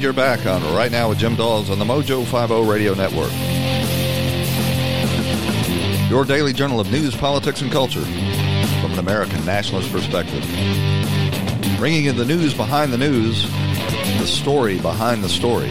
And 0.00 0.04
you're 0.04 0.14
back 0.14 0.46
on 0.46 0.62
Right 0.74 0.90
Now 0.90 1.10
with 1.10 1.18
Jim 1.18 1.36
Dawes 1.36 1.68
on 1.68 1.78
the 1.78 1.84
Mojo 1.84 2.24
50 2.24 2.64
Radio 2.64 2.94
Network. 2.94 3.30
Your 6.10 6.24
daily 6.24 6.54
journal 6.54 6.80
of 6.80 6.90
news, 6.90 7.14
politics, 7.14 7.60
and 7.60 7.70
culture 7.70 8.00
from 8.00 8.92
an 8.92 8.98
American 8.98 9.44
nationalist 9.44 9.92
perspective. 9.92 10.42
Bringing 11.76 12.06
you 12.06 12.12
the 12.12 12.24
news 12.24 12.54
behind 12.54 12.94
the 12.94 12.96
news, 12.96 13.42
the 13.42 14.26
story 14.26 14.80
behind 14.80 15.22
the 15.22 15.28
story. 15.28 15.68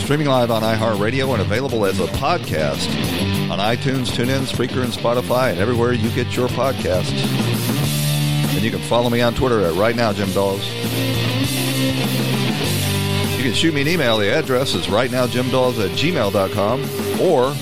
Streaming 0.00 0.26
live 0.26 0.50
on 0.50 0.60
iHeartRadio 0.60 1.32
and 1.32 1.40
available 1.40 1.86
as 1.86 1.98
a 2.00 2.06
podcast 2.08 2.86
on 3.50 3.58
iTunes, 3.60 4.10
TuneIn, 4.10 4.44
Spreaker, 4.44 4.84
and 4.84 4.92
Spotify, 4.92 5.52
and 5.52 5.58
everywhere 5.58 5.94
you 5.94 6.10
get 6.10 6.36
your 6.36 6.48
podcasts. 6.48 7.18
And 8.54 8.62
you 8.62 8.70
can 8.70 8.80
follow 8.80 9.08
me 9.08 9.22
on 9.22 9.34
Twitter 9.34 9.62
at 9.62 9.72
Right 9.72 9.96
Now 9.96 10.12
Jim 10.12 10.30
Dawes. 10.32 12.29
Can 13.50 13.56
shoot 13.56 13.74
me 13.74 13.80
an 13.80 13.88
email. 13.88 14.16
The 14.16 14.32
address 14.32 14.76
is 14.76 14.86
rightnowjimdawes 14.86 15.84
at 15.84 15.90
gmail.com. 15.98 16.82
Or 17.20 17.52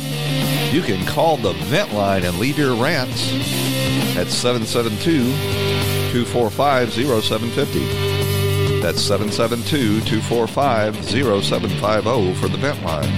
you 0.70 0.82
can 0.82 1.06
call 1.06 1.38
the 1.38 1.54
vent 1.64 1.94
line 1.94 2.24
and 2.24 2.38
leave 2.38 2.58
your 2.58 2.74
rants 2.74 3.32
at 4.14 4.26
772 4.28 5.32
245 6.12 6.92
0750. 6.92 8.82
That's 8.82 9.00
772 9.00 10.00
245 10.00 11.06
0750 11.06 12.34
for 12.34 12.48
the 12.48 12.58
vent 12.58 12.82
line. 12.84 13.08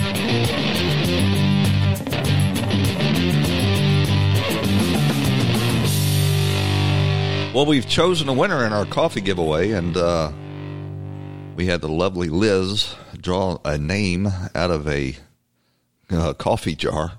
Well, 7.52 7.66
we've 7.66 7.88
chosen 7.88 8.28
a 8.28 8.32
winner 8.32 8.64
in 8.64 8.72
our 8.72 8.84
coffee 8.84 9.20
giveaway, 9.20 9.72
and 9.72 9.96
uh, 9.96 10.30
we 11.56 11.66
had 11.66 11.80
the 11.80 11.88
lovely 11.88 12.28
Liz 12.28 12.94
draw 13.18 13.58
a 13.64 13.76
name 13.76 14.26
out 14.54 14.70
of 14.70 14.88
a 14.88 15.16
uh, 16.10 16.32
coffee 16.34 16.74
jar. 16.74 17.12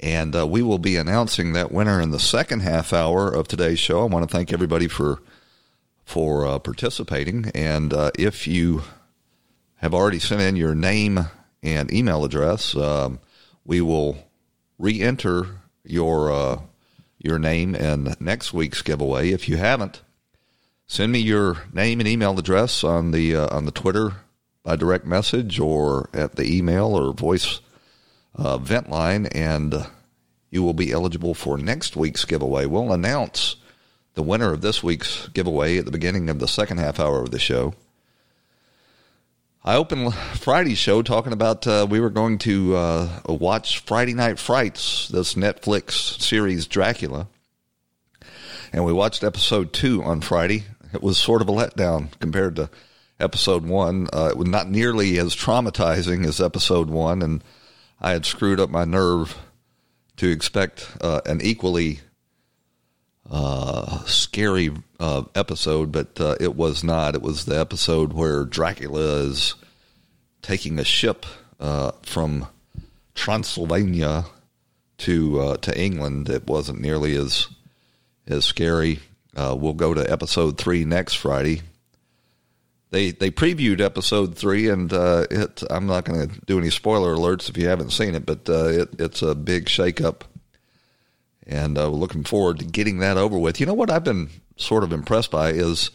And 0.00 0.34
uh, 0.34 0.46
we 0.46 0.62
will 0.62 0.78
be 0.78 0.96
announcing 0.96 1.52
that 1.52 1.70
winner 1.70 2.00
in 2.00 2.10
the 2.10 2.18
second 2.18 2.60
half 2.60 2.92
hour 2.92 3.32
of 3.32 3.46
today's 3.46 3.78
show. 3.78 4.02
I 4.02 4.06
want 4.06 4.28
to 4.28 4.34
thank 4.34 4.52
everybody 4.52 4.88
for 4.88 5.22
for 6.04 6.44
uh, 6.44 6.58
participating. 6.58 7.50
And 7.54 7.92
uh, 7.92 8.10
if 8.18 8.48
you 8.48 8.82
have 9.76 9.94
already 9.94 10.18
sent 10.18 10.42
in 10.42 10.56
your 10.56 10.74
name 10.74 11.20
and 11.62 11.92
email 11.92 12.24
address, 12.24 12.74
um, 12.74 13.20
we 13.64 13.80
will 13.80 14.18
re-enter 14.78 15.60
your 15.84 16.32
uh, 16.32 16.60
your 17.18 17.38
name 17.38 17.76
in 17.76 18.14
next 18.18 18.52
week's 18.52 18.82
giveaway. 18.82 19.30
If 19.30 19.48
you 19.48 19.56
haven't, 19.56 20.02
send 20.86 21.12
me 21.12 21.18
your 21.18 21.58
name 21.72 22.00
and 22.00 22.08
email 22.08 22.38
address 22.38 22.84
on 22.84 23.10
the 23.10 23.36
uh, 23.36 23.54
on 23.54 23.64
the 23.64 23.72
Twitter 23.72 24.12
by 24.62 24.76
direct 24.76 25.06
message 25.06 25.58
or 25.58 26.08
at 26.12 26.36
the 26.36 26.44
email 26.44 26.86
or 26.86 27.12
voice 27.12 27.60
uh, 28.34 28.58
vent 28.58 28.88
line, 28.88 29.26
and 29.26 29.86
you 30.50 30.62
will 30.62 30.74
be 30.74 30.92
eligible 30.92 31.34
for 31.34 31.58
next 31.58 31.96
week's 31.96 32.24
giveaway. 32.24 32.66
We'll 32.66 32.92
announce 32.92 33.56
the 34.14 34.22
winner 34.22 34.52
of 34.52 34.60
this 34.60 34.82
week's 34.82 35.28
giveaway 35.28 35.78
at 35.78 35.84
the 35.84 35.90
beginning 35.90 36.28
of 36.28 36.38
the 36.38 36.48
second 36.48 36.78
half 36.78 37.00
hour 37.00 37.22
of 37.22 37.30
the 37.30 37.38
show. 37.38 37.74
I 39.64 39.76
opened 39.76 40.12
Friday's 40.14 40.78
show 40.78 41.02
talking 41.02 41.32
about 41.32 41.66
uh, 41.68 41.86
we 41.88 42.00
were 42.00 42.10
going 42.10 42.38
to 42.38 42.74
uh, 42.74 43.08
watch 43.26 43.78
Friday 43.78 44.12
Night 44.12 44.38
Frights, 44.40 45.08
this 45.08 45.34
Netflix 45.34 46.20
series 46.20 46.66
Dracula. 46.66 47.28
And 48.72 48.86
we 48.86 48.92
watched 48.92 49.22
episode 49.22 49.74
two 49.74 50.02
on 50.02 50.22
Friday. 50.22 50.64
It 50.94 51.02
was 51.02 51.18
sort 51.18 51.42
of 51.42 51.48
a 51.48 51.52
letdown 51.52 52.08
compared 52.20 52.56
to 52.56 52.70
episode 53.20 53.66
one. 53.66 54.08
Uh, 54.12 54.28
it 54.30 54.38
was 54.38 54.48
not 54.48 54.70
nearly 54.70 55.18
as 55.18 55.36
traumatizing 55.36 56.26
as 56.26 56.40
episode 56.40 56.88
one, 56.88 57.20
and 57.20 57.44
I 58.00 58.12
had 58.12 58.24
screwed 58.24 58.58
up 58.58 58.70
my 58.70 58.86
nerve 58.86 59.36
to 60.16 60.30
expect 60.30 60.88
uh, 61.02 61.20
an 61.26 61.42
equally 61.42 62.00
uh, 63.30 64.04
scary 64.06 64.70
uh, 64.98 65.24
episode, 65.34 65.92
but 65.92 66.18
uh, 66.18 66.36
it 66.40 66.56
was 66.56 66.82
not. 66.82 67.14
It 67.14 67.22
was 67.22 67.44
the 67.44 67.60
episode 67.60 68.14
where 68.14 68.44
Dracula 68.44 69.18
is 69.18 69.54
taking 70.40 70.78
a 70.78 70.84
ship 70.84 71.26
uh, 71.60 71.92
from 72.02 72.46
Transylvania 73.14 74.24
to 74.98 75.58
to 75.60 75.78
England. 75.78 76.30
It 76.30 76.46
wasn't 76.46 76.80
nearly 76.80 77.14
as 77.16 77.48
as 78.32 78.44
scary. 78.44 78.98
we'll 79.36 79.74
go 79.74 79.94
to 79.94 80.10
episode 80.10 80.58
three 80.58 80.84
next 80.84 81.14
Friday 81.14 81.62
they 82.92 83.10
they 83.10 83.30
previewed 83.30 83.80
episode 83.80 84.36
three, 84.36 84.68
and 84.68 84.92
uh, 84.92 85.26
it. 85.30 85.62
I'm 85.70 85.86
not 85.86 86.04
going 86.04 86.28
to 86.28 86.40
do 86.42 86.58
any 86.58 86.70
spoiler 86.70 87.16
alerts 87.16 87.48
if 87.48 87.56
you 87.56 87.66
haven't 87.66 87.90
seen 87.90 88.14
it, 88.14 88.24
but 88.24 88.48
uh, 88.48 88.66
it, 88.66 89.00
it's 89.00 89.22
a 89.22 89.34
big 89.34 89.64
shakeup, 89.64 90.20
and 91.46 91.78
uh, 91.78 91.90
we're 91.90 91.96
looking 91.96 92.22
forward 92.22 92.58
to 92.60 92.66
getting 92.66 92.98
that 92.98 93.16
over 93.16 93.38
with. 93.38 93.58
You 93.58 93.66
know 93.66 93.74
what 93.74 93.90
I've 93.90 94.04
been 94.04 94.28
sort 94.56 94.84
of 94.84 94.92
impressed 94.92 95.30
by 95.30 95.52
is 95.52 95.90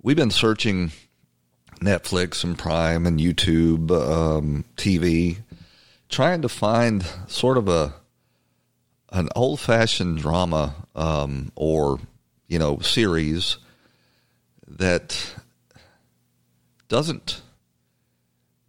we've 0.00 0.16
been 0.16 0.30
searching 0.30 0.92
Netflix 1.80 2.44
and 2.44 2.56
Prime 2.56 3.04
and 3.04 3.18
YouTube 3.18 3.90
um, 3.90 4.64
TV, 4.76 5.38
trying 6.08 6.40
to 6.42 6.48
find 6.48 7.04
sort 7.26 7.58
of 7.58 7.66
a 7.66 7.94
an 9.12 9.28
old 9.36 9.60
fashioned 9.60 10.18
drama 10.18 10.74
um, 10.96 11.52
or 11.54 12.00
you 12.48 12.58
know 12.58 12.78
series 12.80 13.58
that 14.66 15.34
doesn't 16.88 17.42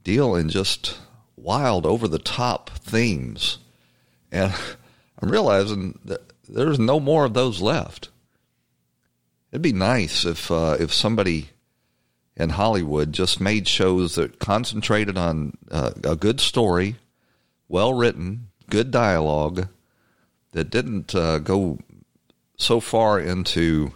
deal 0.04 0.36
in 0.36 0.50
just 0.50 0.98
wild, 1.36 1.86
over 1.86 2.08
the 2.08 2.20
top 2.20 2.70
themes. 2.70 3.58
And 4.32 4.54
I'm 5.22 5.30
realizing 5.30 6.00
that 6.06 6.22
there's 6.48 6.80
no 6.80 7.00
more 7.00 7.26
of 7.26 7.34
those 7.34 7.62
left. 7.62 8.10
It'd 9.52 9.62
be 9.62 9.74
nice 9.74 10.26
if 10.26 10.50
uh, 10.50 10.78
if 10.80 10.92
somebody 10.94 11.50
in 12.36 12.50
Hollywood 12.50 13.14
just 13.14 13.40
made 13.40 13.68
shows 13.68 14.16
that 14.16 14.40
concentrated 14.40 15.18
on 15.18 15.56
uh, 15.70 15.92
a 16.04 16.16
good 16.16 16.40
story, 16.40 16.96
well 17.68 17.94
written, 17.94 18.48
good 18.70 18.90
dialogue, 18.90 19.68
that 20.54 20.70
didn't 20.70 21.14
uh, 21.14 21.40
go 21.40 21.80
so 22.58 22.80
far 22.80 23.20
into 23.20 23.94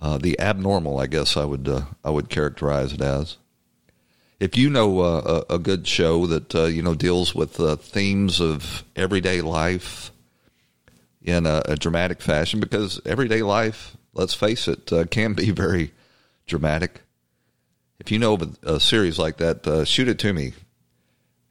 uh, 0.00 0.18
the 0.18 0.38
abnormal, 0.38 0.98
I 0.98 1.06
guess 1.06 1.36
I 1.36 1.44
would 1.44 1.68
uh, 1.68 1.82
I 2.04 2.10
would 2.10 2.28
characterize 2.28 2.92
it 2.92 3.00
as. 3.00 3.36
If 4.38 4.56
you 4.56 4.68
know 4.68 5.00
uh, 5.00 5.42
a, 5.48 5.54
a, 5.54 5.58
good 5.58 5.86
show 5.86 6.26
that 6.26 6.54
uh, 6.54 6.64
you 6.64 6.82
know 6.82 6.94
deals 6.94 7.34
with 7.34 7.58
uh, 7.58 7.76
themes 7.76 8.40
of 8.40 8.84
everyday 8.94 9.40
life 9.40 10.10
in 11.22 11.46
a, 11.46 11.62
a, 11.64 11.76
dramatic 11.76 12.20
fashion, 12.20 12.60
because 12.60 13.00
everyday 13.06 13.42
life, 13.42 13.96
let's 14.12 14.34
face 14.34 14.68
it, 14.68 14.92
can 15.10 15.32
be 15.32 15.50
very 15.64 15.92
dramatic. 16.46 17.00
If 17.98 18.12
you 18.12 18.18
know 18.18 18.34
of 18.34 18.42
a, 18.42 18.74
a 18.74 18.80
series 18.80 19.18
like 19.18 19.38
that, 19.38 19.86
shoot 19.86 20.08
it 20.08 20.18
to 20.18 20.34
me 20.34 20.52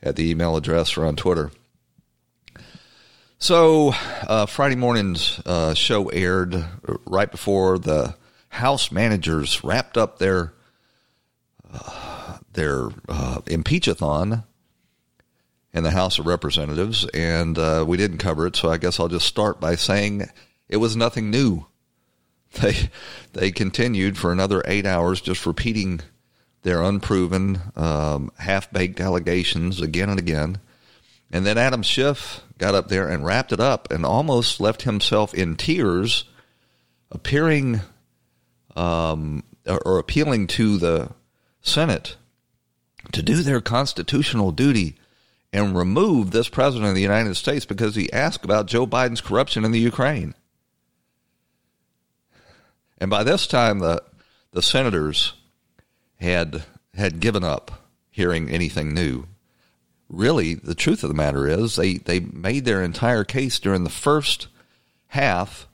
at 0.03 0.15
the 0.15 0.29
email 0.29 0.55
address 0.55 0.95
or 0.95 1.05
on 1.05 1.15
Twitter. 1.15 1.49
So, 3.43 3.91
Friday 4.47 4.77
morning's 4.77 5.41
show 5.73 6.07
aired 6.07 6.63
right 7.05 7.29
before 7.29 7.77
the 7.77 8.15
House 8.47 8.89
managers 8.89 9.65
wrapped 9.65 9.97
up 9.97 10.17
their 10.17 10.53
uh, 11.69 12.37
their 12.53 12.85
uh, 13.09 13.41
impeachathon 13.47 14.45
in 15.73 15.83
the 15.83 15.91
House 15.91 16.19
of 16.19 16.25
Representatives, 16.25 17.05
and 17.13 17.57
uh, 17.57 17.83
we 17.85 17.97
didn't 17.97 18.19
cover 18.19 18.47
it. 18.47 18.55
So 18.55 18.69
I 18.69 18.77
guess 18.77 18.97
I'll 18.97 19.09
just 19.09 19.27
start 19.27 19.59
by 19.59 19.75
saying 19.75 20.29
it 20.69 20.77
was 20.77 20.95
nothing 20.95 21.29
new. 21.29 21.65
They 22.61 22.91
they 23.33 23.51
continued 23.51 24.17
for 24.17 24.31
another 24.31 24.63
eight 24.65 24.85
hours, 24.85 25.19
just 25.19 25.45
repeating 25.45 25.99
their 26.61 26.81
unproven, 26.81 27.59
um, 27.75 28.31
half 28.37 28.71
baked 28.71 29.01
allegations 29.01 29.81
again 29.81 30.09
and 30.09 30.17
again. 30.17 30.59
And 31.29 31.45
then 31.45 31.57
Adam 31.57 31.81
Schiff 31.81 32.41
got 32.63 32.75
up 32.75 32.87
there 32.87 33.09
and 33.09 33.25
wrapped 33.25 33.51
it 33.51 33.59
up 33.59 33.91
and 33.91 34.05
almost 34.05 34.61
left 34.61 34.83
himself 34.83 35.33
in 35.33 35.57
tears, 35.57 36.23
appearing 37.11 37.81
um, 38.73 39.43
or 39.67 39.99
appealing 39.99 40.47
to 40.47 40.77
the 40.77 41.11
Senate 41.61 42.15
to 43.11 43.21
do 43.21 43.43
their 43.43 43.59
constitutional 43.59 44.53
duty 44.53 44.95
and 45.51 45.75
remove 45.75 46.31
this 46.31 46.47
president 46.47 46.87
of 46.87 46.95
the 46.95 47.01
United 47.01 47.35
States 47.35 47.65
because 47.65 47.95
he 47.95 48.11
asked 48.13 48.45
about 48.45 48.67
Joe 48.67 48.87
Biden's 48.87 49.19
corruption 49.19 49.65
in 49.65 49.71
the 49.71 49.79
Ukraine. 49.79 50.33
And 52.97 53.11
by 53.11 53.23
this 53.23 53.45
time, 53.45 53.79
the 53.79 54.01
the 54.53 54.61
senators 54.61 55.33
had 56.21 56.63
had 56.95 57.19
given 57.19 57.43
up 57.43 57.89
hearing 58.09 58.49
anything 58.49 58.93
new. 58.93 59.25
Really, 60.13 60.53
the 60.53 60.75
truth 60.75 61.03
of 61.03 61.07
the 61.07 61.15
matter 61.15 61.47
is 61.47 61.75
they, 61.75 61.95
they 61.95 62.19
made 62.19 62.65
their 62.65 62.83
entire 62.83 63.23
case 63.23 63.57
during 63.57 63.83
the 63.83 63.89
first 63.89 64.47
half 65.07 65.67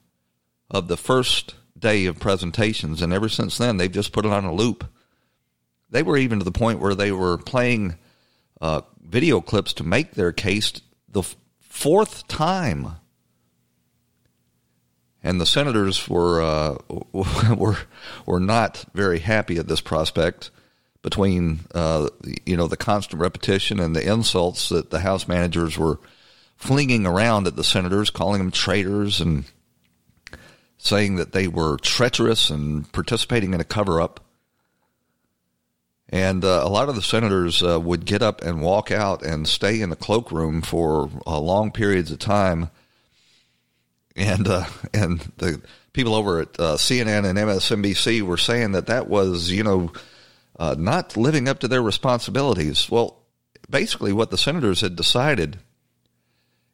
of 0.71 0.87
the 0.87 0.95
first 0.95 1.55
day 1.77 2.05
of 2.05 2.21
presentations, 2.21 3.01
and 3.01 3.11
ever 3.11 3.27
since 3.27 3.57
then 3.57 3.75
they've 3.75 3.91
just 3.91 4.13
put 4.13 4.25
it 4.25 4.31
on 4.31 4.45
a 4.45 4.53
loop. 4.53 4.85
they 5.89 6.03
were 6.03 6.15
even 6.15 6.39
to 6.39 6.45
the 6.45 6.53
point 6.53 6.79
where 6.79 6.95
they 6.95 7.11
were 7.11 7.37
playing 7.37 7.97
uh, 8.61 8.79
video 9.05 9.41
clips 9.41 9.73
to 9.73 9.83
make 9.83 10.11
their 10.11 10.31
case 10.31 10.71
the 11.09 11.19
f- 11.19 11.35
fourth 11.59 12.25
time. 12.29 12.95
And 15.21 15.41
the 15.41 15.45
senators 15.45 16.07
were 16.07 16.41
uh, 16.41 16.77
were 17.11 17.77
were 18.25 18.39
not 18.39 18.85
very 18.93 19.19
happy 19.19 19.57
at 19.57 19.67
this 19.67 19.81
prospect 19.81 20.49
between 21.01 21.61
uh, 21.73 22.09
you 22.45 22.57
know 22.57 22.67
the 22.67 22.77
constant 22.77 23.21
repetition 23.21 23.79
and 23.79 23.95
the 23.95 24.11
insults 24.11 24.69
that 24.69 24.89
the 24.89 24.99
House 24.99 25.27
managers 25.27 25.77
were 25.77 25.99
flinging 26.57 27.05
around 27.05 27.47
at 27.47 27.55
the 27.55 27.63
senators, 27.63 28.09
calling 28.09 28.39
them 28.39 28.51
traitors 28.51 29.21
and 29.21 29.45
saying 30.77 31.15
that 31.15 31.31
they 31.31 31.47
were 31.47 31.77
treacherous 31.77 32.49
and 32.49 32.91
participating 32.91 33.53
in 33.53 33.61
a 33.61 33.65
cover 33.65 34.01
up. 34.01 34.19
And 36.09 36.43
uh, 36.43 36.61
a 36.63 36.69
lot 36.69 36.89
of 36.89 36.95
the 36.95 37.01
senators 37.01 37.61
uh, 37.61 37.79
would 37.79 38.05
get 38.05 38.21
up 38.21 38.41
and 38.41 38.61
walk 38.61 38.91
out 38.91 39.23
and 39.23 39.47
stay 39.47 39.79
in 39.79 39.89
the 39.89 39.95
cloakroom 39.95 40.61
for 40.61 41.09
uh, 41.27 41.39
long 41.39 41.71
periods 41.71 42.11
of 42.11 42.19
time. 42.19 42.71
And 44.15 44.47
uh, 44.47 44.65
and 44.93 45.19
the 45.37 45.61
people 45.93 46.15
over 46.15 46.39
at 46.41 46.59
uh, 46.59 46.75
CNN 46.75 47.25
and 47.25 47.37
MSNBC 47.37 48.21
were 48.21 48.37
saying 48.37 48.73
that 48.73 48.87
that 48.87 49.07
was, 49.07 49.51
you 49.51 49.63
know, 49.63 49.91
uh, 50.59 50.75
not 50.77 51.15
living 51.15 51.47
up 51.47 51.59
to 51.59 51.67
their 51.67 51.81
responsibilities. 51.81 52.91
Well, 52.91 53.23
basically, 53.69 54.11
what 54.11 54.29
the 54.29 54.37
senators 54.37 54.81
had 54.81 54.97
decided 54.97 55.59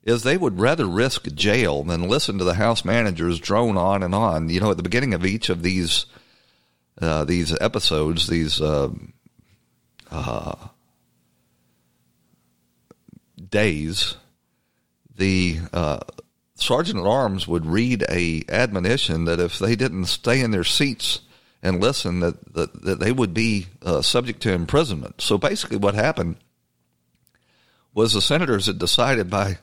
is 0.04 0.24
they 0.24 0.38
would 0.38 0.60
rather 0.60 0.88
risk 0.88 1.32
jail 1.34 1.84
than 1.84 2.10
listen 2.10 2.40
to 2.40 2.44
the 2.44 2.56
House 2.56 2.84
managers 2.84 3.40
drone 3.40 3.78
on 3.78 4.02
and 4.02 4.14
on. 4.14 4.50
You 4.50 4.60
know, 4.60 4.72
at 4.72 4.78
the 4.78 4.84
beginning 4.84 5.14
of 5.14 5.24
each 5.24 5.50
of 5.50 5.62
these 5.62 6.08
uh, 7.00 7.26
these 7.26 7.56
episodes, 7.62 8.28
these 8.28 8.60
uh, 8.60 8.90
uh, 10.10 10.56
days, 13.50 14.16
the 15.16 15.60
uh, 15.74 16.00
sergeant 16.56 17.00
at 17.00 17.06
arms 17.06 17.48
would 17.48 17.66
read 17.66 18.04
a 18.10 18.44
admonition 18.50 19.26
that 19.26 19.40
if 19.40 19.60
they 19.60 19.76
didn't 19.76 20.06
stay 20.06 20.40
in 20.42 20.52
their 20.52 20.64
seats 20.64 21.22
and 21.66 21.82
listen, 21.82 22.20
that 22.20 22.54
that, 22.54 22.84
that 22.84 23.00
they 23.00 23.12
would 23.12 23.34
be 23.34 23.66
uh, 23.82 24.02
subject 24.02 24.42
to 24.44 24.54
imprisonment. 24.54 25.20
So 25.20 25.38
basically, 25.38 25.78
what 25.78 25.96
happened 25.96 26.38
was 27.94 28.14
the 28.14 28.22
senators 28.22 28.68
had 28.68 28.78
decided 28.78 29.30
by 29.30 29.58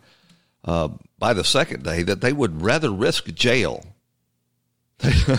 uh, 0.65 0.89
by 1.19 1.33
the 1.33 1.45
second 1.45 1.85
day 1.85 2.03
that 2.03 2.21
they 2.21 2.33
would 2.33 2.63
rather 2.63 2.91
risk 2.91 3.33
jail 3.35 3.85
than 4.99 5.39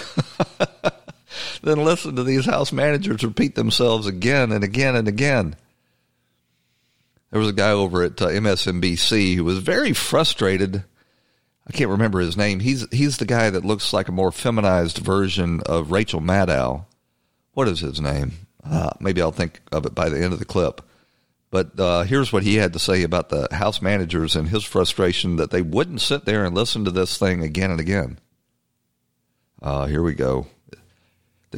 listen 1.63 2.15
to 2.15 2.24
these 2.24 2.45
house 2.45 2.71
managers 2.71 3.24
repeat 3.24 3.56
themselves 3.56 4.07
again 4.07 4.54
and 4.54 4.63
again 4.63 4.95
and 4.95 5.10
again. 5.10 5.56
There 7.31 7.39
was 7.39 7.50
a 7.50 7.54
guy 7.54 7.71
over 7.71 8.04
at 8.04 8.21
uh, 8.21 8.27
MSNBC 8.27 9.36
who 9.36 9.44
was 9.44 9.57
very 9.57 9.92
frustrated. 9.92 10.86
I 11.68 11.71
can't 11.71 11.89
remember 11.89 12.19
his 12.19 12.36
name. 12.36 12.60
He's 12.60 12.86
he's 12.92 13.18
the 13.18 13.25
guy 13.25 13.50
that 13.50 13.65
looks 13.65 13.94
like 13.94 14.10
a 14.10 14.13
more 14.13 14.31
feminized 14.31 14.98
version 14.98 15.62
of 15.65 15.92
Rachel 15.92 16.19
Maddow. 16.19 16.86
What 17.54 17.68
is 17.68 17.80
his 17.80 18.01
name? 18.01 18.33
Uh, 18.63 18.92
maybe 19.00 19.21
I'll 19.21 19.31
think 19.31 19.62
of 19.71 19.86
it 19.86 19.95
by 19.95 20.10
the 20.10 20.21
end 20.21 20.33
of 20.33 20.39
the 20.39 20.45
clip. 20.45 20.81
But 21.51 21.80
uh, 21.80 22.04
here's 22.04 22.33
what 22.33 22.44
he 22.44 22.56
had 22.56 22.74
to 22.74 22.80
say 22.80 23.04
about 23.04 23.30
the 23.30 23.48
house 23.51 23.81
managers 23.81 24.36
and 24.36 24.50
his 24.50 24.63
frustration 24.63 25.36
that 25.36 25.51
they 25.51 25.62
wouldn't 25.62 26.01
sit 26.01 26.25
there 26.25 26.44
and 26.45 26.56
listen 26.56 26.83
to 26.86 26.92
this 26.92 27.18
thing 27.18 27.44
again 27.44 27.69
and 27.69 27.80
again. 27.80 28.19
Uh, 29.62 29.86
here 29.86 30.01
we 30.01 30.15
go. 30.15 30.48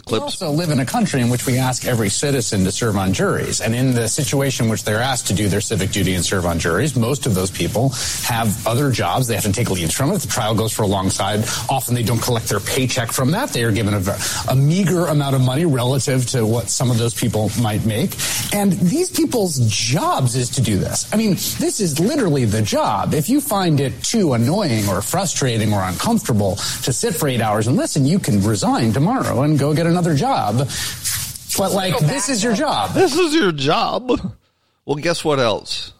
We 0.09 0.17
also 0.17 0.51
live 0.51 0.71
in 0.71 0.79
a 0.79 0.85
country 0.85 1.21
in 1.21 1.29
which 1.29 1.45
we 1.45 1.57
ask 1.57 1.85
every 1.85 2.09
citizen 2.09 2.63
to 2.65 2.71
serve 2.71 2.97
on 2.97 3.13
juries. 3.13 3.61
And 3.61 3.73
in 3.73 3.93
the 3.93 4.07
situation 4.09 4.65
in 4.65 4.71
which 4.71 4.83
they're 4.83 5.01
asked 5.01 5.27
to 5.27 5.33
do 5.33 5.47
their 5.47 5.61
civic 5.61 5.91
duty 5.91 6.15
and 6.15 6.25
serve 6.25 6.45
on 6.45 6.59
juries, 6.59 6.95
most 6.95 7.25
of 7.25 7.33
those 7.33 7.49
people 7.49 7.89
have 8.23 8.67
other 8.67 8.91
jobs. 8.91 9.27
They 9.27 9.35
have 9.35 9.43
to 9.45 9.53
take 9.53 9.69
leaves 9.69 9.93
from 9.93 10.11
it. 10.11 10.19
The 10.19 10.27
trial 10.27 10.53
goes 10.53 10.73
for 10.73 10.83
a 10.83 10.87
long 10.87 11.09
side. 11.09 11.45
Often 11.69 11.95
they 11.95 12.03
don't 12.03 12.21
collect 12.21 12.49
their 12.49 12.59
paycheck 12.59 13.11
from 13.11 13.31
that. 13.31 13.49
They 13.49 13.63
are 13.63 13.71
given 13.71 13.93
a, 13.93 14.17
a 14.49 14.55
meager 14.55 15.05
amount 15.05 15.35
of 15.35 15.41
money 15.41 15.65
relative 15.65 16.25
to 16.27 16.45
what 16.45 16.69
some 16.69 16.91
of 16.91 16.97
those 16.97 17.13
people 17.13 17.49
might 17.61 17.85
make. 17.85 18.15
And 18.53 18.73
these 18.73 19.09
people's 19.09 19.59
jobs 19.67 20.35
is 20.35 20.49
to 20.51 20.61
do 20.61 20.77
this. 20.77 21.11
I 21.13 21.17
mean, 21.17 21.31
this 21.31 21.79
is 21.79 21.99
literally 21.99 22.45
the 22.45 22.61
job. 22.61 23.13
If 23.13 23.29
you 23.29 23.39
find 23.39 23.79
it 23.79 24.03
too 24.03 24.33
annoying 24.33 24.87
or 24.89 25.01
frustrating 25.01 25.73
or 25.73 25.81
uncomfortable 25.81 26.55
to 26.83 26.91
sit 26.91 27.15
for 27.15 27.29
eight 27.29 27.41
hours 27.41 27.67
and 27.67 27.77
listen, 27.77 28.05
you 28.05 28.19
can 28.19 28.41
resign 28.41 28.91
tomorrow 28.91 29.43
and 29.43 29.57
go 29.57 29.73
get 29.73 29.84
get 29.85 29.91
another 29.91 30.15
job. 30.15 30.57
But 31.57 31.71
like, 31.71 31.97
this 31.99 32.29
is 32.29 32.43
your 32.43 32.53
job. 32.53 32.93
This 32.93 33.17
is 33.17 33.33
your 33.33 33.51
job. 33.51 34.35
Well, 34.85 34.95
guess 34.97 35.23
what 35.23 35.39
else? 35.39 35.93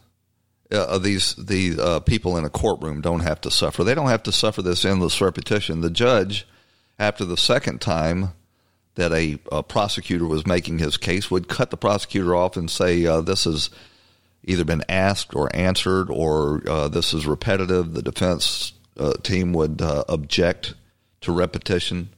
Uh, 0.70 0.98
these 0.98 1.34
the 1.36 1.78
uh, 1.80 2.00
people 2.00 2.36
in 2.36 2.44
a 2.44 2.50
courtroom 2.50 3.00
don't 3.00 3.20
have 3.20 3.40
to 3.42 3.50
suffer. 3.50 3.84
They 3.84 3.94
don't 3.94 4.08
have 4.08 4.24
to 4.24 4.32
suffer 4.32 4.62
this 4.62 4.84
endless 4.84 5.20
repetition. 5.20 5.80
The 5.80 5.90
judge, 5.90 6.46
after 6.98 7.24
the 7.24 7.36
second 7.36 7.80
time 7.80 8.32
that 8.96 9.12
a, 9.12 9.38
a 9.52 9.62
prosecutor 9.62 10.26
was 10.26 10.46
making 10.46 10.78
his 10.78 10.96
case, 10.96 11.30
would 11.30 11.48
cut 11.48 11.70
the 11.70 11.76
prosecutor 11.76 12.34
off 12.34 12.56
and 12.56 12.68
say, 12.68 13.06
uh, 13.06 13.20
"This 13.20 13.44
has 13.44 13.70
either 14.42 14.64
been 14.64 14.82
asked 14.88 15.36
or 15.36 15.54
answered, 15.54 16.10
or 16.10 16.62
uh, 16.68 16.88
this 16.88 17.14
is 17.14 17.26
repetitive." 17.26 17.94
The 17.94 18.02
defense 18.02 18.72
uh, 18.98 19.14
team 19.22 19.52
would 19.52 19.80
uh, 19.80 20.02
object 20.08 20.74
to 21.20 21.32
repetition 21.32 22.10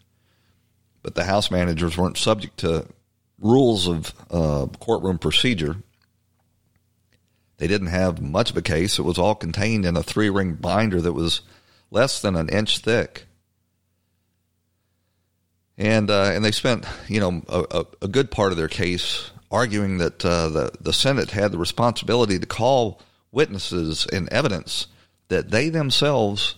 but 1.08 1.14
the 1.14 1.24
house 1.24 1.50
managers 1.50 1.96
weren't 1.96 2.18
subject 2.18 2.58
to 2.58 2.84
rules 3.40 3.88
of 3.88 4.12
uh, 4.30 4.66
courtroom 4.78 5.16
procedure. 5.16 5.76
They 7.56 7.66
didn't 7.66 7.86
have 7.86 8.20
much 8.20 8.50
of 8.50 8.58
a 8.58 8.62
case. 8.62 8.98
It 8.98 9.06
was 9.06 9.16
all 9.16 9.34
contained 9.34 9.86
in 9.86 9.96
a 9.96 10.02
three 10.02 10.28
ring 10.28 10.52
binder 10.52 11.00
that 11.00 11.14
was 11.14 11.40
less 11.90 12.20
than 12.20 12.36
an 12.36 12.50
inch 12.50 12.80
thick. 12.80 13.24
And 15.78 16.10
uh, 16.10 16.32
and 16.34 16.44
they 16.44 16.52
spent 16.52 16.84
you 17.08 17.20
know 17.20 17.42
a, 17.48 17.86
a, 18.02 18.08
good 18.08 18.30
part 18.30 18.52
of 18.52 18.58
their 18.58 18.68
case 18.68 19.30
arguing 19.50 19.96
that 19.96 20.22
uh, 20.26 20.50
the 20.50 20.72
the 20.78 20.92
Senate 20.92 21.30
had 21.30 21.52
the 21.52 21.58
responsibility 21.58 22.38
to 22.38 22.46
call 22.46 23.00
witnesses 23.32 24.06
and 24.12 24.28
evidence 24.28 24.88
that 25.28 25.50
they 25.50 25.70
themselves 25.70 26.56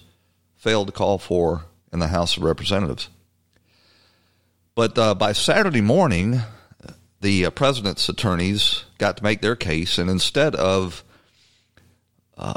failed 0.57 0.89
to 0.89 0.93
call 0.93 1.19
for 1.19 1.67
in 1.93 2.01
the 2.01 2.09
House 2.09 2.37
of 2.37 2.43
Representatives. 2.43 3.11
But 4.81 4.97
uh, 4.97 5.15
by 5.15 5.33
Saturday 5.33 5.83
morning, 5.83 6.41
the 7.21 7.45
uh, 7.45 7.51
president's 7.51 8.09
attorneys 8.09 8.85
got 8.97 9.19
to 9.19 9.23
make 9.23 9.43
their 9.43 9.55
case, 9.55 9.99
and 9.99 10.09
instead 10.09 10.55
of 10.55 11.05
uh, 12.39 12.55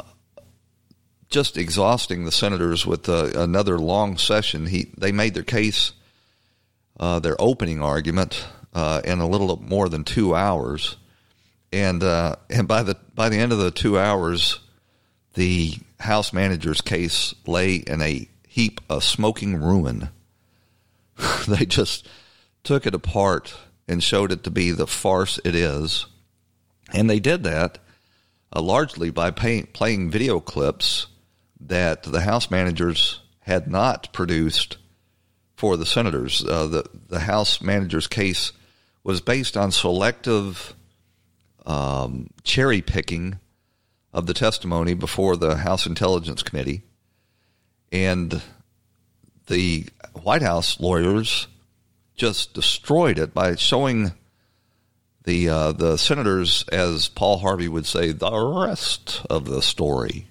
just 1.28 1.58
exhausting 1.58 2.24
the 2.24 2.32
senators 2.32 2.86
with 2.86 3.10
uh, 3.10 3.26
another 3.34 3.78
long 3.78 4.16
session, 4.16 4.64
he 4.64 4.90
they 4.96 5.12
made 5.12 5.34
their 5.34 5.42
case, 5.42 5.92
uh, 6.98 7.18
their 7.18 7.36
opening 7.38 7.82
argument, 7.82 8.46
uh, 8.72 9.02
in 9.04 9.20
a 9.20 9.28
little 9.28 9.60
more 9.60 9.90
than 9.90 10.02
two 10.02 10.34
hours, 10.34 10.96
and 11.74 12.02
and 12.02 12.66
by 12.66 12.82
the 12.82 12.96
by 13.14 13.28
the 13.28 13.36
end 13.36 13.52
of 13.52 13.58
the 13.58 13.70
two 13.70 13.98
hours, 13.98 14.60
the 15.34 15.74
House 16.00 16.32
manager's 16.32 16.80
case 16.80 17.34
lay 17.46 17.74
in 17.74 18.00
a 18.00 18.26
heap 18.48 18.80
of 18.88 19.04
smoking 19.04 19.56
ruin. 19.56 20.08
they 21.48 21.66
just 21.66 22.06
took 22.62 22.86
it 22.86 22.94
apart 22.94 23.54
and 23.86 24.02
showed 24.02 24.32
it 24.32 24.44
to 24.44 24.50
be 24.50 24.70
the 24.70 24.86
farce 24.86 25.38
it 25.44 25.54
is. 25.54 26.06
And 26.92 27.08
they 27.08 27.20
did 27.20 27.44
that 27.44 27.78
uh, 28.54 28.60
largely 28.60 29.10
by 29.10 29.30
pay, 29.30 29.62
playing 29.62 30.10
video 30.10 30.40
clips 30.40 31.08
that 31.60 32.02
the 32.04 32.20
House 32.20 32.50
managers 32.50 33.20
had 33.40 33.70
not 33.70 34.12
produced 34.12 34.78
for 35.56 35.76
the 35.76 35.86
senators. 35.86 36.44
Uh, 36.44 36.66
the, 36.66 36.84
the 37.08 37.20
House 37.20 37.60
manager's 37.60 38.06
case 38.06 38.52
was 39.02 39.20
based 39.20 39.56
on 39.56 39.70
selective 39.70 40.74
um, 41.66 42.28
cherry 42.42 42.82
picking 42.82 43.38
of 44.12 44.26
the 44.26 44.34
testimony 44.34 44.94
before 44.94 45.36
the 45.36 45.56
House 45.56 45.86
Intelligence 45.86 46.42
Committee. 46.42 46.82
And 47.92 48.42
the 49.46 49.86
White 50.22 50.42
House 50.42 50.80
lawyers 50.80 51.48
just 52.16 52.54
destroyed 52.54 53.18
it 53.18 53.34
by 53.34 53.56
showing 53.56 54.12
the 55.24 55.48
uh, 55.48 55.72
the 55.72 55.96
senators, 55.96 56.64
as 56.70 57.08
Paul 57.08 57.38
Harvey 57.38 57.68
would 57.68 57.86
say, 57.86 58.12
the 58.12 58.30
rest 58.30 59.22
of 59.28 59.46
the 59.46 59.62
story. 59.62 60.28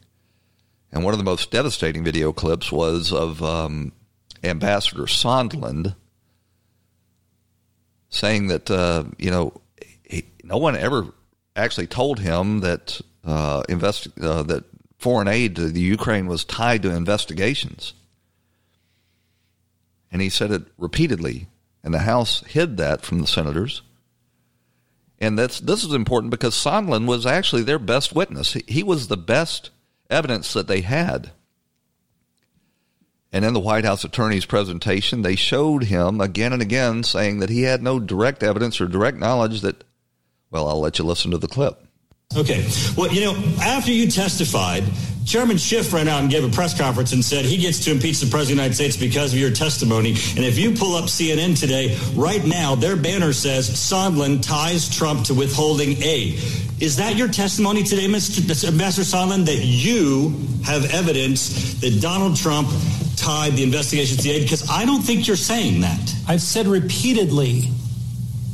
And 0.92 1.04
one 1.04 1.13
of 1.13 1.18
the 1.18 1.24
most 1.25 1.52
devastating 1.52 2.04
video 2.04 2.32
clips 2.32 2.72
was 2.72 3.12
of 3.12 3.42
um, 3.42 3.92
Ambassador 4.44 5.04
Sondland 5.04 5.96
saying 8.10 8.48
that 8.48 8.70
uh, 8.70 9.04
you 9.18 9.32
know 9.32 9.54
he, 10.04 10.25
no 10.44 10.58
one 10.58 10.75
ever 10.75 11.08
actually 11.56 11.88
told 11.88 12.20
him 12.20 12.60
that 12.60 13.02
uh, 13.25 13.63
invest 13.68 14.08
uh, 14.22 14.44
that 14.44 14.63
foreign 15.00 15.28
aid 15.28 15.56
to 15.56 15.70
the 15.70 15.82
Ukraine 15.82 16.28
was 16.28 16.46
tied 16.46 16.84
to 16.84 16.96
investigations 16.96 17.94
and 20.13 20.22
he 20.22 20.29
said 20.29 20.51
it 20.51 20.62
repeatedly, 20.77 21.48
and 21.84 21.91
the 21.91 22.00
House 22.00 22.43
hid 22.48 22.77
that 22.77 23.01
from 23.01 23.20
the 23.20 23.27
senators. 23.27 23.82
And 25.20 25.38
that's 25.38 25.60
this 25.60 25.84
is 25.84 25.93
important 25.93 26.29
because 26.29 26.53
Sondland 26.53 27.08
was 27.08 27.25
actually 27.25 27.63
their 27.63 27.79
best 27.79 28.13
witness. 28.13 28.53
He, 28.53 28.63
he 28.67 28.84
was 28.84 29.08
the 29.08 29.17
best 29.17 29.72
evidence 30.10 30.53
that 30.53 30.67
they 30.67 30.82
had. 30.82 31.32
And 33.32 33.43
in 33.43 33.53
the 33.53 33.60
White 33.60 33.86
House 33.86 34.03
attorney's 34.03 34.46
presentation, 34.46 35.24
they 35.24 35.36
showed 35.36 35.86
him 35.86 36.22
again 36.22 36.53
and 36.53 36.62
again 36.62 37.03
saying 37.03 37.39
that 37.39 37.50
he 37.50 37.63
had 37.63 37.82
no 37.82 38.00
direct 38.00 38.43
evidence 38.43 38.79
or 38.79 38.86
direct 38.86 39.17
knowledge 39.17 39.62
that, 39.62 39.84
well, 40.51 40.67
I'll 40.67 40.79
let 40.79 41.00
you 41.00 41.05
listen 41.05 41.32
to 41.32 41.39
the 41.39 41.48
clip. 41.48 41.83
Okay. 42.36 42.68
Well, 42.98 43.12
you 43.13 43.22
know, 43.22 43.36
after 43.62 43.92
you 43.92 44.10
testified, 44.10 44.84
Chairman 45.25 45.58
Schiff 45.58 45.94
ran 45.94 46.08
out 46.08 46.22
and 46.22 46.30
gave 46.30 46.44
a 46.44 46.50
press 46.50 46.78
conference 46.78 47.13
and 47.13 47.24
said 47.24 47.46
he 47.46 47.58
gets 47.58 47.84
to 47.86 47.92
impeach 47.92 48.20
the 48.20 48.30
President 48.30 48.40
of 48.40 48.48
the 48.48 48.54
United 48.54 48.75
States 48.75 48.98
because 48.98 49.34
of 49.34 49.40
your 49.40 49.52
testimony. 49.52 50.10
And 50.10 50.40
if 50.40 50.58
you 50.58 50.72
pull 50.72 50.96
up 50.96 51.06
CNN 51.06 51.58
today, 51.58 51.98
right 52.13 52.44
now, 52.46 52.75
their 52.75 52.96
banner 52.96 53.34
says 53.34 53.70
Sondland 53.70 54.46
ties 54.46 54.90
Trump 54.90 55.25
to 55.25 55.34
withholding 55.34 56.02
aid. 56.04 56.40
Is 56.80 56.98
that 56.98 57.16
your 57.16 57.30
testimony 57.30 57.84
today, 57.84 58.08
Mr. 58.08 58.68
Ambassador 58.68 59.04
Sondland, 59.06 59.46
that 59.46 59.63
you 59.63 60.36
have 60.66 60.94
evidence 60.94 61.75
that 61.80 62.02
Donald 62.02 62.36
Trump 62.36 62.68
tied 63.16 63.54
the 63.54 63.63
investigation 63.63 64.18
to 64.18 64.24
the 64.24 64.32
aid? 64.32 64.44
Because 64.44 64.70
I 64.70 64.86
don't 64.86 65.02
think 65.02 65.28
you're 65.28 65.38
saying 65.38 65.82
that. 65.82 66.13
I've 66.28 66.42
said 66.42 66.68
repeatedly 66.68 67.70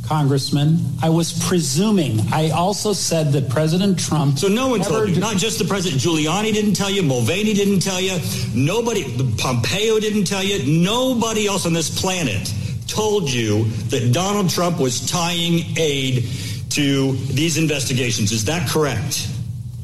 Congressman. 0.09 0.79
I 1.03 1.09
was 1.09 1.31
presuming. 1.47 2.19
I 2.33 2.49
also 2.49 2.93
said 2.93 3.31
that 3.33 3.47
President 3.47 3.99
Trump. 3.99 4.39
So 4.39 4.47
no 4.47 4.67
one 4.69 4.81
told 4.81 5.09
you. 5.09 5.19
Not 5.19 5.37
just 5.37 5.59
the 5.59 5.65
president. 5.65 6.01
Giuliani 6.01 6.51
didn't 6.51 6.73
tell 6.73 6.89
you. 6.89 7.03
Mulvaney 7.03 7.53
didn't 7.53 7.81
tell 7.81 8.01
you. 8.01 8.17
Nobody. 8.55 9.03
Pompeo 9.37 9.99
didn't 9.99 10.23
tell 10.23 10.43
you. 10.43 10.65
Nobody 10.83 11.45
else 11.45 11.67
on 11.67 11.73
this 11.73 12.01
planet 12.01 12.51
told 12.87 13.31
you 13.31 13.65
that 13.89 14.11
Donald 14.11 14.49
Trump 14.49 14.79
was 14.79 15.07
tying 15.07 15.77
aid 15.77 16.27
to 16.71 17.13
these 17.27 17.59
investigations. 17.59 18.31
Is 18.31 18.45
that 18.45 18.67
correct? 18.67 19.29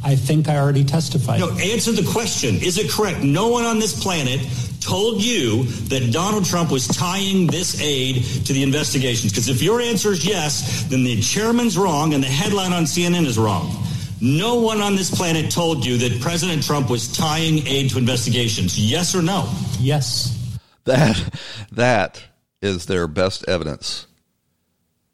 I 0.03 0.15
think 0.15 0.49
I 0.49 0.57
already 0.57 0.83
testified. 0.83 1.39
No, 1.39 1.51
answer 1.51 1.91
the 1.91 2.07
question. 2.11 2.55
Is 2.55 2.79
it 2.79 2.89
correct? 2.89 3.21
No 3.21 3.49
one 3.49 3.63
on 3.63 3.77
this 3.77 4.03
planet 4.03 4.39
told 4.85 5.23
you 5.23 5.63
that 5.89 6.11
Donald 6.11 6.45
Trump 6.45 6.71
was 6.71 6.87
tying 6.87 7.47
this 7.47 7.81
aid 7.81 8.23
to 8.45 8.53
the 8.53 8.63
investigations? 8.63 9.31
Because 9.31 9.49
if 9.49 9.61
your 9.61 9.81
answer 9.81 10.11
is 10.11 10.25
yes, 10.25 10.83
then 10.89 11.03
the 11.03 11.19
chairman's 11.21 11.77
wrong 11.77 12.13
and 12.13 12.23
the 12.23 12.27
headline 12.27 12.71
on 12.71 12.83
CNN 12.83 13.25
is 13.25 13.37
wrong. 13.37 13.83
No 14.21 14.55
one 14.55 14.81
on 14.81 14.95
this 14.95 15.13
planet 15.13 15.51
told 15.51 15.85
you 15.85 15.97
that 15.97 16.21
President 16.21 16.63
Trump 16.63 16.89
was 16.89 17.11
tying 17.11 17.65
aid 17.67 17.89
to 17.91 17.97
investigations. 17.97 18.79
Yes 18.79 19.15
or 19.15 19.21
no? 19.21 19.51
Yes. 19.79 20.31
That 20.85 21.37
that 21.71 22.23
is 22.61 22.85
their 22.85 23.07
best 23.07 23.47
evidence. 23.47 24.07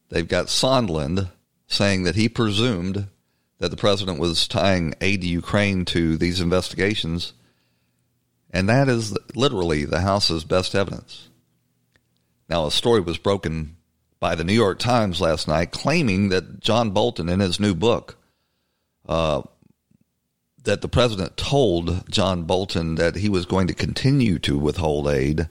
They've 0.09 0.27
got 0.27 0.47
Sondland 0.47 1.29
saying 1.67 2.03
that 2.03 2.15
he 2.15 2.27
presumed 2.27 3.07
that 3.59 3.71
the 3.71 3.77
president 3.77 4.19
was 4.19 4.47
tying 4.47 4.93
aid 5.01 5.21
to 5.21 5.27
Ukraine 5.27 5.85
to 5.85 6.17
these 6.17 6.41
investigations 6.41 7.33
and 8.51 8.69
that 8.69 8.89
is 8.89 9.17
literally 9.35 9.85
the 9.85 10.01
House's 10.01 10.43
best 10.43 10.75
evidence. 10.75 11.29
Now, 12.49 12.65
a 12.65 12.71
story 12.71 12.99
was 12.99 13.17
broken 13.17 13.77
by 14.19 14.35
the 14.35 14.43
New 14.43 14.53
York 14.53 14.77
Times 14.77 15.21
last 15.21 15.47
night 15.47 15.71
claiming 15.71 16.29
that 16.29 16.59
John 16.59 16.91
Bolton, 16.91 17.29
in 17.29 17.39
his 17.39 17.59
new 17.59 17.73
book, 17.73 18.17
uh, 19.07 19.41
that 20.63 20.81
the 20.81 20.89
president 20.89 21.37
told 21.37 22.09
John 22.09 22.43
Bolton 22.43 22.95
that 22.95 23.15
he 23.15 23.29
was 23.29 23.45
going 23.45 23.67
to 23.67 23.73
continue 23.73 24.37
to 24.39 24.59
withhold 24.59 25.07
aid 25.07 25.49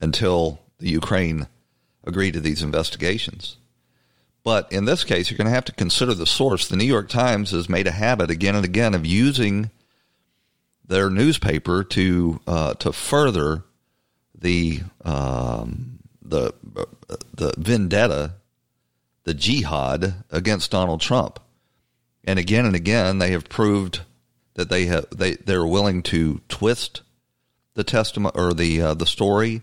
until 0.00 0.60
the 0.78 0.90
Ukraine 0.90 1.46
agreed 2.04 2.32
to 2.32 2.40
these 2.40 2.62
investigations. 2.62 3.56
But 4.42 4.72
in 4.72 4.86
this 4.86 5.04
case, 5.04 5.30
you're 5.30 5.38
going 5.38 5.46
to 5.46 5.54
have 5.54 5.66
to 5.66 5.72
consider 5.72 6.14
the 6.14 6.26
source. 6.26 6.66
The 6.66 6.76
New 6.76 6.84
York 6.84 7.08
Times 7.08 7.52
has 7.52 7.68
made 7.68 7.86
a 7.86 7.92
habit 7.92 8.30
again 8.30 8.56
and 8.56 8.64
again 8.64 8.94
of 8.94 9.06
using 9.06 9.70
their 10.92 11.08
newspaper 11.08 11.82
to 11.82 12.38
uh, 12.46 12.74
to 12.74 12.92
further 12.92 13.64
the 14.38 14.80
um, 15.04 15.98
the 16.20 16.52
the 17.32 17.54
vendetta, 17.56 18.34
the 19.24 19.32
jihad 19.32 20.14
against 20.30 20.70
Donald 20.70 21.00
Trump, 21.00 21.40
and 22.24 22.38
again 22.38 22.66
and 22.66 22.76
again 22.76 23.18
they 23.18 23.30
have 23.30 23.48
proved 23.48 24.02
that 24.54 24.68
they 24.68 24.84
have 24.84 25.06
they 25.10 25.32
they're 25.36 25.66
willing 25.66 26.02
to 26.02 26.42
twist 26.48 27.00
the 27.72 27.84
testimony 27.84 28.32
or 28.34 28.52
the 28.52 28.82
uh, 28.82 28.94
the 28.94 29.06
story, 29.06 29.62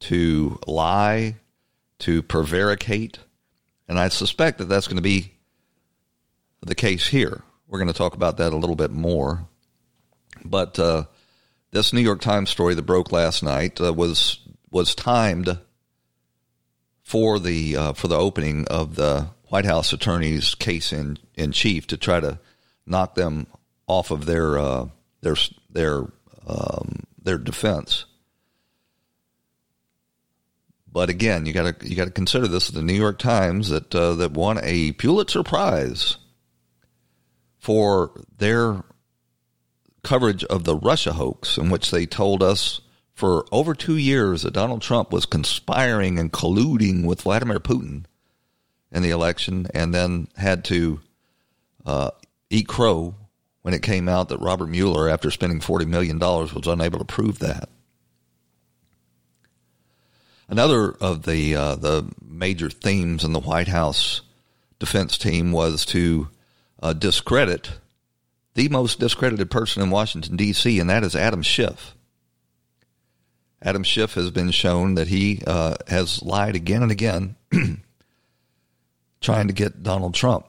to 0.00 0.58
lie, 0.66 1.36
to 1.98 2.22
prevaricate, 2.22 3.18
and 3.88 3.98
I 3.98 4.08
suspect 4.08 4.56
that 4.56 4.70
that's 4.70 4.88
going 4.88 4.96
to 4.96 5.02
be 5.02 5.32
the 6.62 6.74
case 6.74 7.08
here. 7.08 7.42
We're 7.68 7.78
going 7.78 7.92
to 7.92 7.94
talk 7.94 8.14
about 8.14 8.38
that 8.38 8.54
a 8.54 8.56
little 8.56 8.76
bit 8.76 8.90
more 8.90 9.46
but 10.44 10.78
uh, 10.78 11.04
this 11.70 11.92
New 11.92 12.00
York 12.00 12.20
Times 12.20 12.50
story 12.50 12.74
that 12.74 12.82
broke 12.82 13.12
last 13.12 13.42
night 13.42 13.80
uh, 13.80 13.92
was 13.92 14.40
was 14.70 14.94
timed 14.94 15.58
for 17.02 17.38
the 17.38 17.76
uh, 17.76 17.92
for 17.92 18.08
the 18.08 18.18
opening 18.18 18.66
of 18.68 18.96
the 18.96 19.28
White 19.48 19.66
House 19.66 19.92
attorney's 19.92 20.54
case 20.54 20.92
in, 20.92 21.18
in 21.34 21.52
chief 21.52 21.86
to 21.88 21.96
try 21.96 22.20
to 22.20 22.38
knock 22.86 23.14
them 23.14 23.46
off 23.86 24.10
of 24.10 24.26
their 24.26 24.58
uh, 24.58 24.88
their 25.20 25.36
their 25.70 26.04
um, 26.46 27.04
their 27.22 27.38
defense. 27.38 28.06
But 30.90 31.08
again, 31.08 31.46
you 31.46 31.52
got 31.52 31.80
to 31.80 31.88
you 31.88 31.96
got 31.96 32.04
to 32.04 32.10
consider 32.10 32.46
this 32.48 32.68
the 32.68 32.82
New 32.82 32.94
York 32.94 33.18
Times 33.18 33.70
that 33.70 33.94
uh, 33.94 34.14
that 34.14 34.32
won 34.32 34.58
a 34.62 34.92
Pulitzer 34.92 35.42
Prize 35.42 36.16
for 37.58 38.12
their 38.38 38.82
coverage 40.02 40.44
of 40.44 40.64
the 40.64 40.76
Russia 40.76 41.12
hoax, 41.12 41.56
in 41.56 41.70
which 41.70 41.90
they 41.90 42.06
told 42.06 42.42
us 42.42 42.80
for 43.14 43.46
over 43.52 43.74
two 43.74 43.96
years 43.96 44.42
that 44.42 44.54
Donald 44.54 44.82
Trump 44.82 45.12
was 45.12 45.26
conspiring 45.26 46.18
and 46.18 46.32
colluding 46.32 47.04
with 47.04 47.22
Vladimir 47.22 47.60
Putin 47.60 48.04
in 48.90 49.02
the 49.02 49.10
election, 49.10 49.66
and 49.74 49.94
then 49.94 50.28
had 50.36 50.64
to 50.64 51.00
uh, 51.86 52.10
eat 52.50 52.68
crow 52.68 53.14
when 53.62 53.74
it 53.74 53.82
came 53.82 54.08
out 54.08 54.28
that 54.28 54.38
Robert 54.38 54.66
Mueller, 54.66 55.08
after 55.08 55.30
spending 55.30 55.60
$40 55.60 55.86
million, 55.86 56.18
was 56.18 56.66
unable 56.66 56.98
to 56.98 57.04
prove 57.04 57.38
that. 57.38 57.68
Another 60.48 60.90
of 60.90 61.22
the 61.22 61.56
uh, 61.56 61.76
the 61.76 62.12
major 62.20 62.68
themes 62.68 63.24
in 63.24 63.32
the 63.32 63.40
White 63.40 63.68
House 63.68 64.20
defense 64.78 65.16
team 65.16 65.50
was 65.50 65.86
to 65.86 66.28
uh, 66.82 66.92
discredit 66.92 67.70
the 68.54 68.68
most 68.68 68.98
discredited 68.98 69.50
person 69.50 69.82
in 69.82 69.90
Washington, 69.90 70.36
D.C., 70.36 70.78
and 70.78 70.90
that 70.90 71.04
is 71.04 71.16
Adam 71.16 71.42
Schiff. 71.42 71.94
Adam 73.62 73.84
Schiff 73.84 74.14
has 74.14 74.30
been 74.30 74.50
shown 74.50 74.96
that 74.96 75.08
he 75.08 75.42
uh, 75.46 75.76
has 75.88 76.22
lied 76.22 76.56
again 76.56 76.82
and 76.82 76.92
again, 76.92 77.36
trying 79.20 79.46
to 79.46 79.54
get 79.54 79.82
Donald 79.82 80.14
Trump. 80.14 80.46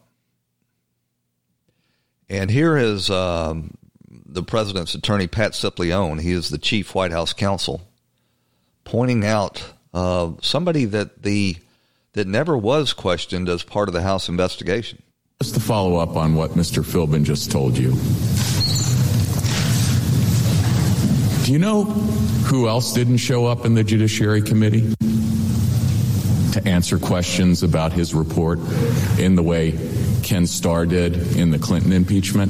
And 2.27 2.49
here 2.49 2.75
is 2.75 3.11
um, 3.11 3.77
the 4.09 4.41
president's 4.43 4.95
attorney, 4.95 5.27
Pat 5.27 5.51
Cipollone. 5.51 6.19
He 6.19 6.31
is 6.31 6.49
the 6.49 6.57
chief 6.57 6.95
White 6.95 7.11
House 7.11 7.33
counsel, 7.33 7.81
pointing 8.83 9.23
out 9.25 9.73
uh, 9.93 10.31
somebody 10.41 10.85
that 10.85 11.21
the 11.21 11.57
that 12.13 12.27
never 12.27 12.57
was 12.57 12.93
questioned 12.93 13.49
as 13.49 13.63
part 13.63 13.89
of 13.89 13.93
the 13.93 14.01
House 14.01 14.29
investigation. 14.29 15.01
Just 15.43 15.55
to 15.55 15.59
follow 15.59 15.97
up 15.97 16.15
on 16.15 16.35
what 16.35 16.51
Mr. 16.51 16.85
Philbin 16.85 17.25
just 17.25 17.51
told 17.51 17.77
you. 17.77 17.91
Do 21.43 21.51
you 21.51 21.59
know 21.59 21.83
who 21.83 22.69
else 22.69 22.93
didn't 22.93 23.17
show 23.17 23.45
up 23.45 23.65
in 23.65 23.73
the 23.73 23.83
Judiciary 23.83 24.41
Committee 24.41 24.95
to 26.53 26.65
answer 26.65 26.97
questions 26.97 27.61
about 27.61 27.91
his 27.91 28.13
report 28.13 28.59
in 29.19 29.35
the 29.35 29.43
way 29.43 29.77
Ken 30.23 30.47
Starr 30.47 30.85
did 30.85 31.35
in 31.35 31.51
the 31.51 31.59
Clinton 31.59 31.91
impeachment? 31.91 32.49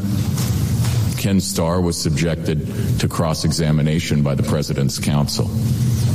Ken 1.18 1.40
Starr 1.42 1.82
was 1.82 2.00
subjected 2.00 3.00
to 3.00 3.08
cross 3.08 3.44
examination 3.44 4.22
by 4.22 4.36
the 4.36 4.44
President's 4.44 5.00
counsel. 5.00 5.48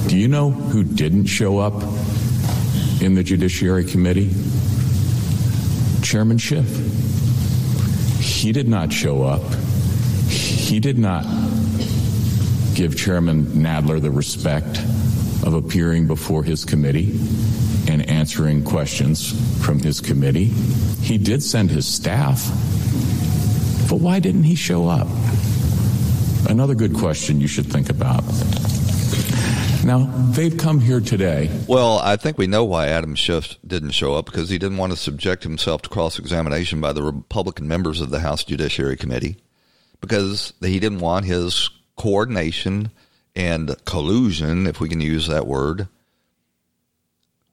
Do 0.06 0.16
you 0.16 0.28
know 0.28 0.52
who 0.52 0.84
didn't 0.84 1.26
show 1.26 1.58
up 1.58 1.82
in 3.02 3.16
the 3.16 3.24
Judiciary 3.24 3.84
Committee? 3.84 4.30
Chairman 6.08 6.38
Schiff. 6.38 6.66
He 8.18 8.50
did 8.50 8.66
not 8.66 8.90
show 8.90 9.24
up. 9.24 9.42
He 10.30 10.80
did 10.80 10.96
not 10.96 11.24
give 12.74 12.96
Chairman 12.96 13.44
Nadler 13.48 14.00
the 14.00 14.10
respect 14.10 14.78
of 15.46 15.52
appearing 15.52 16.06
before 16.06 16.42
his 16.42 16.64
committee 16.64 17.10
and 17.90 18.08
answering 18.08 18.64
questions 18.64 19.34
from 19.62 19.80
his 19.80 20.00
committee. 20.00 20.46
He 21.02 21.18
did 21.18 21.42
send 21.42 21.70
his 21.70 21.86
staff. 21.86 22.42
But 23.90 23.96
why 23.96 24.18
didn't 24.18 24.44
he 24.44 24.54
show 24.54 24.88
up? 24.88 25.08
Another 26.48 26.74
good 26.74 26.94
question 26.94 27.38
you 27.38 27.48
should 27.48 27.66
think 27.66 27.90
about. 27.90 28.24
Now, 29.84 30.06
they've 30.32 30.56
come 30.56 30.80
here 30.80 31.00
today. 31.00 31.50
Well, 31.66 31.98
I 31.98 32.16
think 32.16 32.36
we 32.36 32.46
know 32.46 32.64
why 32.64 32.88
Adam 32.88 33.14
Schiff 33.14 33.56
didn't 33.66 33.92
show 33.92 34.14
up 34.14 34.26
because 34.26 34.50
he 34.50 34.58
didn't 34.58 34.76
want 34.76 34.92
to 34.92 34.98
subject 34.98 35.44
himself 35.44 35.82
to 35.82 35.88
cross 35.88 36.18
examination 36.18 36.80
by 36.80 36.92
the 36.92 37.02
Republican 37.02 37.68
members 37.68 38.00
of 38.00 38.10
the 38.10 38.20
House 38.20 38.44
Judiciary 38.44 38.96
Committee 38.96 39.36
because 40.00 40.52
he 40.60 40.78
didn't 40.78 41.00
want 41.00 41.24
his 41.24 41.70
coordination 41.96 42.90
and 43.34 43.76
collusion, 43.84 44.66
if 44.66 44.80
we 44.80 44.88
can 44.88 45.00
use 45.00 45.26
that 45.28 45.46
word, 45.46 45.88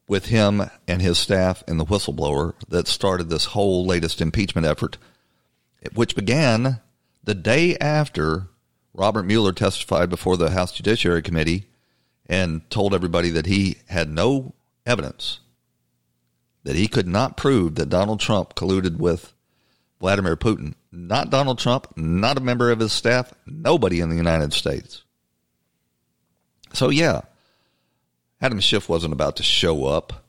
with 0.07 0.27
him 0.27 0.63
and 0.87 1.01
his 1.01 1.17
staff 1.17 1.63
and 1.67 1.79
the 1.79 1.85
whistleblower 1.85 2.53
that 2.67 2.87
started 2.87 3.29
this 3.29 3.45
whole 3.45 3.85
latest 3.85 4.21
impeachment 4.21 4.67
effort, 4.67 4.97
which 5.93 6.15
began 6.15 6.79
the 7.23 7.35
day 7.35 7.77
after 7.77 8.47
Robert 8.93 9.23
Mueller 9.23 9.51
testified 9.51 10.09
before 10.09 10.37
the 10.37 10.51
House 10.51 10.71
Judiciary 10.71 11.21
Committee 11.21 11.65
and 12.27 12.67
told 12.69 12.93
everybody 12.93 13.29
that 13.29 13.45
he 13.45 13.77
had 13.87 14.09
no 14.09 14.53
evidence, 14.85 15.39
that 16.63 16.75
he 16.75 16.87
could 16.87 17.07
not 17.07 17.37
prove 17.37 17.75
that 17.75 17.89
Donald 17.89 18.19
Trump 18.19 18.55
colluded 18.55 18.97
with 18.97 19.33
Vladimir 19.99 20.35
Putin. 20.35 20.73
Not 20.91 21.29
Donald 21.29 21.59
Trump, 21.59 21.87
not 21.97 22.37
a 22.37 22.41
member 22.41 22.71
of 22.71 22.79
his 22.79 22.93
staff, 22.93 23.33
nobody 23.45 23.99
in 23.99 24.09
the 24.09 24.15
United 24.15 24.53
States. 24.53 25.03
So, 26.73 26.89
yeah, 26.89 27.21
Adam 28.41 28.59
Schiff 28.59 28.89
wasn't 28.89 29.13
about 29.13 29.37
to 29.37 29.43
show 29.43 29.85
up 29.85 30.25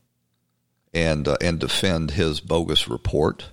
and 0.95 1.29
uh, 1.29 1.37
and 1.41 1.59
defend 1.59 2.13
his 2.13 2.41
bogus 2.41 2.89
report. 2.89 3.51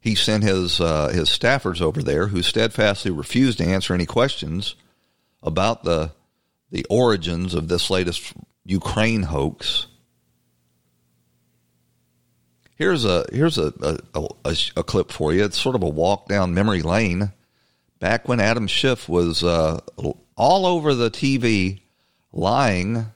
He 0.00 0.14
sent 0.14 0.42
his 0.42 0.80
uh, 0.80 1.08
his 1.08 1.28
staffers 1.28 1.80
over 1.80 2.02
there 2.02 2.28
who 2.28 2.42
steadfastly 2.42 3.10
refused 3.10 3.58
to 3.58 3.64
answer 3.64 3.94
any 3.94 4.06
questions 4.06 4.74
about 5.42 5.84
the 5.84 6.12
the 6.72 6.84
origins 6.90 7.54
of 7.54 7.68
this 7.68 7.90
latest 7.90 8.32
Ukraine 8.64 9.22
hoax. 9.22 9.86
Here's 12.74 13.04
a 13.04 13.24
here's 13.30 13.58
a 13.58 13.72
a, 14.14 14.26
a, 14.44 14.56
a 14.76 14.82
clip 14.82 15.12
for 15.12 15.32
you. 15.32 15.44
It's 15.44 15.60
sort 15.60 15.76
of 15.76 15.84
a 15.84 15.88
walk 15.88 16.26
down 16.26 16.54
memory 16.54 16.82
lane. 16.82 17.30
Back 18.00 18.26
when 18.26 18.40
Adam 18.40 18.66
Schiff 18.66 19.08
was 19.08 19.44
uh, 19.44 19.78
all 20.34 20.66
over 20.66 20.92
the 20.92 21.10
TV 21.10 21.82
lying 22.32 23.06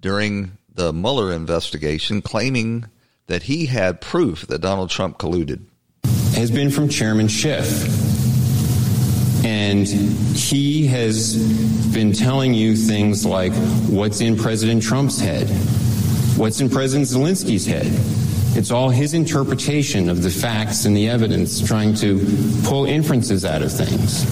during 0.00 0.56
the 0.74 0.90
Mueller 0.92 1.32
investigation, 1.32 2.22
claiming 2.22 2.86
that 3.26 3.42
he 3.42 3.66
had 3.66 4.00
proof 4.00 4.46
that 4.46 4.62
Donald 4.62 4.88
Trump 4.88 5.18
colluded. 5.18 5.64
Has 6.34 6.50
been 6.50 6.70
from 6.70 6.88
Chairman 6.88 7.28
Schiff. 7.28 8.11
And 9.44 9.86
he 9.86 10.86
has 10.86 11.36
been 11.92 12.12
telling 12.12 12.54
you 12.54 12.76
things 12.76 13.26
like 13.26 13.52
what's 13.88 14.20
in 14.20 14.36
President 14.36 14.82
Trump's 14.82 15.18
head, 15.20 15.48
what's 16.36 16.60
in 16.60 16.70
President 16.70 17.08
Zelensky's 17.08 17.66
head. 17.66 17.88
It's 18.56 18.70
all 18.70 18.90
his 18.90 19.14
interpretation 19.14 20.08
of 20.08 20.22
the 20.22 20.30
facts 20.30 20.84
and 20.84 20.96
the 20.96 21.08
evidence, 21.08 21.60
trying 21.66 21.94
to 21.96 22.20
pull 22.64 22.84
inferences 22.84 23.44
out 23.44 23.62
of 23.62 23.72
things. 23.72 24.24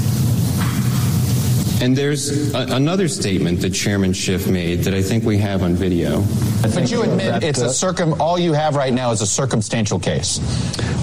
And 1.82 1.96
there's 1.96 2.54
a, 2.54 2.58
another 2.58 3.08
statement 3.08 3.60
that 3.60 3.70
Chairman 3.70 4.12
Schiff 4.12 4.46
made 4.46 4.80
that 4.80 4.92
I 4.92 5.00
think 5.02 5.24
we 5.24 5.38
have 5.38 5.62
on 5.62 5.74
video. 5.74 6.22
But 6.62 6.90
you 6.90 7.02
admit 7.02 7.42
it's 7.42 7.60
a 7.60 7.72
circum. 7.72 8.20
All 8.20 8.38
you 8.38 8.52
have 8.52 8.76
right 8.76 8.92
now 8.92 9.12
is 9.12 9.22
a 9.22 9.26
circumstantial 9.26 9.98
case. 9.98 10.40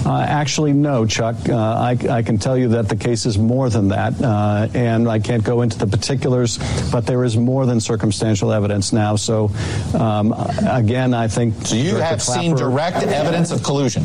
Uh, 0.06 0.20
actually, 0.20 0.72
no, 0.72 1.04
Chuck. 1.04 1.36
Uh, 1.48 1.56
I, 1.56 1.98
I, 2.08 2.22
can 2.22 2.38
tell 2.38 2.56
you 2.56 2.68
that 2.68 2.88
the 2.88 2.96
case 2.96 3.26
is 3.26 3.36
more 3.36 3.68
than 3.68 3.88
that, 3.88 4.22
uh, 4.22 4.68
and 4.72 5.08
I 5.08 5.18
can't 5.18 5.42
go 5.42 5.62
into 5.62 5.78
the 5.78 5.86
particulars. 5.86 6.58
But 6.90 7.06
there 7.06 7.24
is 7.24 7.36
more 7.36 7.66
than 7.66 7.80
circumstantial 7.80 8.52
evidence 8.52 8.92
now. 8.92 9.16
So, 9.16 9.50
um, 9.98 10.32
again, 10.66 11.12
I 11.12 11.26
think. 11.26 11.66
So 11.66 11.74
you 11.74 11.96
have 11.96 12.20
Clapper, 12.20 12.40
seen 12.40 12.54
direct 12.54 13.02
evidence 13.02 13.50
of 13.50 13.64
collusion. 13.64 14.04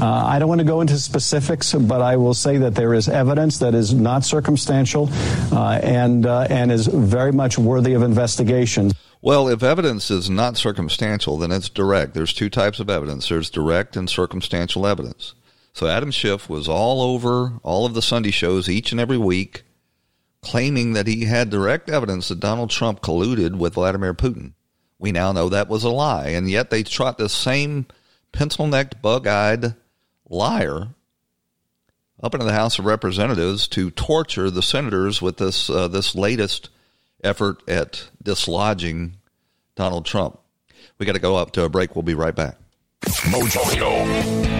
Uh, 0.00 0.24
I 0.26 0.38
don't 0.38 0.48
want 0.48 0.60
to 0.60 0.66
go 0.66 0.80
into 0.80 0.96
specifics, 0.98 1.74
but 1.74 2.00
I 2.00 2.16
will 2.16 2.32
say 2.32 2.56
that 2.58 2.74
there 2.74 2.94
is 2.94 3.08
evidence 3.08 3.58
that 3.58 3.74
is 3.74 3.92
not 3.92 4.24
circumstantial 4.24 5.10
uh, 5.52 5.78
and 5.82 6.24
uh, 6.24 6.46
and 6.48 6.72
is 6.72 6.86
very 6.86 7.32
much 7.32 7.58
worthy 7.58 7.92
of 7.92 8.02
investigation. 8.02 8.92
Well, 9.20 9.48
if 9.48 9.62
evidence 9.62 10.10
is 10.10 10.30
not 10.30 10.56
circumstantial, 10.56 11.36
then 11.36 11.52
it's 11.52 11.68
direct. 11.68 12.14
There's 12.14 12.32
two 12.32 12.48
types 12.48 12.80
of 12.80 12.88
evidence. 12.88 13.28
There's 13.28 13.50
direct 13.50 13.94
and 13.94 14.08
circumstantial 14.08 14.86
evidence. 14.86 15.34
So 15.74 15.86
Adam 15.86 16.10
Schiff 16.10 16.48
was 16.48 16.66
all 16.66 17.02
over 17.02 17.52
all 17.62 17.84
of 17.84 17.92
the 17.92 18.00
Sunday 18.00 18.30
shows 18.30 18.70
each 18.70 18.92
and 18.92 19.00
every 19.00 19.18
week 19.18 19.64
claiming 20.42 20.94
that 20.94 21.06
he 21.06 21.26
had 21.26 21.50
direct 21.50 21.90
evidence 21.90 22.28
that 22.28 22.40
Donald 22.40 22.70
Trump 22.70 23.02
colluded 23.02 23.58
with 23.58 23.74
Vladimir 23.74 24.14
Putin. 24.14 24.54
We 24.98 25.12
now 25.12 25.32
know 25.32 25.50
that 25.50 25.68
was 25.68 25.84
a 25.84 25.90
lie, 25.90 26.28
and 26.28 26.50
yet 26.50 26.70
they 26.70 26.82
trot 26.82 27.18
this 27.18 27.32
same 27.32 27.86
pencil 28.32 28.66
necked, 28.66 29.02
bug 29.02 29.26
eyed 29.26 29.74
liar 30.30 30.88
up 32.22 32.34
into 32.34 32.46
the 32.46 32.52
House 32.52 32.78
of 32.78 32.86
Representatives 32.86 33.68
to 33.68 33.90
torture 33.90 34.50
the 34.50 34.62
senators 34.62 35.20
with 35.20 35.36
this 35.36 35.68
uh, 35.68 35.88
this 35.88 36.14
latest 36.14 36.70
effort 37.22 37.62
at 37.68 38.08
dislodging 38.22 39.12
Donald 39.74 40.06
Trump. 40.06 40.38
We 40.98 41.06
got 41.06 41.12
to 41.12 41.18
go 41.18 41.36
up 41.36 41.52
to 41.52 41.64
a 41.64 41.68
break. 41.68 41.96
We'll 41.96 42.02
be 42.02 42.14
right 42.14 42.34
back. 42.34 42.56
Mojo. 43.02 44.59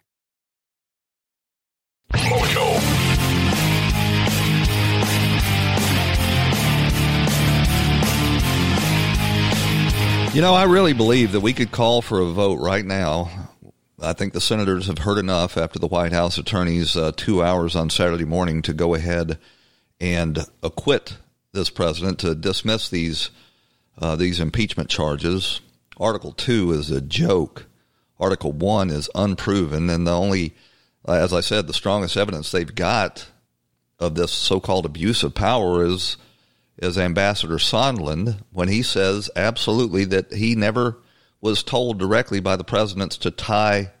You 10.33 10.41
know, 10.41 10.53
I 10.53 10.63
really 10.63 10.93
believe 10.93 11.33
that 11.33 11.41
we 11.41 11.51
could 11.51 11.71
call 11.71 12.01
for 12.01 12.21
a 12.21 12.25
vote 12.25 12.59
right 12.59 12.85
now. 12.85 13.49
I 14.01 14.13
think 14.13 14.31
the 14.31 14.39
senators 14.39 14.87
have 14.87 14.99
heard 14.99 15.17
enough 15.17 15.57
after 15.57 15.77
the 15.77 15.87
White 15.87 16.13
House 16.13 16.37
attorneys 16.37 16.95
uh, 16.95 17.11
two 17.15 17.43
hours 17.43 17.75
on 17.75 17.89
Saturday 17.89 18.23
morning 18.23 18.61
to 18.61 18.73
go 18.73 18.95
ahead 18.95 19.37
and 19.99 20.39
acquit 20.63 21.17
this 21.51 21.69
president 21.69 22.17
to 22.19 22.33
dismiss 22.33 22.89
these 22.89 23.29
uh, 23.99 24.15
these 24.15 24.39
impeachment 24.39 24.89
charges. 24.89 25.59
Article 25.97 26.31
two 26.31 26.71
is 26.71 26.89
a 26.89 27.01
joke. 27.01 27.65
Article 28.19 28.53
one 28.53 28.89
is 28.89 29.09
unproven, 29.13 29.89
and 29.89 30.07
the 30.07 30.17
only 30.17 30.55
as 31.07 31.33
I 31.33 31.41
said, 31.41 31.67
the 31.67 31.73
strongest 31.73 32.17
evidence 32.17 32.51
they've 32.51 32.73
got 32.73 33.27
of 33.99 34.15
this 34.15 34.31
so-called 34.31 34.85
abuse 34.85 35.23
of 35.23 35.35
power 35.35 35.85
is 35.85 36.17
is 36.77 36.97
Ambassador 36.97 37.57
Sondland 37.57 38.39
when 38.51 38.67
he 38.67 38.81
says 38.81 39.29
absolutely 39.35 40.03
that 40.05 40.33
he 40.33 40.55
never 40.55 40.97
was 41.39 41.63
told 41.63 41.99
directly 41.99 42.39
by 42.39 42.55
the 42.55 42.63
presidents 42.63 43.17
to 43.17 43.29
tie 43.29 43.91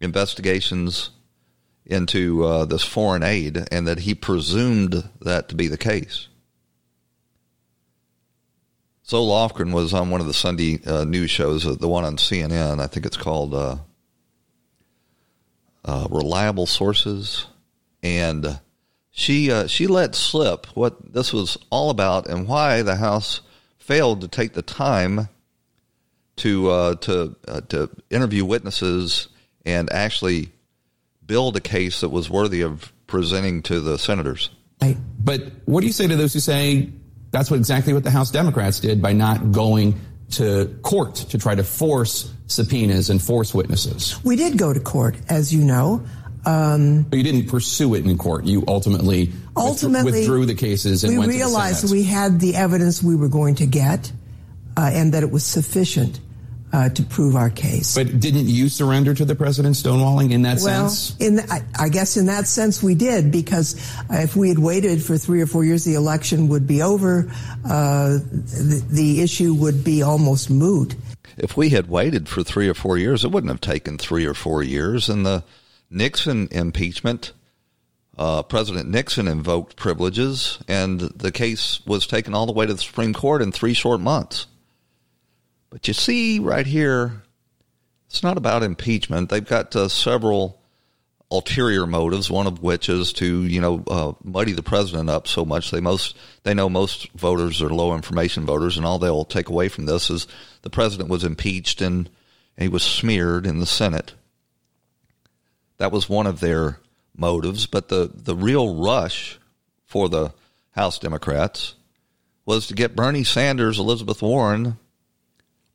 investigations 0.00 1.10
into 1.84 2.44
uh, 2.44 2.64
this 2.64 2.84
foreign 2.84 3.22
aid 3.22 3.66
and 3.70 3.86
that 3.86 4.00
he 4.00 4.14
presumed 4.14 5.08
that 5.20 5.48
to 5.48 5.54
be 5.54 5.66
the 5.66 5.76
case. 5.76 6.28
Zoe 9.06 9.26
Lofgren 9.26 9.72
was 9.72 9.92
on 9.92 10.10
one 10.10 10.20
of 10.20 10.28
the 10.28 10.34
Sunday 10.34 10.78
uh, 10.86 11.04
news 11.04 11.30
shows, 11.30 11.66
uh, 11.66 11.74
the 11.74 11.88
one 11.88 12.04
on 12.04 12.16
CNN. 12.16 12.80
I 12.80 12.86
think 12.86 13.04
it's 13.04 13.16
called 13.16 13.52
uh, 15.84 16.04
uh, 16.04 16.08
reliable 16.10 16.66
sources, 16.66 17.46
and 18.02 18.60
she 19.10 19.50
uh, 19.50 19.66
she 19.66 19.86
let 19.86 20.14
slip 20.14 20.66
what 20.74 21.12
this 21.12 21.32
was 21.32 21.58
all 21.70 21.90
about 21.90 22.28
and 22.28 22.46
why 22.46 22.82
the 22.82 22.96
House 22.96 23.40
failed 23.78 24.20
to 24.20 24.28
take 24.28 24.52
the 24.52 24.62
time 24.62 25.28
to 26.36 26.70
uh, 26.70 26.94
to 26.96 27.36
uh, 27.48 27.60
to 27.68 27.90
interview 28.10 28.44
witnesses 28.44 29.28
and 29.64 29.92
actually 29.92 30.50
build 31.24 31.56
a 31.56 31.60
case 31.60 32.00
that 32.00 32.08
was 32.08 32.30
worthy 32.30 32.62
of 32.62 32.92
presenting 33.06 33.62
to 33.62 33.80
the 33.80 33.98
senators. 33.98 34.50
But 35.22 35.52
what 35.66 35.82
do 35.82 35.86
you 35.86 35.92
say 35.92 36.06
to 36.06 36.16
those 36.16 36.32
who 36.32 36.40
say 36.40 36.90
that's 37.30 37.50
what 37.50 37.58
exactly 37.58 37.92
what 37.92 38.04
the 38.04 38.10
House 38.10 38.30
Democrats 38.30 38.80
did 38.80 39.00
by 39.02 39.12
not 39.12 39.52
going 39.52 40.00
to 40.32 40.66
court 40.82 41.14
to 41.16 41.38
try 41.38 41.54
to 41.54 41.64
force 41.64 42.32
subpoenas 42.46 43.10
and 43.10 43.22
force 43.22 43.54
witnesses? 43.54 44.18
We 44.24 44.36
did 44.36 44.58
go 44.58 44.72
to 44.72 44.80
court, 44.80 45.16
as 45.28 45.52
you 45.52 45.62
know. 45.64 46.04
Um, 46.46 47.02
but 47.02 47.18
you 47.18 47.22
didn't 47.22 47.48
pursue 47.48 47.94
it 47.94 48.06
in 48.06 48.16
court. 48.16 48.44
You 48.44 48.64
ultimately, 48.66 49.32
ultimately 49.56 50.12
withdrew 50.12 50.46
the 50.46 50.54
cases 50.54 51.04
and 51.04 51.18
we 51.18 51.26
realized 51.26 51.90
we 51.92 52.02
had 52.02 52.40
the 52.40 52.56
evidence 52.56 53.02
we 53.02 53.14
were 53.14 53.28
going 53.28 53.56
to 53.56 53.66
get 53.66 54.10
uh, 54.76 54.90
and 54.92 55.12
that 55.12 55.22
it 55.22 55.30
was 55.30 55.44
sufficient 55.44 56.18
uh, 56.72 56.88
to 56.90 57.02
prove 57.02 57.34
our 57.36 57.50
case. 57.50 57.94
But 57.94 58.20
didn't 58.20 58.48
you 58.48 58.68
surrender 58.68 59.14
to 59.14 59.24
the 59.24 59.34
president 59.34 59.74
stonewalling 59.74 60.30
in 60.30 60.42
that 60.42 60.58
well, 60.62 60.88
sense? 60.88 61.16
In 61.18 61.36
the, 61.36 61.52
I, 61.52 61.84
I, 61.84 61.88
guess 61.88 62.16
in 62.16 62.26
that 62.26 62.46
sense 62.46 62.82
we 62.82 62.94
did 62.94 63.32
because 63.32 63.74
if 64.10 64.36
we 64.36 64.48
had 64.48 64.58
waited 64.58 65.02
for 65.02 65.18
three 65.18 65.40
or 65.40 65.46
four 65.46 65.64
years, 65.64 65.84
the 65.84 65.94
election 65.94 66.48
would 66.48 66.66
be 66.66 66.82
over. 66.82 67.30
Uh, 67.64 68.18
the, 68.18 68.84
the 68.88 69.20
issue 69.20 69.54
would 69.54 69.82
be 69.82 70.02
almost 70.02 70.50
moot. 70.50 70.94
If 71.36 71.56
we 71.56 71.70
had 71.70 71.88
waited 71.88 72.28
for 72.28 72.42
three 72.42 72.68
or 72.68 72.74
four 72.74 72.98
years, 72.98 73.24
it 73.24 73.30
wouldn't 73.30 73.50
have 73.50 73.60
taken 73.60 73.98
three 73.98 74.26
or 74.26 74.34
four 74.34 74.62
years. 74.62 75.08
And 75.08 75.24
the 75.24 75.42
Nixon 75.90 76.48
impeachment, 76.52 77.32
uh, 78.18 78.42
President 78.42 78.88
Nixon 78.88 79.26
invoked 79.26 79.76
privileges, 79.76 80.58
and 80.68 81.00
the 81.00 81.32
case 81.32 81.84
was 81.86 82.06
taken 82.06 82.34
all 82.34 82.46
the 82.46 82.52
way 82.52 82.66
to 82.66 82.74
the 82.74 82.80
Supreme 82.80 83.14
Court 83.14 83.42
in 83.42 83.50
three 83.50 83.74
short 83.74 84.00
months. 84.00 84.46
But 85.70 85.86
you 85.86 85.94
see 85.94 86.40
right 86.40 86.66
here, 86.66 87.22
it's 88.06 88.24
not 88.24 88.36
about 88.36 88.64
impeachment. 88.64 89.30
They've 89.30 89.46
got 89.46 89.74
uh, 89.76 89.88
several 89.88 90.60
ulterior 91.30 91.86
motives. 91.86 92.28
One 92.28 92.48
of 92.48 92.60
which 92.60 92.88
is 92.88 93.12
to 93.14 93.44
you 93.44 93.60
know 93.60 93.84
uh, 93.86 94.12
muddy 94.24 94.52
the 94.52 94.64
president 94.64 95.08
up 95.08 95.28
so 95.28 95.44
much 95.44 95.70
they 95.70 95.80
most 95.80 96.16
they 96.42 96.54
know 96.54 96.68
most 96.68 97.10
voters 97.12 97.62
are 97.62 97.70
low 97.70 97.94
information 97.94 98.44
voters, 98.44 98.76
and 98.76 98.84
all 98.84 98.98
they'll 98.98 99.24
take 99.24 99.48
away 99.48 99.68
from 99.68 99.86
this 99.86 100.10
is 100.10 100.26
the 100.62 100.70
president 100.70 101.08
was 101.08 101.22
impeached 101.22 101.80
and, 101.80 102.10
and 102.56 102.62
he 102.64 102.68
was 102.68 102.82
smeared 102.82 103.46
in 103.46 103.60
the 103.60 103.66
Senate. 103.66 104.14
That 105.78 105.92
was 105.92 106.08
one 106.08 106.26
of 106.26 106.40
their 106.40 106.80
motives, 107.16 107.66
but 107.66 107.88
the 107.88 108.10
the 108.12 108.34
real 108.34 108.82
rush 108.82 109.38
for 109.86 110.08
the 110.08 110.34
House 110.72 110.98
Democrats 110.98 111.76
was 112.44 112.66
to 112.66 112.74
get 112.74 112.96
Bernie 112.96 113.22
Sanders, 113.22 113.78
Elizabeth 113.78 114.20
Warren 114.20 114.76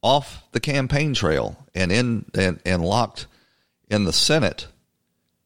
off 0.05 0.43
the 0.51 0.59
campaign 0.59 1.15
trail 1.15 1.57
and 1.73 1.91
in 1.91 2.25
and, 2.35 2.59
and 2.63 2.85
locked 2.85 3.25
in 3.89 4.03
the 4.03 4.13
Senate 4.13 4.67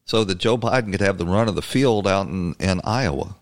so 0.04 0.26
that 0.26 0.38
Joe 0.38 0.58
Biden 0.58 0.92
could 0.92 1.00
have 1.00 1.18
the 1.18 1.26
run 1.26 1.48
of 1.48 1.56
the 1.56 1.62
field 1.62 2.06
out 2.06 2.28
in, 2.28 2.56
in 2.60 2.82
Iowa. 2.84 3.38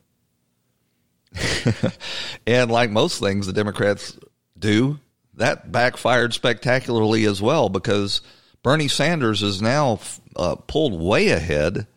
and 2.47 2.69
like 2.69 2.91
most 2.91 3.19
things 3.19 3.47
the 3.47 3.53
Democrats 3.53 4.15
do, 4.60 4.99
that 5.34 5.71
backfired 5.71 6.36
spectacularly 6.36 7.25
as 7.25 7.41
well 7.41 7.67
because 7.67 8.21
Bernie 8.62 8.88
Sanders 8.88 9.41
is 9.41 9.60
now 9.60 9.99
uh, 10.36 10.56
pulled 10.56 11.01
way 11.01 11.30
ahead 11.30 11.88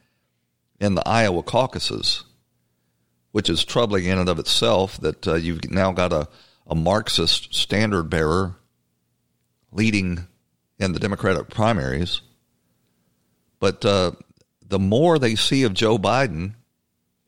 in 0.78 0.94
the 0.94 1.06
Iowa 1.06 1.42
caucuses, 1.42 2.24
which 3.32 3.50
is 3.50 3.66
troubling 3.66 4.06
in 4.06 4.18
and 4.18 4.30
of 4.30 4.38
itself 4.38 4.98
that 5.00 5.28
uh, 5.28 5.34
you've 5.34 5.70
now 5.70 5.92
got 5.92 6.12
a, 6.12 6.26
a 6.66 6.74
Marxist 6.74 7.54
standard 7.54 8.04
bearer 8.04 8.56
leading 9.72 10.26
in 10.78 10.92
the 10.92 10.98
Democratic 10.98 11.50
primaries. 11.50 12.22
But 13.58 13.84
uh, 13.84 14.12
the 14.66 14.78
more 14.78 15.18
they 15.18 15.34
see 15.34 15.64
of 15.64 15.74
Joe 15.74 15.98
Biden 15.98 16.54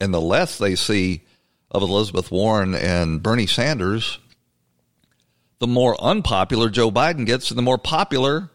and 0.01 0.13
the 0.13 0.21
less 0.21 0.59
they 0.59 0.75
see 0.75 1.23
of 1.71 1.83
Elizabeth 1.83 2.31
Warren 2.31 2.75
and 2.75 3.23
Bernie 3.23 3.47
Sanders, 3.47 4.19
the 5.59 5.67
more 5.67 6.01
unpopular 6.03 6.71
Joe 6.71 6.91
Biden 6.91 7.27
gets 7.27 7.51
and 7.51 7.59
the 7.59 7.63
more 7.63 7.79
popular 7.79 8.51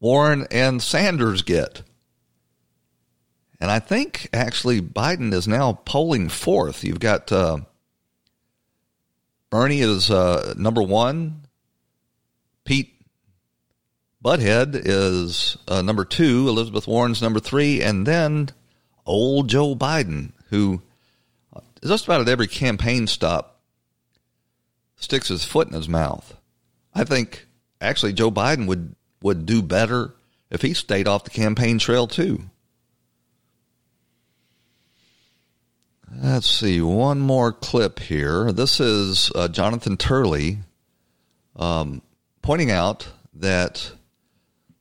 Warren 0.00 0.46
and 0.50 0.82
Sanders 0.82 1.42
get. 1.42 1.82
And 3.60 3.70
I 3.70 3.80
think 3.80 4.28
actually 4.32 4.80
Biden 4.80 5.32
is 5.32 5.48
now 5.48 5.72
polling 5.84 6.28
fourth. 6.28 6.84
You've 6.84 7.00
got 7.00 7.32
uh, 7.32 7.58
Bernie 9.50 9.80
is 9.80 10.10
uh, 10.10 10.54
number 10.56 10.82
one, 10.82 11.47
Pete 12.68 12.94
Butthead 14.22 14.78
is 14.84 15.56
uh, 15.66 15.80
number 15.80 16.04
two, 16.04 16.50
Elizabeth 16.50 16.86
Warren's 16.86 17.22
number 17.22 17.40
three, 17.40 17.80
and 17.80 18.06
then 18.06 18.50
old 19.06 19.48
Joe 19.48 19.74
Biden, 19.74 20.32
who 20.50 20.82
just 21.82 22.04
about 22.04 22.20
at 22.20 22.28
every 22.28 22.46
campaign 22.46 23.06
stop 23.06 23.62
sticks 24.96 25.28
his 25.28 25.46
foot 25.46 25.68
in 25.68 25.72
his 25.72 25.88
mouth. 25.88 26.36
I 26.94 27.04
think 27.04 27.46
actually 27.80 28.12
Joe 28.12 28.30
Biden 28.30 28.66
would, 28.66 28.94
would 29.22 29.46
do 29.46 29.62
better 29.62 30.14
if 30.50 30.60
he 30.60 30.74
stayed 30.74 31.08
off 31.08 31.24
the 31.24 31.30
campaign 31.30 31.78
trail 31.78 32.06
too. 32.06 32.50
Let's 36.14 36.50
see, 36.50 36.82
one 36.82 37.20
more 37.20 37.50
clip 37.50 37.98
here. 37.98 38.52
This 38.52 38.78
is 38.78 39.32
uh, 39.34 39.48
Jonathan 39.48 39.96
Turley. 39.96 40.58
Um, 41.56 42.02
pointing 42.48 42.70
out 42.70 43.06
that 43.34 43.92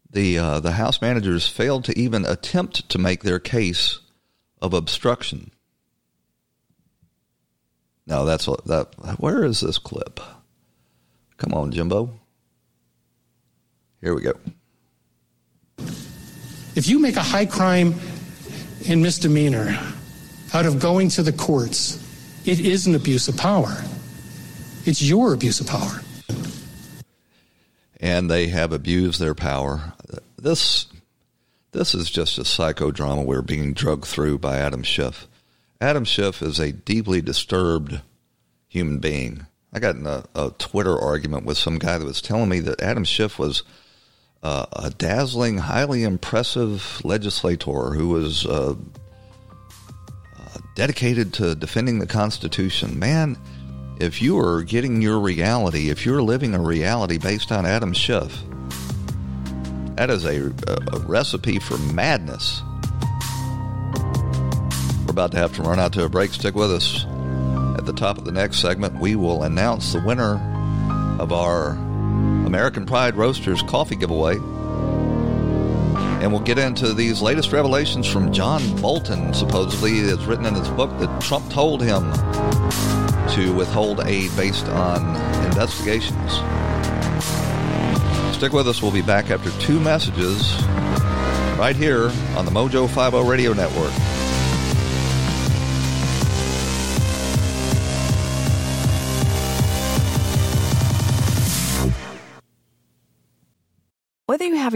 the 0.10 0.38
uh, 0.40 0.58
the 0.62 0.72
House 0.72 1.02
managers 1.02 1.50
failed 1.50 1.84
to 1.84 2.00
even 2.00 2.24
attempt 2.24 2.88
to 2.88 2.98
make 2.98 3.24
their 3.24 3.40
case 3.40 4.00
of 4.62 4.74
obstruction. 4.74 5.52
No, 8.06 8.24
that's 8.24 8.48
what 8.48 8.64
that. 8.68 8.96
Where 9.20 9.44
is 9.44 9.60
this 9.60 9.80
clip? 9.80 10.22
Come 11.36 11.54
on, 11.54 11.74
Jimbo. 11.74 12.18
Here 14.00 14.16
we 14.16 14.22
go. 14.22 14.40
If 16.74 16.88
you 16.88 17.00
make 17.00 17.18
a 17.18 17.22
high 17.22 17.48
crime 17.48 17.96
and 18.88 19.02
misdemeanor 19.02 19.78
out 20.54 20.66
of 20.66 20.80
going 20.80 21.10
to 21.10 21.22
the 21.22 21.34
courts, 21.34 22.02
it 22.46 22.62
is 22.62 22.88
an 22.88 22.96
abuse 22.96 23.28
of 23.28 23.36
power. 23.36 23.76
It's 24.86 25.02
your 25.02 25.34
abuse 25.34 25.60
of 25.60 25.68
power 25.68 26.02
and 28.00 28.30
they 28.30 28.48
have 28.48 28.72
abused 28.72 29.20
their 29.20 29.36
power. 29.36 29.94
This 30.38 30.88
this 31.72 31.94
is 31.94 32.10
just 32.10 32.38
a 32.38 32.42
psychodrama 32.42 33.26
we're 33.26 33.42
being 33.42 33.74
drugged 33.74 34.06
through 34.06 34.40
by 34.40 34.58
Adam 34.58 34.84
Schiff. 34.84 35.28
Adam 35.80 36.06
Schiff 36.06 36.42
is 36.42 36.60
a 36.60 36.72
deeply 36.72 37.22
disturbed 37.22 38.02
human 38.68 39.00
being. 39.00 39.46
I 39.74 39.80
got 39.80 39.96
in 39.96 40.08
a, 40.08 40.24
a 40.34 40.52
Twitter 40.58 40.98
argument 40.98 41.46
with 41.46 41.58
some 41.58 41.78
guy 41.78 41.98
that 41.98 42.06
was 42.06 42.22
telling 42.22 42.50
me 42.50 42.62
that 42.62 42.82
Adam 42.82 43.04
Schiff 43.04 43.38
was 43.38 43.64
uh, 44.42 44.66
a 44.74 44.90
dazzling, 44.90 45.58
highly 45.58 46.04
impressive 46.04 47.02
legislator 47.04 47.92
who 47.92 48.10
was 48.10 48.46
uh, 48.46 48.76
uh, 50.40 50.58
dedicated 50.76 51.34
to 51.34 51.54
defending 51.54 52.00
the 52.00 52.08
Constitution. 52.08 52.98
Man, 52.98 53.38
if 54.00 54.22
you 54.22 54.38
are 54.40 54.64
getting 54.64 55.02
your 55.02 55.20
reality, 55.20 55.90
if 55.90 56.06
you're 56.06 56.22
living 56.22 56.54
a 56.54 56.60
reality 56.60 57.18
based 57.18 57.52
on 57.52 57.66
Adam 57.66 57.94
Schiff, 57.94 58.44
that 59.96 60.10
is 60.10 60.26
a, 60.26 60.54
a, 60.68 61.00
recipe 61.08 61.58
for 61.58 61.78
madness. 61.80 62.62
We're 65.06 65.12
about 65.12 65.32
to 65.32 65.38
have 65.38 65.56
to 65.56 65.64
run 65.64 65.80
out 65.80 65.94
to 65.94 66.04
a 66.04 66.10
break. 66.10 66.32
Stick 66.34 66.54
with 66.54 66.72
us. 66.72 67.06
At 67.78 67.86
the 67.86 67.94
top 67.94 68.20
of 68.20 68.26
the 68.26 68.32
next 68.32 68.58
segment, 68.58 69.00
we 69.00 69.16
will 69.16 69.44
announce 69.44 69.94
the 69.94 70.02
winner 70.02 70.36
of 71.20 71.34
our 71.34 71.72
American 72.46 72.86
Pride 72.86 73.16
Roasters 73.16 73.64
coffee 73.64 73.96
giveaway. 73.96 74.36
And 76.22 76.32
we'll 76.32 76.42
get 76.42 76.58
into 76.58 76.94
these 76.94 77.22
latest 77.22 77.52
revelations 77.52 78.08
from 78.08 78.32
John 78.34 78.62
Bolton, 78.82 79.34
supposedly, 79.34 80.00
it's 80.00 80.24
written 80.24 80.46
in 80.46 80.56
his 80.56 80.68
book 80.70 80.90
that 81.00 81.22
Trump 81.22 81.50
told 81.52 81.82
him 81.82 82.12
to 83.36 83.54
withhold 83.54 84.02
aid 84.06 84.36
based 84.36 84.68
on 84.68 85.16
investigations. 85.46 86.34
Stick 88.36 88.54
with 88.54 88.68
us. 88.68 88.82
We'll 88.82 88.92
be 88.92 89.02
back 89.02 89.30
after 89.30 89.52
two 89.60 89.80
messages 89.80 90.62
right 91.58 91.76
here 91.76 92.12
on 92.36 92.46
the 92.46 92.52
Mojo 92.52 92.88
50 92.88 93.30
Radio 93.30 93.54
Network. 93.54 93.94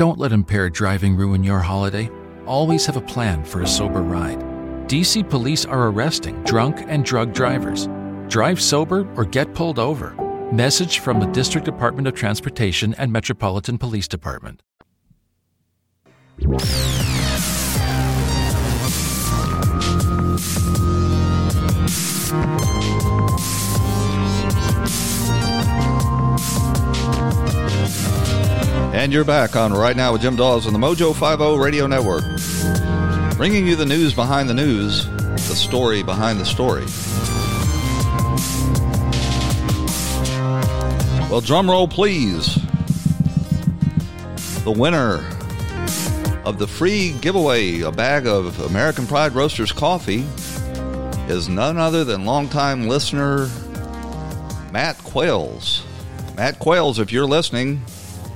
Don't 0.00 0.18
let 0.18 0.32
impaired 0.32 0.72
driving 0.72 1.14
ruin 1.14 1.44
your 1.44 1.60
holiday. 1.60 2.10
always 2.46 2.86
have 2.86 2.96
a 2.96 3.02
plan 3.02 3.44
for 3.44 3.60
a 3.60 3.66
sober 3.66 4.00
ride. 4.00 4.38
DC 4.88 5.28
police 5.28 5.66
are 5.66 5.88
arresting 5.88 6.42
drunk 6.44 6.82
and 6.88 7.04
drug 7.04 7.34
drivers. 7.34 7.86
Drive 8.26 8.62
sober 8.62 9.06
or 9.14 9.26
get 9.26 9.52
pulled 9.52 9.78
over. 9.78 10.14
Message 10.50 11.00
from 11.00 11.20
the 11.20 11.26
District 11.26 11.66
Department 11.66 12.08
of 12.08 12.14
Transportation 12.14 12.94
and 12.94 13.12
Metropolitan 13.12 13.76
Police 13.76 14.08
Department. 14.08 14.62
And 28.92 29.12
you're 29.12 29.24
back 29.24 29.54
on 29.54 29.72
Right 29.72 29.96
Now 29.96 30.12
with 30.12 30.22
Jim 30.22 30.34
Dawes 30.34 30.66
on 30.66 30.72
the 30.72 30.78
Mojo 30.78 31.14
50 31.14 31.58
Radio 31.62 31.86
Network. 31.86 32.24
Bringing 33.36 33.64
you 33.64 33.76
the 33.76 33.86
news 33.86 34.12
behind 34.12 34.48
the 34.48 34.54
news, 34.54 35.06
the 35.06 35.54
story 35.54 36.02
behind 36.02 36.40
the 36.40 36.44
story. 36.44 36.84
Well, 41.30 41.40
drum 41.40 41.70
roll, 41.70 41.86
please. 41.86 42.56
The 44.64 44.72
winner 44.76 45.24
of 46.44 46.58
the 46.58 46.66
free 46.66 47.12
giveaway, 47.20 47.82
a 47.82 47.92
bag 47.92 48.26
of 48.26 48.58
American 48.60 49.06
Pride 49.06 49.32
Roasters 49.32 49.70
coffee, 49.70 50.26
is 51.28 51.48
none 51.48 51.78
other 51.78 52.02
than 52.02 52.24
longtime 52.24 52.88
listener 52.88 53.48
Matt 54.72 54.98
Quails. 54.98 55.84
Matt 56.36 56.58
Quails, 56.58 56.98
if 56.98 57.12
you're 57.12 57.26
listening, 57.26 57.82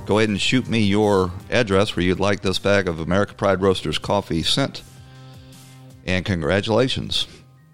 go 0.05 0.19
ahead 0.19 0.29
and 0.29 0.39
shoot 0.39 0.67
me 0.67 0.79
your 0.79 1.31
address 1.49 1.95
where 1.95 2.05
you'd 2.05 2.19
like 2.19 2.41
this 2.41 2.59
bag 2.59 2.87
of 2.87 2.99
America 2.99 3.33
Pride 3.33 3.61
Roasters 3.61 3.97
coffee 3.97 4.43
sent. 4.43 4.83
And 6.05 6.23
congratulations. 6.23 7.27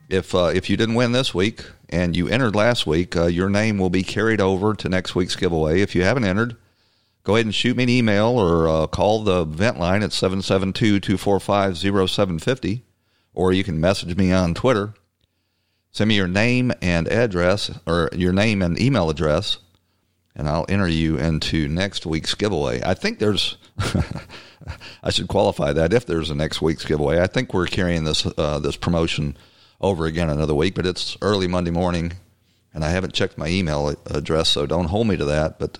If, 0.07 0.33
uh, 0.33 0.51
if 0.53 0.69
you 0.69 0.77
didn't 0.77 0.95
win 0.95 1.11
this 1.11 1.33
week 1.33 1.65
and 1.89 2.15
you 2.15 2.29
entered 2.29 2.55
last 2.55 2.87
week, 2.87 3.15
uh, 3.15 3.25
your 3.25 3.49
name 3.49 3.77
will 3.77 3.89
be 3.89 4.03
carried 4.03 4.39
over 4.39 4.73
to 4.73 4.89
next 4.89 5.13
week's 5.13 5.35
giveaway. 5.35 5.81
If 5.81 5.93
you 5.93 6.03
haven't 6.03 6.23
entered, 6.23 6.55
go 7.23 7.35
ahead 7.35 7.45
and 7.45 7.55
shoot 7.55 7.75
me 7.75 7.83
an 7.83 7.89
email 7.89 8.27
or 8.27 8.69
uh, 8.69 8.87
call 8.87 9.23
the 9.23 9.43
vent 9.43 9.77
line 9.77 10.01
at 10.01 10.13
772 10.13 11.01
245 11.01 11.77
0750, 11.77 12.85
or 13.33 13.51
you 13.51 13.63
can 13.63 13.79
message 13.79 14.15
me 14.15 14.31
on 14.31 14.53
Twitter. 14.53 14.93
Send 15.91 16.07
me 16.07 16.15
your 16.15 16.27
name 16.27 16.71
and 16.81 17.09
address, 17.09 17.77
or 17.85 18.09
your 18.13 18.31
name 18.31 18.61
and 18.61 18.79
email 18.79 19.09
address, 19.09 19.57
and 20.35 20.47
I'll 20.47 20.65
enter 20.69 20.87
you 20.87 21.17
into 21.17 21.67
next 21.67 22.05
week's 22.05 22.35
giveaway. 22.35 22.81
I 22.83 22.93
think 22.93 23.19
there's, 23.19 23.57
I 25.03 25.09
should 25.09 25.27
qualify 25.27 25.73
that 25.73 25.93
if 25.93 26.05
there's 26.05 26.29
a 26.29 26.35
next 26.35 26.61
week's 26.61 26.85
giveaway. 26.85 27.19
I 27.19 27.27
think 27.27 27.53
we're 27.53 27.67
carrying 27.67 28.03
this 28.03 28.25
uh, 28.37 28.59
this 28.59 28.77
promotion 28.77 29.37
over 29.79 30.05
again 30.05 30.29
another 30.29 30.55
week, 30.55 30.75
but 30.75 30.85
it's 30.85 31.17
early 31.21 31.47
Monday 31.47 31.71
morning, 31.71 32.13
and 32.73 32.83
I 32.83 32.89
haven't 32.89 33.13
checked 33.13 33.37
my 33.37 33.47
email 33.47 33.95
address, 34.07 34.49
so 34.49 34.65
don't 34.65 34.85
hold 34.85 35.07
me 35.07 35.17
to 35.17 35.25
that. 35.25 35.59
But 35.59 35.79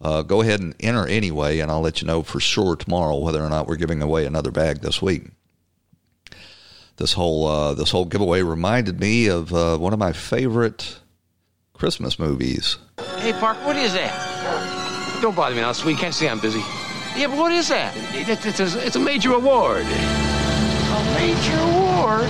uh, 0.00 0.22
go 0.22 0.40
ahead 0.40 0.60
and 0.60 0.74
enter 0.80 1.06
anyway, 1.06 1.58
and 1.58 1.70
I'll 1.70 1.80
let 1.80 2.00
you 2.00 2.06
know 2.06 2.22
for 2.22 2.40
sure 2.40 2.76
tomorrow 2.76 3.18
whether 3.18 3.42
or 3.42 3.50
not 3.50 3.66
we're 3.66 3.76
giving 3.76 4.02
away 4.02 4.24
another 4.24 4.50
bag 4.50 4.80
this 4.80 5.02
week. 5.02 5.28
This 6.96 7.12
whole 7.14 7.46
uh, 7.46 7.74
this 7.74 7.90
whole 7.90 8.04
giveaway 8.04 8.42
reminded 8.42 9.00
me 9.00 9.26
of 9.26 9.52
uh, 9.52 9.76
one 9.76 9.92
of 9.92 9.98
my 9.98 10.12
favorite 10.12 11.00
Christmas 11.74 12.18
movies. 12.18 12.78
Hey, 13.18 13.32
Park, 13.34 13.58
what 13.66 13.76
is 13.76 13.92
that? 13.92 15.20
Don't 15.20 15.36
bother 15.36 15.54
me 15.54 15.60
now, 15.60 15.72
sweet. 15.72 15.98
Can't 15.98 16.14
see 16.14 16.28
I'm 16.28 16.40
busy. 16.40 16.60
Yeah, 17.16 17.28
but 17.28 17.38
what 17.38 17.52
is 17.52 17.68
that? 17.68 17.94
It, 18.14 18.28
it's, 18.28 18.60
a, 18.60 18.86
it's 18.86 18.96
a 18.96 19.00
major 19.00 19.32
award. 19.32 19.82
A 19.82 21.14
major 21.14 21.58
award? 21.58 22.28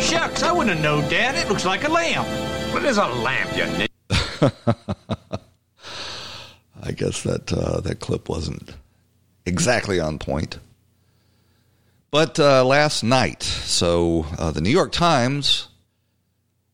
Shucks, 0.00 0.42
I 0.42 0.52
wouldn't 0.52 0.76
have 0.76 0.82
known, 0.82 1.08
Dad. 1.10 1.34
It 1.34 1.48
looks 1.48 1.64
like 1.64 1.84
a 1.84 1.90
lamp. 1.90 2.26
What 2.72 2.84
is 2.84 2.98
a 2.98 3.06
lamp, 3.06 3.56
you 3.56 3.66
nit? 3.78 3.90
I 6.82 6.92
guess 6.92 7.22
that 7.24 7.52
uh, 7.52 7.80
that 7.80 8.00
clip 8.00 8.28
wasn't 8.28 8.74
exactly 9.44 10.00
on 10.00 10.18
point. 10.18 10.58
But 12.10 12.40
uh, 12.40 12.64
last 12.64 13.02
night, 13.02 13.42
so 13.42 14.24
uh, 14.38 14.50
the 14.50 14.60
New 14.62 14.70
York 14.70 14.92
Times, 14.92 15.68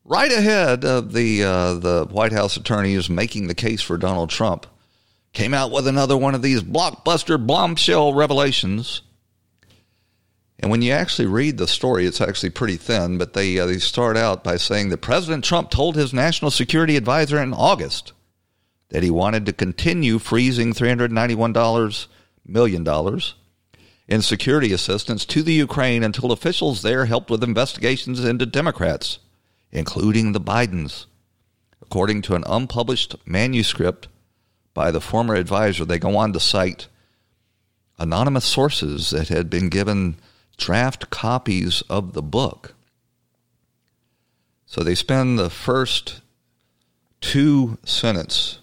right 0.05 0.33
ahead 0.33 0.85
of 0.85 1.13
the 1.13 1.43
uh, 1.43 1.75
the 1.75 2.07
White 2.11 2.33
House 2.33 2.57
attorneys 2.57 3.09
making 3.09 3.47
the 3.47 3.55
case 3.55 3.83
for 3.83 3.97
Donald 3.97 4.31
Trump, 4.31 4.67
came 5.33 5.55
out 5.55 5.71
with 5.71 5.87
another 5.87 6.17
one 6.17 6.35
of 6.35 6.43
these 6.43 6.63
blockbuster 6.63 7.45
bombshell 7.45 8.15
revelations. 8.15 9.03
And 10.61 10.71
when 10.71 10.83
you 10.83 10.93
actually 10.93 11.27
read 11.27 11.59
the 11.59 11.67
story, 11.67 12.07
it's 12.07 12.21
actually 12.21 12.51
pretty 12.51 12.77
thin. 12.77 13.19
But 13.19 13.33
they 13.33 13.59
uh, 13.59 13.67
they 13.67 13.79
start 13.79 14.17
out 14.17 14.45
by 14.45 14.57
saying 14.57 14.91
that 14.91 14.99
President 14.99 15.45
Trump 15.45 15.71
told 15.71 15.97
his 15.97 16.15
national 16.15 16.51
security 16.51 16.97
advisor 16.97 17.43
in 17.43 17.53
August 17.53 18.13
that 18.91 19.03
he 19.03 19.11
wanted 19.11 19.45
to 19.47 19.53
continue 19.53 20.19
freezing 20.19 20.73
$391 20.73 22.07
million 22.47 23.21
in 24.07 24.23
security 24.23 24.73
assistance 24.73 25.25
to 25.25 25.43
the 25.43 25.55
Ukraine 25.55 26.05
until 26.05 26.31
officials 26.31 26.83
there 26.83 27.07
helped 27.07 27.31
with 27.31 27.43
investigations 27.43 28.25
into 28.25 28.47
Democrats, 28.47 29.19
including 29.75 30.33
the 30.33 30.41
Bidens. 30.41 31.07
According 31.83 32.23
to 32.23 32.35
an 32.35 32.45
unpublished 32.47 33.17
manuscript 33.27 34.09
by 34.73 34.91
the 34.91 35.01
former 35.01 35.35
advisor, 35.35 35.85
they 35.85 35.99
go 35.99 36.17
on 36.17 36.33
to 36.33 36.41
cite 36.41 36.89
anonymous 37.99 38.45
sources 38.45 39.11
that 39.11 39.29
had 39.29 39.51
been 39.51 39.69
given 39.69 40.17
draft 40.57 41.11
copies 41.11 41.83
of 41.91 42.15
the 42.15 42.23
book. 42.23 42.75
So 44.67 44.83
they 44.83 44.95
spend 44.95 45.39
the 45.39 45.51
first 45.51 46.23
two 47.21 47.79
sentence 47.85 48.61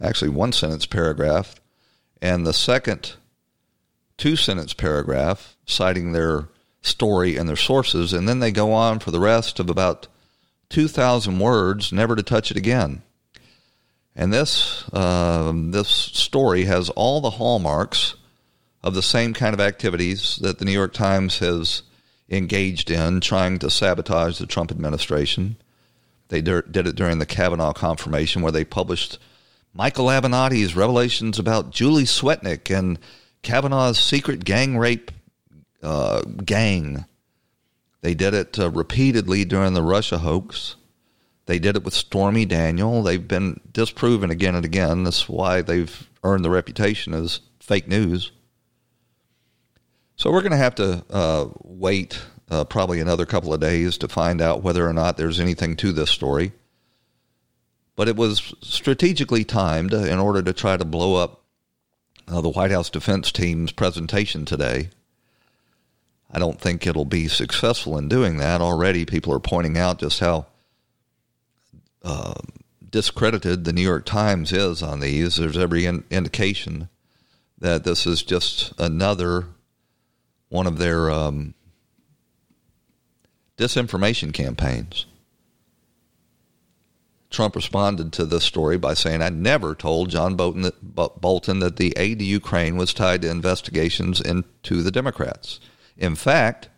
actually 0.00 0.28
one 0.28 0.52
sentence 0.52 0.86
paragraph, 0.86 1.56
and 2.20 2.46
the 2.46 2.52
second 2.52 3.14
two 4.16 4.36
sentence 4.36 4.72
paragraph 4.72 5.56
citing 5.66 6.12
their 6.12 6.48
story 6.82 7.36
and 7.36 7.48
their 7.48 7.56
sources, 7.56 8.12
and 8.12 8.28
then 8.28 8.40
they 8.40 8.52
go 8.52 8.72
on 8.72 8.98
for 8.98 9.10
the 9.10 9.20
rest 9.20 9.58
of 9.58 9.68
about 9.70 10.08
2,000 10.70 11.38
words, 11.38 11.92
never 11.92 12.16
to 12.16 12.22
touch 12.22 12.50
it 12.50 12.56
again. 12.56 13.02
And 14.14 14.32
this 14.32 14.88
uh, 14.94 15.52
this 15.54 15.88
story 15.88 16.64
has 16.64 16.88
all 16.90 17.20
the 17.20 17.30
hallmarks 17.30 18.14
of 18.82 18.94
the 18.94 19.02
same 19.02 19.34
kind 19.34 19.52
of 19.52 19.60
activities 19.60 20.36
that 20.36 20.58
the 20.58 20.64
New 20.64 20.72
York 20.72 20.94
Times 20.94 21.38
has 21.40 21.82
engaged 22.30 22.90
in, 22.90 23.20
trying 23.20 23.58
to 23.58 23.70
sabotage 23.70 24.38
the 24.38 24.46
Trump 24.46 24.70
administration. 24.70 25.56
They 26.28 26.40
did 26.40 26.76
it 26.76 26.96
during 26.96 27.18
the 27.18 27.26
Kavanaugh 27.26 27.72
confirmation, 27.72 28.42
where 28.42 28.52
they 28.52 28.64
published 28.64 29.18
Michael 29.74 30.06
Avenatti's 30.06 30.74
revelations 30.74 31.38
about 31.38 31.70
Julie 31.70 32.04
Swetnick 32.04 32.76
and 32.76 32.98
Kavanaugh's 33.42 33.98
secret 33.98 34.44
gang 34.44 34.78
rape 34.78 35.10
uh, 35.82 36.22
gang. 36.22 37.04
They 38.00 38.14
did 38.14 38.34
it 38.34 38.58
uh, 38.58 38.70
repeatedly 38.70 39.44
during 39.44 39.74
the 39.74 39.82
Russia 39.82 40.18
hoax. 40.18 40.76
They 41.46 41.58
did 41.58 41.76
it 41.76 41.84
with 41.84 41.94
Stormy 41.94 42.44
Daniel. 42.44 43.02
They've 43.02 43.26
been 43.26 43.60
disproven 43.72 44.30
again 44.30 44.54
and 44.54 44.64
again. 44.64 45.04
That's 45.04 45.28
why 45.28 45.62
they've 45.62 46.10
earned 46.24 46.44
the 46.44 46.50
reputation 46.50 47.14
as 47.14 47.40
fake 47.60 47.88
news. 47.88 48.32
So 50.16 50.30
we're 50.30 50.42
going 50.42 50.52
to 50.52 50.58
have 50.58 50.74
to 50.76 51.04
uh, 51.10 51.48
wait 51.62 52.20
uh, 52.50 52.64
probably 52.64 53.00
another 53.00 53.26
couple 53.26 53.52
of 53.52 53.60
days 53.60 53.98
to 53.98 54.08
find 54.08 54.40
out 54.40 54.62
whether 54.62 54.88
or 54.88 54.92
not 54.92 55.16
there's 55.16 55.40
anything 55.40 55.76
to 55.76 55.92
this 55.92 56.10
story 56.10 56.52
but 57.96 58.08
it 58.08 58.16
was 58.16 58.54
strategically 58.60 59.42
timed 59.42 59.92
in 59.92 60.18
order 60.18 60.42
to 60.42 60.52
try 60.52 60.76
to 60.76 60.84
blow 60.84 61.16
up 61.16 61.42
uh, 62.28 62.40
the 62.42 62.50
White 62.50 62.70
House 62.70 62.90
defense 62.90 63.32
team's 63.32 63.72
presentation 63.72 64.44
today. 64.44 64.90
I 66.30 66.38
don't 66.38 66.60
think 66.60 66.86
it'll 66.86 67.04
be 67.04 67.28
successful 67.28 67.96
in 67.96 68.08
doing 68.08 68.38
that. 68.38 68.60
Already, 68.60 69.04
people 69.04 69.32
are 69.32 69.40
pointing 69.40 69.78
out 69.78 70.00
just 70.00 70.20
how 70.20 70.46
uh, 72.02 72.34
discredited 72.90 73.64
the 73.64 73.72
New 73.72 73.82
York 73.82 74.04
Times 74.04 74.52
is 74.52 74.82
on 74.82 75.00
these. 75.00 75.36
There's 75.36 75.56
every 75.56 75.86
in- 75.86 76.04
indication 76.10 76.88
that 77.58 77.84
this 77.84 78.06
is 78.06 78.22
just 78.22 78.72
another 78.78 79.46
one 80.48 80.66
of 80.66 80.78
their 80.78 81.10
um, 81.10 81.54
disinformation 83.56 84.32
campaigns. 84.32 85.06
Trump 87.30 87.56
responded 87.56 88.12
to 88.12 88.24
this 88.24 88.44
story 88.44 88.78
by 88.78 88.94
saying, 88.94 89.20
I 89.20 89.30
never 89.30 89.74
told 89.74 90.10
John 90.10 90.36
Bolton 90.36 90.62
that, 90.62 91.20
Bolton 91.20 91.58
that 91.58 91.76
the 91.76 91.92
aid 91.96 92.20
to 92.20 92.24
Ukraine 92.24 92.76
was 92.76 92.94
tied 92.94 93.22
to 93.22 93.30
investigations 93.30 94.20
into 94.20 94.82
the 94.82 94.92
Democrats. 94.92 95.60
In 95.96 96.14
fact, 96.14 96.68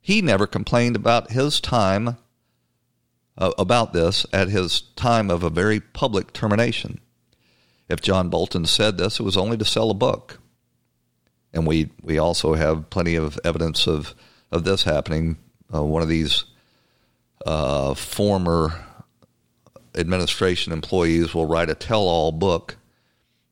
he 0.00 0.20
never 0.22 0.46
complained 0.46 0.96
about 0.96 1.30
his 1.30 1.60
time 1.60 2.16
uh, 3.36 3.52
about 3.58 3.92
this 3.92 4.26
at 4.32 4.48
his 4.48 4.82
time 4.96 5.30
of 5.30 5.42
a 5.42 5.50
very 5.50 5.80
public 5.80 6.32
termination. 6.32 7.00
If 7.88 8.00
John 8.00 8.28
Bolton 8.30 8.66
said 8.66 8.96
this, 8.96 9.20
it 9.20 9.24
was 9.24 9.36
only 9.36 9.56
to 9.56 9.64
sell 9.64 9.90
a 9.90 9.94
book. 9.94 10.40
and 11.54 11.66
we 11.66 11.90
we 12.02 12.18
also 12.18 12.54
have 12.54 12.90
plenty 12.90 13.14
of 13.14 13.38
evidence 13.44 13.86
of 13.86 14.14
of 14.50 14.64
this 14.64 14.82
happening. 14.82 15.38
Uh, 15.72 15.82
one 15.82 16.02
of 16.02 16.08
these 16.08 16.44
uh, 17.46 17.94
former 17.94 18.84
administration 19.96 20.72
employees 20.72 21.32
will 21.34 21.46
write 21.46 21.70
a 21.70 21.74
tell-all 21.74 22.32
book 22.32 22.76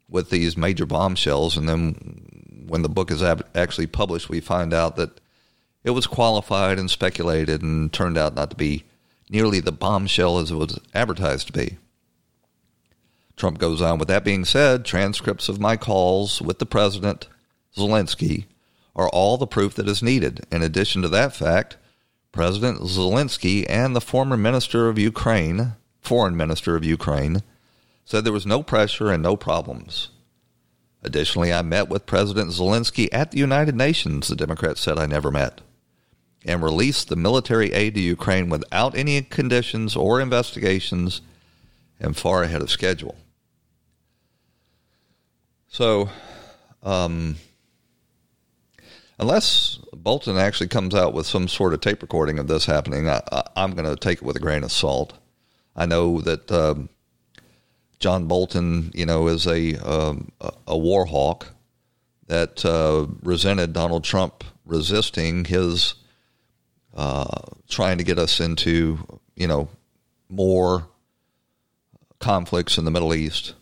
with 0.08 0.30
these 0.30 0.56
major 0.56 0.84
bombshells, 0.84 1.56
and 1.56 1.68
then 1.68 2.31
when 2.66 2.82
the 2.82 2.88
book 2.88 3.10
is 3.10 3.22
ab- 3.22 3.46
actually 3.54 3.86
published, 3.86 4.28
we 4.28 4.40
find 4.40 4.72
out 4.72 4.96
that 4.96 5.20
it 5.84 5.90
was 5.90 6.06
qualified 6.06 6.78
and 6.78 6.90
speculated, 6.90 7.62
and 7.62 7.92
turned 7.92 8.16
out 8.16 8.34
not 8.34 8.50
to 8.50 8.56
be 8.56 8.84
nearly 9.28 9.60
the 9.60 9.72
bombshell 9.72 10.38
as 10.38 10.50
it 10.50 10.56
was 10.56 10.78
advertised 10.94 11.48
to 11.48 11.52
be. 11.52 11.78
Trump 13.36 13.58
goes 13.58 13.80
on. 13.80 13.98
With 13.98 14.08
that 14.08 14.24
being 14.24 14.44
said, 14.44 14.84
transcripts 14.84 15.48
of 15.48 15.60
my 15.60 15.76
calls 15.76 16.40
with 16.40 16.58
the 16.58 16.66
president, 16.66 17.28
Zelensky, 17.76 18.44
are 18.94 19.08
all 19.08 19.36
the 19.36 19.46
proof 19.46 19.74
that 19.74 19.88
is 19.88 20.02
needed. 20.02 20.46
In 20.52 20.62
addition 20.62 21.02
to 21.02 21.08
that 21.08 21.34
fact, 21.34 21.76
President 22.30 22.80
Zelensky 22.80 23.66
and 23.68 23.96
the 23.96 24.00
former 24.00 24.36
minister 24.36 24.88
of 24.88 24.98
Ukraine, 24.98 25.72
foreign 26.00 26.36
minister 26.36 26.76
of 26.76 26.84
Ukraine, 26.84 27.42
said 28.04 28.24
there 28.24 28.32
was 28.32 28.46
no 28.46 28.62
pressure 28.62 29.10
and 29.10 29.22
no 29.22 29.36
problems. 29.36 30.10
Additionally, 31.02 31.52
I 31.52 31.62
met 31.62 31.88
with 31.88 32.06
President 32.06 32.50
Zelensky 32.50 33.08
at 33.12 33.32
the 33.32 33.38
United 33.38 33.74
Nations, 33.74 34.28
the 34.28 34.36
Democrats 34.36 34.80
said 34.80 34.98
I 34.98 35.06
never 35.06 35.30
met, 35.30 35.60
and 36.44 36.62
released 36.62 37.08
the 37.08 37.16
military 37.16 37.72
aid 37.72 37.94
to 37.94 38.00
Ukraine 38.00 38.48
without 38.48 38.96
any 38.96 39.20
conditions 39.22 39.96
or 39.96 40.20
investigations 40.20 41.20
and 41.98 42.16
far 42.16 42.42
ahead 42.42 42.62
of 42.62 42.70
schedule. 42.70 43.16
So, 45.68 46.10
um, 46.82 47.36
unless 49.18 49.78
Bolton 49.92 50.36
actually 50.36 50.68
comes 50.68 50.94
out 50.94 51.14
with 51.14 51.26
some 51.26 51.48
sort 51.48 51.74
of 51.74 51.80
tape 51.80 52.02
recording 52.02 52.38
of 52.38 52.46
this 52.46 52.66
happening, 52.66 53.08
I, 53.08 53.22
am 53.56 53.72
going 53.72 53.88
to 53.88 53.96
take 53.96 54.18
it 54.18 54.24
with 54.24 54.36
a 54.36 54.40
grain 54.40 54.64
of 54.64 54.70
salt. 54.70 55.14
I 55.74 55.86
know 55.86 56.20
that 56.20 56.52
um, 56.52 56.90
John 58.02 58.26
Bolton, 58.26 58.90
you 58.94 59.06
know, 59.06 59.28
is 59.28 59.46
a 59.46 59.76
um, 59.76 60.32
a 60.66 60.76
war 60.76 61.06
hawk 61.06 61.52
that 62.26 62.64
uh, 62.64 63.06
resented 63.22 63.72
Donald 63.72 64.02
Trump 64.02 64.42
resisting 64.66 65.44
his 65.44 65.94
uh, 66.96 67.42
trying 67.68 67.98
to 67.98 68.04
get 68.04 68.18
us 68.18 68.40
into, 68.40 68.98
you 69.36 69.46
know, 69.46 69.68
more 70.28 70.88
conflicts 72.18 72.76
in 72.76 72.84
the 72.84 72.90
Middle 72.90 73.14
East. 73.14 73.54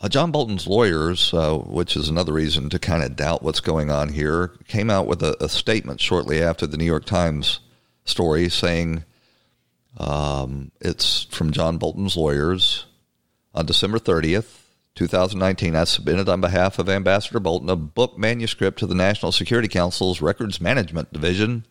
Uh, 0.00 0.08
John 0.08 0.32
Bolton's 0.32 0.66
lawyers, 0.66 1.32
uh, 1.32 1.56
which 1.56 1.96
is 1.96 2.08
another 2.08 2.32
reason 2.32 2.70
to 2.70 2.78
kind 2.80 3.04
of 3.04 3.14
doubt 3.14 3.44
what's 3.44 3.60
going 3.60 3.92
on 3.92 4.08
here, 4.08 4.48
came 4.66 4.90
out 4.90 5.06
with 5.06 5.22
a, 5.22 5.36
a 5.40 5.48
statement 5.48 6.00
shortly 6.00 6.42
after 6.42 6.66
the 6.66 6.76
New 6.76 6.84
York 6.84 7.04
Times 7.04 7.60
story 8.04 8.48
saying 8.48 9.04
um, 9.96 10.72
it's 10.80 11.24
from 11.24 11.52
John 11.52 11.78
Bolton's 11.78 12.16
lawyers. 12.16 12.86
On 13.54 13.64
December 13.64 13.98
30th, 13.98 14.62
2019, 14.96 15.76
I 15.76 15.84
submitted 15.84 16.28
on 16.28 16.40
behalf 16.40 16.78
of 16.78 16.88
Ambassador 16.88 17.38
Bolton 17.38 17.68
a 17.70 17.76
book 17.76 18.18
manuscript 18.18 18.80
to 18.80 18.86
the 18.86 18.94
National 18.94 19.32
Security 19.32 19.68
Council's 19.68 20.20
Records 20.20 20.60
Management 20.60 21.12
Division 21.12 21.64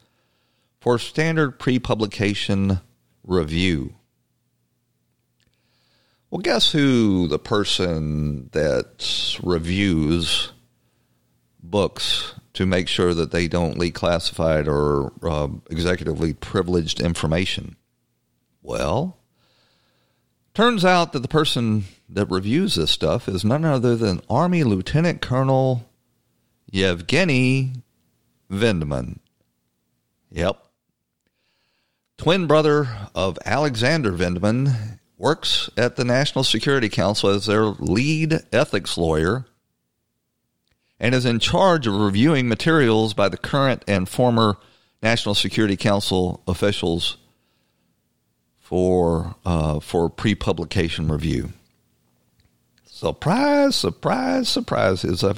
for 0.80 0.98
standard 0.98 1.60
pre 1.60 1.80
publication 1.80 2.80
review. 3.24 3.96
Well, 6.30 6.42
guess 6.42 6.72
who 6.72 7.28
the 7.28 7.40
person 7.40 8.50
that 8.54 9.38
reviews 9.44 10.52
books 11.62 12.34
to 12.54 12.66
make 12.66 12.88
sure 12.88 13.14
that 13.14 13.32
they 13.32 13.48
don't 13.48 13.78
leak 13.78 13.96
classified 13.96 14.68
or 14.68 15.14
uh, 15.22 15.48
executively 15.70 16.38
privileged 16.40 17.00
information? 17.00 17.76
Well, 18.64 19.18
turns 20.54 20.86
out 20.86 21.12
that 21.12 21.20
the 21.20 21.28
person 21.28 21.84
that 22.08 22.32
reviews 22.32 22.76
this 22.76 22.92
stuff 22.92 23.28
is 23.28 23.44
none 23.44 23.66
other 23.66 23.98
than 23.98 24.22
Army 24.30 24.64
Lieutenant 24.64 25.22
Colonel 25.22 25.90
Yevgeny 26.72 27.74
Vindman. 28.50 29.20
Yep. 30.32 30.66
Twin 32.18 32.48
brother 32.48 32.88
of 33.14 33.38
Alexander 33.46 34.14
Vindman 34.14 35.00
works 35.18 35.70
at 35.76 35.98
the 35.98 36.06
National 36.06 36.46
Security 36.46 36.88
Council 36.88 37.30
as 37.30 37.48
their 37.48 37.66
lead 37.66 38.40
ethics 38.54 38.98
lawyer 38.98 39.46
and 41.02 41.14
is 41.14 41.26
in 41.26 41.40
charge 41.40 41.86
of 41.86 41.96
reviewing 41.96 42.48
materials 42.48 43.14
by 43.14 43.28
the 43.28 43.38
current 43.38 43.84
and 43.90 44.08
former 44.08 44.56
National 45.02 45.36
Security 45.36 45.76
Council 45.76 46.42
officials 46.48 47.18
for 48.74 49.36
uh, 49.46 49.80
for 49.80 50.10
pre-publication 50.10 51.08
review. 51.08 51.54
Surprise! 52.88 53.76
Surprise! 53.76 54.50
Surprise! 54.50 55.06
Is 55.06 55.22
a 55.22 55.36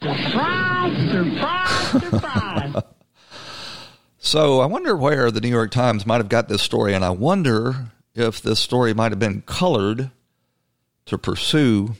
surprise! 0.00 1.10
Surprise! 1.10 1.90
Surprise! 1.90 2.82
so 4.18 4.60
I 4.60 4.64
wonder 4.64 4.96
where 4.96 5.30
the 5.30 5.42
New 5.42 5.50
York 5.50 5.70
Times 5.70 6.06
might 6.06 6.16
have 6.16 6.30
got 6.30 6.48
this 6.48 6.62
story, 6.62 6.94
and 6.94 7.04
I 7.04 7.10
wonder 7.10 7.90
if 8.14 8.40
this 8.40 8.58
story 8.58 8.94
might 8.94 9.12
have 9.12 9.18
been 9.18 9.42
colored 9.42 10.10
to 11.04 11.18
pursue 11.18 11.94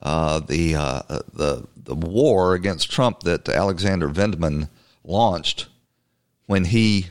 uh, 0.00 0.38
the 0.38 0.76
uh, 0.76 1.02
the 1.32 1.66
the 1.74 1.96
war 1.96 2.54
against 2.54 2.88
Trump 2.88 3.24
that 3.24 3.48
Alexander 3.48 4.08
Vindman 4.08 4.68
launched 5.02 5.66
when 6.46 6.66
he 6.66 7.06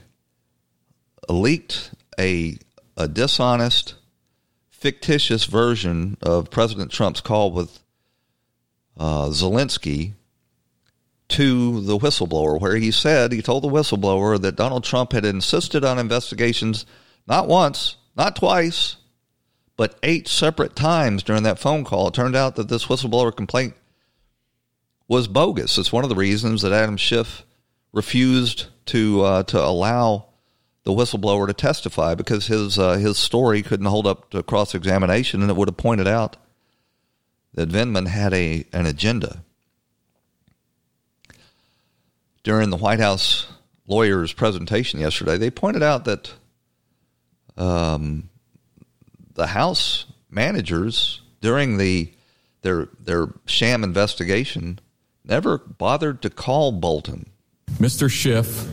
leaked 1.27 1.91
a, 2.19 2.57
a 2.97 3.07
dishonest, 3.07 3.95
fictitious 4.69 5.45
version 5.45 6.17
of 6.21 6.51
President 6.51 6.91
Trump's 6.91 7.21
call 7.21 7.51
with 7.51 7.79
uh, 8.97 9.29
Zelensky 9.29 10.13
to 11.29 11.81
the 11.81 11.97
whistleblower, 11.97 12.59
where 12.59 12.75
he 12.75 12.91
said 12.91 13.31
he 13.31 13.41
told 13.41 13.63
the 13.63 13.69
whistleblower 13.69 14.39
that 14.41 14.55
Donald 14.55 14.83
Trump 14.83 15.13
had 15.13 15.25
insisted 15.25 15.85
on 15.85 15.99
investigations 15.99 16.85
not 17.27 17.47
once, 17.47 17.95
not 18.17 18.35
twice, 18.35 18.97
but 19.77 19.97
eight 20.03 20.27
separate 20.27 20.75
times 20.75 21.23
during 21.23 21.43
that 21.43 21.59
phone 21.59 21.85
call. 21.85 22.07
It 22.07 22.13
turned 22.13 22.35
out 22.35 22.55
that 22.55 22.67
this 22.67 22.85
whistleblower 22.85 23.33
complaint 23.33 23.75
was 25.07 25.27
bogus. 25.27 25.77
It's 25.77 25.93
one 25.93 26.03
of 26.03 26.09
the 26.09 26.15
reasons 26.15 26.63
that 26.63 26.73
Adam 26.73 26.97
Schiff 26.97 27.45
refused 27.93 28.65
to 28.87 29.21
uh, 29.21 29.43
to 29.43 29.63
allow 29.63 30.28
the 30.89 30.95
whistleblower 30.95 31.45
to 31.45 31.53
testify 31.53 32.15
because 32.15 32.47
his 32.47 32.79
uh, 32.79 32.93
his 32.93 33.17
story 33.19 33.61
couldn't 33.61 33.85
hold 33.85 34.07
up 34.07 34.31
to 34.31 34.41
cross 34.41 34.73
examination, 34.73 35.41
and 35.41 35.51
it 35.51 35.55
would 35.55 35.67
have 35.67 35.77
pointed 35.77 36.07
out 36.07 36.35
that 37.53 37.69
Vindman 37.69 38.07
had 38.07 38.33
a 38.33 38.65
an 38.73 38.87
agenda. 38.87 39.43
During 42.41 42.71
the 42.71 42.77
White 42.77 42.99
House 42.99 43.47
lawyers' 43.85 44.33
presentation 44.33 44.99
yesterday, 44.99 45.37
they 45.37 45.51
pointed 45.51 45.83
out 45.83 46.05
that 46.05 46.33
um, 47.55 48.29
the 49.35 49.47
House 49.47 50.05
managers 50.31 51.21
during 51.39 51.77
the 51.77 52.11
their 52.63 52.87
their 52.99 53.27
sham 53.45 53.83
investigation 53.83 54.79
never 55.23 55.59
bothered 55.59 56.23
to 56.23 56.31
call 56.31 56.71
Bolton. 56.71 57.29
Mr. 57.77 58.09
Schiff 58.09 58.67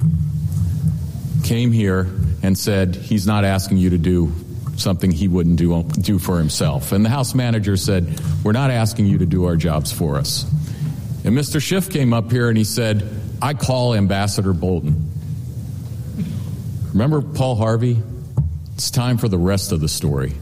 came 1.47 1.71
here 1.71 2.09
and 2.43 2.59
said 2.59 2.97
he's 2.97 3.27
not 3.27 3.45
asking 3.45 3.79
you 3.79 3.91
to 3.91 3.99
do 3.99 4.33
something 4.77 5.11
he 5.11 5.29
wouldn't 5.29 5.57
do, 5.57 5.85
do 6.01 6.19
for 6.19 6.39
himself. 6.39 6.93
And 6.93 7.05
the 7.05 7.09
House 7.09 7.35
manager 7.35 7.77
said, 7.77 8.21
We're 8.45 8.53
not 8.53 8.71
asking 8.71 9.07
you 9.07 9.19
to 9.19 9.27
do 9.27 9.45
our 9.45 9.57
jobs 9.57 9.93
for 9.93 10.17
us. 10.17 10.43
And 11.25 11.37
Mr. 11.37 11.61
Schiff 11.61 11.89
came 11.89 12.13
up 12.13 12.31
here 12.31 12.49
and 12.49 12.59
he 12.59 12.65
said, 12.65 13.09
I 13.41 13.55
call 13.55 13.95
Ambassador 13.95 14.53
Bolton. 14.53 15.11
Remember 16.93 17.23
Paul 17.23 17.57
Harvey? 17.57 18.03
It's 18.75 18.91
time 18.91 19.17
for 19.17 19.29
the 19.29 19.39
rest 19.39 19.73
of 19.73 19.81
the 19.81 19.89
story. 19.89 20.35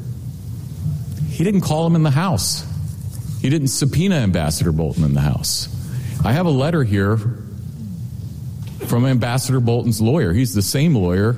He 1.28 1.44
didn't 1.44 1.62
call 1.62 1.86
him 1.86 1.96
in 1.96 2.02
the 2.02 2.10
House. 2.10 2.66
He 3.40 3.50
didn't 3.50 3.68
subpoena 3.68 4.16
Ambassador 4.16 4.72
Bolton 4.72 5.04
in 5.04 5.14
the 5.14 5.20
House. 5.20 5.68
I 6.24 6.32
have 6.32 6.46
a 6.46 6.50
letter 6.50 6.82
here 6.82 7.18
from 8.86 9.06
Ambassador 9.06 9.60
Bolton's 9.60 10.00
lawyer. 10.00 10.32
He's 10.32 10.54
the 10.54 10.62
same 10.62 10.94
lawyer 10.94 11.36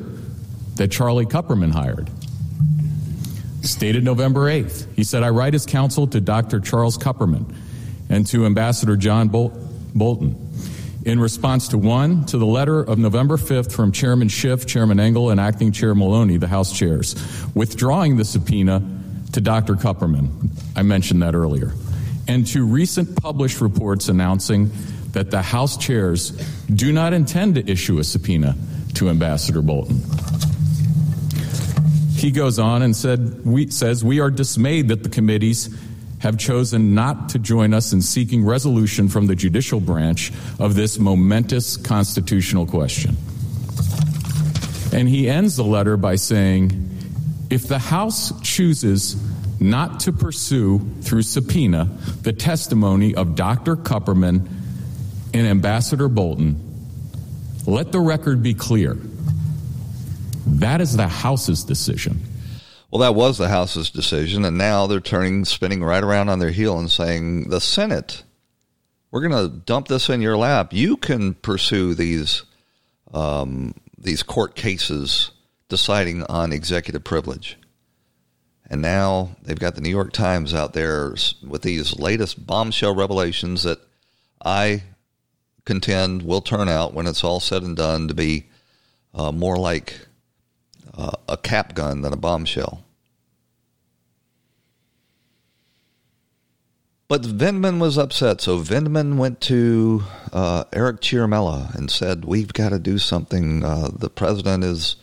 that 0.76 0.90
Charlie 0.90 1.26
Kupperman 1.26 1.72
hired. 1.72 2.10
Stated 3.62 4.04
November 4.04 4.42
8th. 4.50 4.86
He 4.94 5.04
said, 5.04 5.22
I 5.22 5.30
write 5.30 5.54
as 5.54 5.66
counsel 5.66 6.06
to 6.08 6.20
Dr. 6.20 6.60
Charles 6.60 6.96
Kupperman 6.98 7.52
and 8.08 8.26
to 8.28 8.46
Ambassador 8.46 8.96
John 8.96 9.28
Bol- 9.28 9.52
Bolton. 9.94 10.42
In 11.04 11.20
response 11.20 11.68
to 11.68 11.78
one, 11.78 12.26
to 12.26 12.38
the 12.38 12.46
letter 12.46 12.80
of 12.80 12.98
November 12.98 13.36
5th 13.36 13.72
from 13.72 13.92
Chairman 13.92 14.28
Schiff, 14.28 14.66
Chairman 14.66 14.98
Engel, 15.00 15.30
and 15.30 15.40
Acting 15.40 15.72
Chair 15.72 15.94
Maloney, 15.94 16.36
the 16.36 16.48
House 16.48 16.76
chairs, 16.76 17.14
withdrawing 17.54 18.16
the 18.16 18.24
subpoena 18.24 18.82
to 19.32 19.40
Dr. 19.40 19.74
Kupperman. 19.74 20.50
I 20.74 20.82
mentioned 20.82 21.22
that 21.22 21.34
earlier. 21.34 21.72
and 22.28 22.44
to 22.48 22.64
recent 22.64 23.20
published 23.22 23.60
reports 23.60 24.08
announcing 24.08 24.70
that 25.12 25.30
the 25.30 25.42
House 25.42 25.76
chairs 25.76 26.30
do 26.66 26.92
not 26.92 27.12
intend 27.12 27.54
to 27.56 27.70
issue 27.70 27.98
a 27.98 28.04
subpoena 28.04 28.56
to 28.94 29.08
Ambassador 29.08 29.62
Bolton. 29.62 30.00
He 32.16 32.30
goes 32.30 32.58
on 32.58 32.82
and 32.82 32.96
said, 32.96 33.44
we, 33.44 33.70
says, 33.70 34.02
We 34.02 34.20
are 34.20 34.30
dismayed 34.30 34.88
that 34.88 35.02
the 35.02 35.08
committees 35.08 35.74
have 36.20 36.38
chosen 36.38 36.94
not 36.94 37.28
to 37.30 37.38
join 37.38 37.74
us 37.74 37.92
in 37.92 38.00
seeking 38.00 38.44
resolution 38.44 39.08
from 39.08 39.26
the 39.26 39.34
judicial 39.34 39.80
branch 39.80 40.32
of 40.58 40.74
this 40.74 40.98
momentous 40.98 41.76
constitutional 41.76 42.66
question. 42.66 43.16
And 44.92 45.08
he 45.08 45.28
ends 45.28 45.56
the 45.56 45.64
letter 45.64 45.96
by 45.96 46.16
saying, 46.16 46.86
if 47.50 47.68
the 47.68 47.78
House 47.78 48.32
chooses 48.40 49.16
not 49.60 50.00
to 50.00 50.12
pursue 50.12 50.80
through 51.02 51.22
subpoena 51.22 51.84
the 52.22 52.32
testimony 52.32 53.14
of 53.14 53.34
Dr. 53.34 53.76
Kupperman 53.76 54.48
and 55.36 55.46
Ambassador 55.46 56.08
Bolton, 56.08 56.60
let 57.66 57.92
the 57.92 58.00
record 58.00 58.42
be 58.42 58.54
clear. 58.54 58.96
That 60.46 60.80
is 60.80 60.96
the 60.96 61.08
House's 61.08 61.64
decision. 61.64 62.20
Well, 62.90 63.00
that 63.00 63.14
was 63.14 63.36
the 63.36 63.48
House's 63.48 63.90
decision, 63.90 64.44
and 64.44 64.56
now 64.56 64.86
they're 64.86 65.00
turning, 65.00 65.44
spinning 65.44 65.82
right 65.82 66.02
around 66.02 66.28
on 66.28 66.38
their 66.38 66.50
heel 66.50 66.78
and 66.78 66.90
saying, 66.90 67.50
the 67.50 67.60
Senate, 67.60 68.22
we're 69.10 69.26
going 69.26 69.50
to 69.50 69.56
dump 69.56 69.88
this 69.88 70.08
in 70.08 70.22
your 70.22 70.36
lap. 70.36 70.72
You 70.72 70.96
can 70.96 71.34
pursue 71.34 71.94
these 71.94 72.44
um, 73.12 73.74
these 73.98 74.22
court 74.22 74.54
cases 74.54 75.30
deciding 75.68 76.22
on 76.24 76.52
executive 76.52 77.04
privilege. 77.04 77.58
And 78.68 78.82
now 78.82 79.36
they've 79.42 79.58
got 79.58 79.74
the 79.74 79.80
New 79.80 79.90
York 79.90 80.12
Times 80.12 80.52
out 80.52 80.72
there 80.72 81.14
with 81.46 81.62
these 81.62 81.98
latest 81.98 82.46
bombshell 82.46 82.94
revelations 82.94 83.62
that 83.62 83.78
I 84.44 84.82
contend 85.66 86.22
will 86.22 86.40
turn 86.40 86.68
out 86.68 86.94
when 86.94 87.06
it's 87.06 87.22
all 87.22 87.40
said 87.40 87.62
and 87.62 87.76
done 87.76 88.08
to 88.08 88.14
be 88.14 88.46
uh, 89.14 89.32
more 89.32 89.58
like 89.58 90.00
uh, 90.96 91.10
a 91.28 91.36
cap 91.36 91.74
gun 91.74 92.00
than 92.00 92.14
a 92.14 92.16
bombshell. 92.16 92.82
But 97.08 97.22
Vindman 97.22 97.78
was 97.78 97.98
upset, 97.98 98.40
so 98.40 98.58
Vindman 98.58 99.16
went 99.16 99.40
to 99.42 100.02
uh, 100.32 100.64
Eric 100.72 101.00
Ciaramella 101.00 101.72
and 101.74 101.88
said, 101.88 102.24
"We've 102.24 102.52
got 102.52 102.70
to 102.70 102.80
do 102.80 102.98
something. 102.98 103.64
Uh, 103.64 103.90
the 103.96 104.10
president 104.10 104.64
is." 104.64 104.96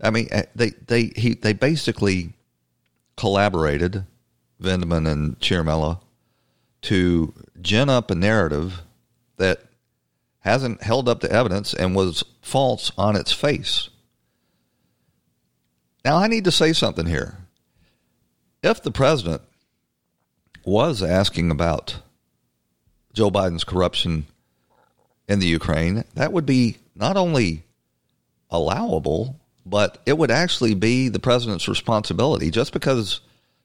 I 0.00 0.10
mean, 0.10 0.28
eh, 0.30 0.44
they 0.54 0.70
they 0.86 1.12
he 1.14 1.34
they 1.34 1.52
basically 1.52 2.32
collaborated, 3.18 4.06
Vindman 4.62 5.06
and 5.06 5.38
Ciaramella, 5.40 6.00
to 6.82 7.34
gin 7.60 7.90
up 7.90 8.10
a 8.10 8.14
narrative 8.14 8.80
that 9.36 9.60
hasn't 10.42 10.82
held 10.82 11.08
up 11.08 11.20
to 11.20 11.32
evidence 11.32 11.72
and 11.72 11.94
was 11.94 12.24
false 12.40 12.92
on 12.98 13.16
its 13.16 13.32
face. 13.32 13.88
Now, 16.04 16.16
I 16.16 16.26
need 16.26 16.44
to 16.44 16.52
say 16.52 16.72
something 16.72 17.06
here. 17.06 17.38
If 18.62 18.82
the 18.82 18.90
president 18.90 19.42
was 20.64 21.02
asking 21.02 21.50
about 21.50 21.96
Joe 23.12 23.30
Biden's 23.30 23.64
corruption 23.64 24.26
in 25.28 25.38
the 25.38 25.46
Ukraine, 25.46 26.04
that 26.14 26.32
would 26.32 26.46
be 26.46 26.78
not 26.94 27.16
only 27.16 27.64
allowable, 28.50 29.40
but 29.64 29.98
it 30.06 30.18
would 30.18 30.30
actually 30.30 30.74
be 30.74 31.08
the 31.08 31.20
president's 31.20 31.68
responsibility. 31.68 32.50
Just 32.50 32.72
because 32.72 33.20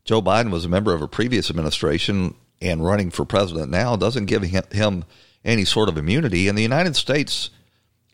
Joe 0.05 0.21
Biden 0.21 0.51
was 0.51 0.65
a 0.65 0.69
member 0.69 0.93
of 0.93 1.01
a 1.01 1.07
previous 1.07 1.49
administration 1.49 2.35
and 2.61 2.85
running 2.85 3.09
for 3.09 3.25
president 3.25 3.69
now 3.71 3.95
doesn't 3.95 4.25
give 4.25 4.43
him 4.43 5.05
any 5.47 5.65
sort 5.65 5.89
of 5.89 5.97
immunity. 5.97 6.47
And 6.47 6.57
the 6.57 6.61
United 6.61 6.95
States 6.95 7.49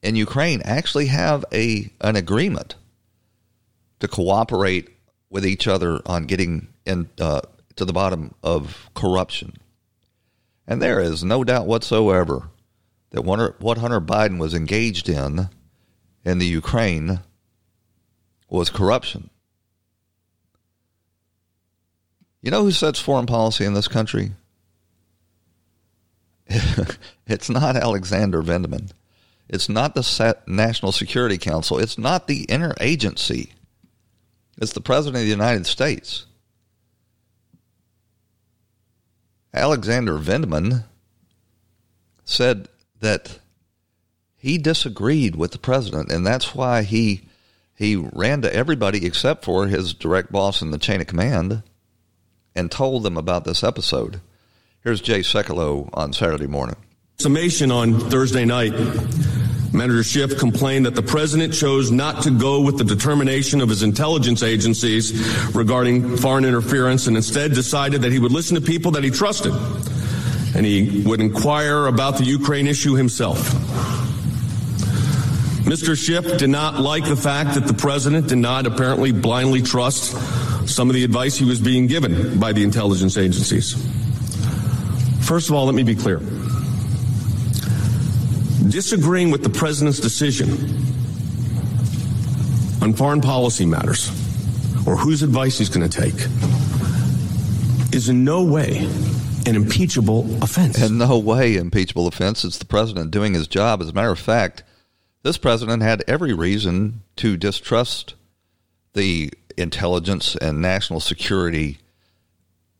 and 0.02 0.18
Ukraine 0.18 0.62
actually 0.64 1.08
have 1.08 1.44
a 1.52 1.92
an 2.00 2.16
agreement 2.16 2.76
to 4.00 4.08
cooperate 4.08 4.90
with 5.30 5.46
each 5.46 5.68
other 5.68 6.00
on 6.06 6.26
getting 6.26 6.68
in, 6.86 7.10
uh, 7.20 7.42
to 7.76 7.86
the 7.86 7.94
bottom 7.94 8.36
of 8.44 8.90
corruption. 8.94 9.54
And 10.68 10.82
there 10.82 11.00
is 11.00 11.24
no 11.24 11.44
doubt 11.44 11.66
whatsoever 11.66 12.50
that 13.10 13.24
what 13.24 13.78
Hunter 13.78 14.02
Biden 14.02 14.38
was 14.38 14.54
engaged 14.54 15.10
in 15.10 15.50
in 16.24 16.38
the 16.38 16.46
Ukraine 16.46 17.20
was 18.50 18.70
corruption. 18.70 19.30
You 22.42 22.52
know 22.52 22.64
who 22.64 22.72
sets 22.72 23.00
foreign 23.00 23.26
policy 23.26 23.66
in 23.66 23.74
this 23.74 23.88
country? 23.88 24.34
it's 27.28 27.50
not 27.50 27.76
Alexander 27.76 28.42
Vindman. 28.42 28.92
It's 29.50 29.70
not 29.70 29.96
the 29.96 30.38
National 30.48 30.92
Security 30.92 31.38
Council. 31.38 31.78
It's 31.78 31.98
not 31.98 32.28
the 32.28 32.46
interagency. 32.48 33.52
It's 34.58 34.74
the 34.74 34.82
President 34.82 35.22
of 35.22 35.26
the 35.26 35.30
United 35.30 35.66
States. 35.66 36.26
Alexander 39.54 40.18
Vindman 40.18 40.86
said 42.24 42.68
that 43.00 43.40
he 44.36 44.58
disagreed 44.58 45.36
with 45.36 45.52
the 45.52 45.60
president, 45.60 46.12
and 46.12 46.26
that's 46.26 46.56
why 46.56 46.84
he 46.84 47.22
he 47.76 47.96
ran 47.96 48.42
to 48.42 48.54
everybody 48.54 49.06
except 49.06 49.44
for 49.44 49.68
his 49.68 49.94
direct 49.94 50.32
boss 50.32 50.62
in 50.62 50.72
the 50.72 50.78
chain 50.78 51.02
of 51.02 51.08
command 51.08 51.64
and 52.56 52.72
told 52.72 53.04
them 53.04 53.18
about 53.18 53.46
this 53.46 53.64
episode. 53.64 54.22
Here's 54.84 55.00
Jay 55.00 55.22
Sekulow 55.22 55.90
on 55.94 56.12
Saturday 56.12 56.46
morning. 56.46 56.76
Summation 57.18 57.72
on 57.72 57.98
Thursday 58.10 58.44
night. 58.44 58.74
Manager 59.72 60.04
Schiff 60.04 60.38
complained 60.38 60.86
that 60.86 60.94
the 60.94 61.02
president 61.02 61.54
chose 61.54 61.90
not 61.90 62.24
to 62.24 62.32
go 62.32 62.60
with 62.60 62.78
the 62.78 62.84
determination 62.84 63.62
of 63.62 63.70
his 63.70 63.82
intelligence 63.82 64.44
agencies 64.44 65.14
regarding 65.56 66.18
foreign 66.18 66.44
interference 66.44 67.08
and 67.08 67.16
instead 67.16 67.54
decided 67.54 68.02
that 68.02 68.12
he 68.12 68.20
would 68.20 68.34
listen 68.34 68.56
to 68.56 68.62
people 68.62 68.92
that 68.92 69.06
he 69.06 69.10
trusted 69.10 69.54
and 70.54 70.66
he 70.66 71.02
would 71.06 71.22
inquire 71.22 71.86
about 71.86 72.18
the 72.18 72.26
Ukraine 72.26 72.68
issue 72.68 72.96
himself. 72.96 73.40
Mr. 75.64 75.98
Schiff 75.98 76.38
did 76.38 76.50
not 76.50 76.82
like 76.82 77.06
the 77.06 77.16
fact 77.16 77.54
that 77.54 77.68
the 77.68 77.74
president 77.74 78.28
did 78.28 78.38
not 78.38 78.68
apparently 78.68 79.14
blindly 79.14 79.62
trust 79.62 80.12
some 80.68 80.90
of 80.90 80.94
the 80.94 81.06
advice 81.06 81.38
he 81.38 81.46
was 81.46 81.62
being 81.62 81.88
given 81.88 82.38
by 82.38 82.52
the 82.52 82.64
intelligence 82.64 83.16
agencies. 83.16 83.82
First 85.24 85.50
of 85.50 85.56
all, 85.56 85.66
let 85.66 85.76
me 85.76 85.84
be 85.84 85.96
clear 85.96 86.22
disagreeing 88.70 89.30
with 89.30 89.44
the 89.44 89.50
president's 89.50 90.00
decision 90.00 90.50
on 92.82 92.94
foreign 92.94 93.22
policy 93.22 93.66
matters 93.66 94.10
or 94.88 94.96
whose 94.96 95.22
advice 95.22 95.58
he's 95.58 95.70
going 95.70 95.88
to 95.88 96.02
take 96.02 96.16
is 97.94 98.10
in 98.10 98.24
no 98.24 98.44
way 98.44 98.78
an 99.46 99.56
impeachable 99.56 100.26
offense. 100.42 100.82
In 100.82 100.98
no 100.98 101.20
way 101.20 101.56
impeachable 101.56 102.08
offense. 102.08 102.44
It's 102.44 102.58
the 102.58 102.66
president 102.66 103.12
doing 103.12 103.34
his 103.34 103.48
job. 103.48 103.82
As 103.82 103.90
a 103.90 103.94
matter 103.94 104.12
of 104.12 104.20
fact, 104.20 104.64
this 105.22 105.38
president 105.38 105.84
had 105.84 106.04
every 106.08 106.34
reason 106.34 107.02
to 107.18 107.38
distrust 107.38 108.16
the 108.94 109.32
intelligence 109.58 110.36
and 110.38 110.62
national 110.62 111.00
security 111.00 111.78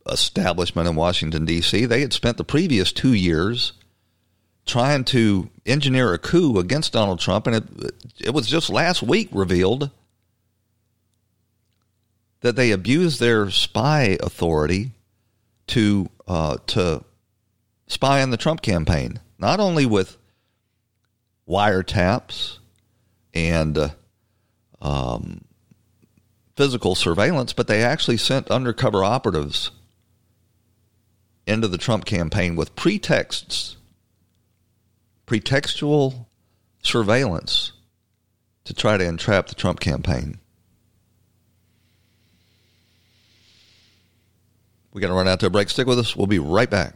establishment 0.08 0.88
in 0.88 0.96
Washington, 0.96 1.46
D.C. 1.46 1.86
They 1.86 2.02
had 2.02 2.14
spent 2.14 2.38
the 2.38 2.44
previous 2.44 2.92
two 2.92 3.14
years 3.14 3.74
trying 4.66 5.04
to 5.04 5.50
engineer 5.66 6.14
a 6.14 6.18
coup 6.18 6.58
against 6.58 6.94
Donald 6.94 7.20
Trump, 7.20 7.48
and 7.48 7.56
it, 7.58 7.96
it 8.20 8.34
was 8.34 8.48
just 8.48 8.70
last 8.70 9.04
week 9.04 9.30
revealed 9.32 9.92
that 12.42 12.56
they 12.56 12.72
abused 12.72 13.20
their 13.20 13.50
spy 13.50 14.18
authority 14.22 14.92
to 15.68 16.10
uh, 16.28 16.58
to 16.68 17.04
spy 17.88 18.22
on 18.22 18.30
the 18.30 18.38
Trump 18.38 18.62
campaign, 18.62 19.20
not 19.38 19.60
only 19.60 19.86
with 19.86 20.18
wiretaps 21.48 22.58
and 23.34 23.78
uh, 23.78 23.90
um, 24.82 25.44
physical 26.56 26.96
surveillance, 26.96 27.54
but 27.54 27.68
they 27.68 27.84
actually 27.84 28.18
sent 28.18 28.52
undercover 28.52 29.04
operatives 29.04 29.72
into 31.46 31.68
the 31.68 31.78
Trump 31.78 32.06
campaign 32.06 32.56
with 32.56 32.76
pretexts 32.76 33.78
pretextual 35.28 36.26
surveillance 36.82 37.72
to 38.66 38.74
try 38.74 38.98
to 38.98 39.06
entrap 39.06 39.48
the 39.48 39.56
Trump 39.56 39.80
campaign. 39.80 40.40
We 44.94 45.02
got 45.02 45.08
to 45.08 45.14
run 45.14 45.28
out 45.28 45.40
to 45.40 45.48
a 45.48 45.50
break. 45.50 45.70
Stick 45.70 45.88
with 45.88 45.98
us. 45.98 46.16
We'll 46.16 46.28
be 46.28 46.40
right 46.40 46.70
back. 46.70 46.96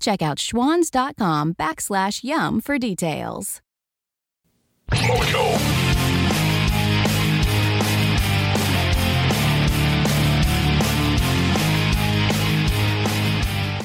Check 0.00 0.22
out 0.22 0.38
schwans.com 0.38 1.54
backslash 1.54 2.24
YUM 2.24 2.60
for 2.60 2.78
details. 2.78 3.60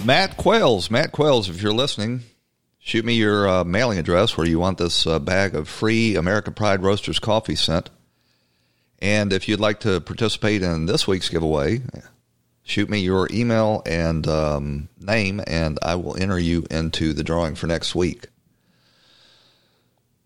Matt 0.03 0.35
Quails, 0.37 0.89
Matt 0.89 1.11
Quails, 1.11 1.47
if 1.47 1.61
you're 1.61 1.73
listening, 1.73 2.21
shoot 2.79 3.05
me 3.05 3.13
your 3.13 3.47
uh, 3.47 3.63
mailing 3.63 3.99
address 3.99 4.35
where 4.35 4.47
you 4.47 4.59
want 4.59 4.79
this 4.79 5.05
uh, 5.05 5.19
bag 5.19 5.55
of 5.55 5.67
free 5.69 6.15
American 6.15 6.53
Pride 6.53 6.81
Roasters 6.81 7.19
coffee 7.19 7.55
sent. 7.55 7.89
And 8.99 9.31
if 9.31 9.47
you'd 9.47 9.59
like 9.59 9.79
to 9.81 10.01
participate 10.01 10.63
in 10.63 10.85
this 10.85 11.07
week's 11.07 11.29
giveaway, 11.29 11.81
shoot 12.63 12.89
me 12.89 12.99
your 12.99 13.27
email 13.31 13.81
and 13.85 14.27
um, 14.27 14.89
name, 14.99 15.41
and 15.45 15.79
I 15.81 15.95
will 15.95 16.21
enter 16.21 16.39
you 16.39 16.65
into 16.69 17.13
the 17.13 17.23
drawing 17.23 17.55
for 17.55 17.67
next 17.67 17.95
week. 17.95 18.27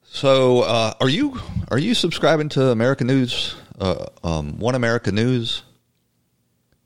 So, 0.04 0.62
uh, 0.62 0.94
are 1.02 1.10
you 1.10 1.40
are 1.70 1.78
you 1.78 1.94
subscribing 1.94 2.50
to 2.50 2.70
American 2.70 3.08
News? 3.08 3.56
Uh, 3.78 4.06
um, 4.24 4.60
One 4.60 4.76
America 4.76 5.12
News. 5.12 5.64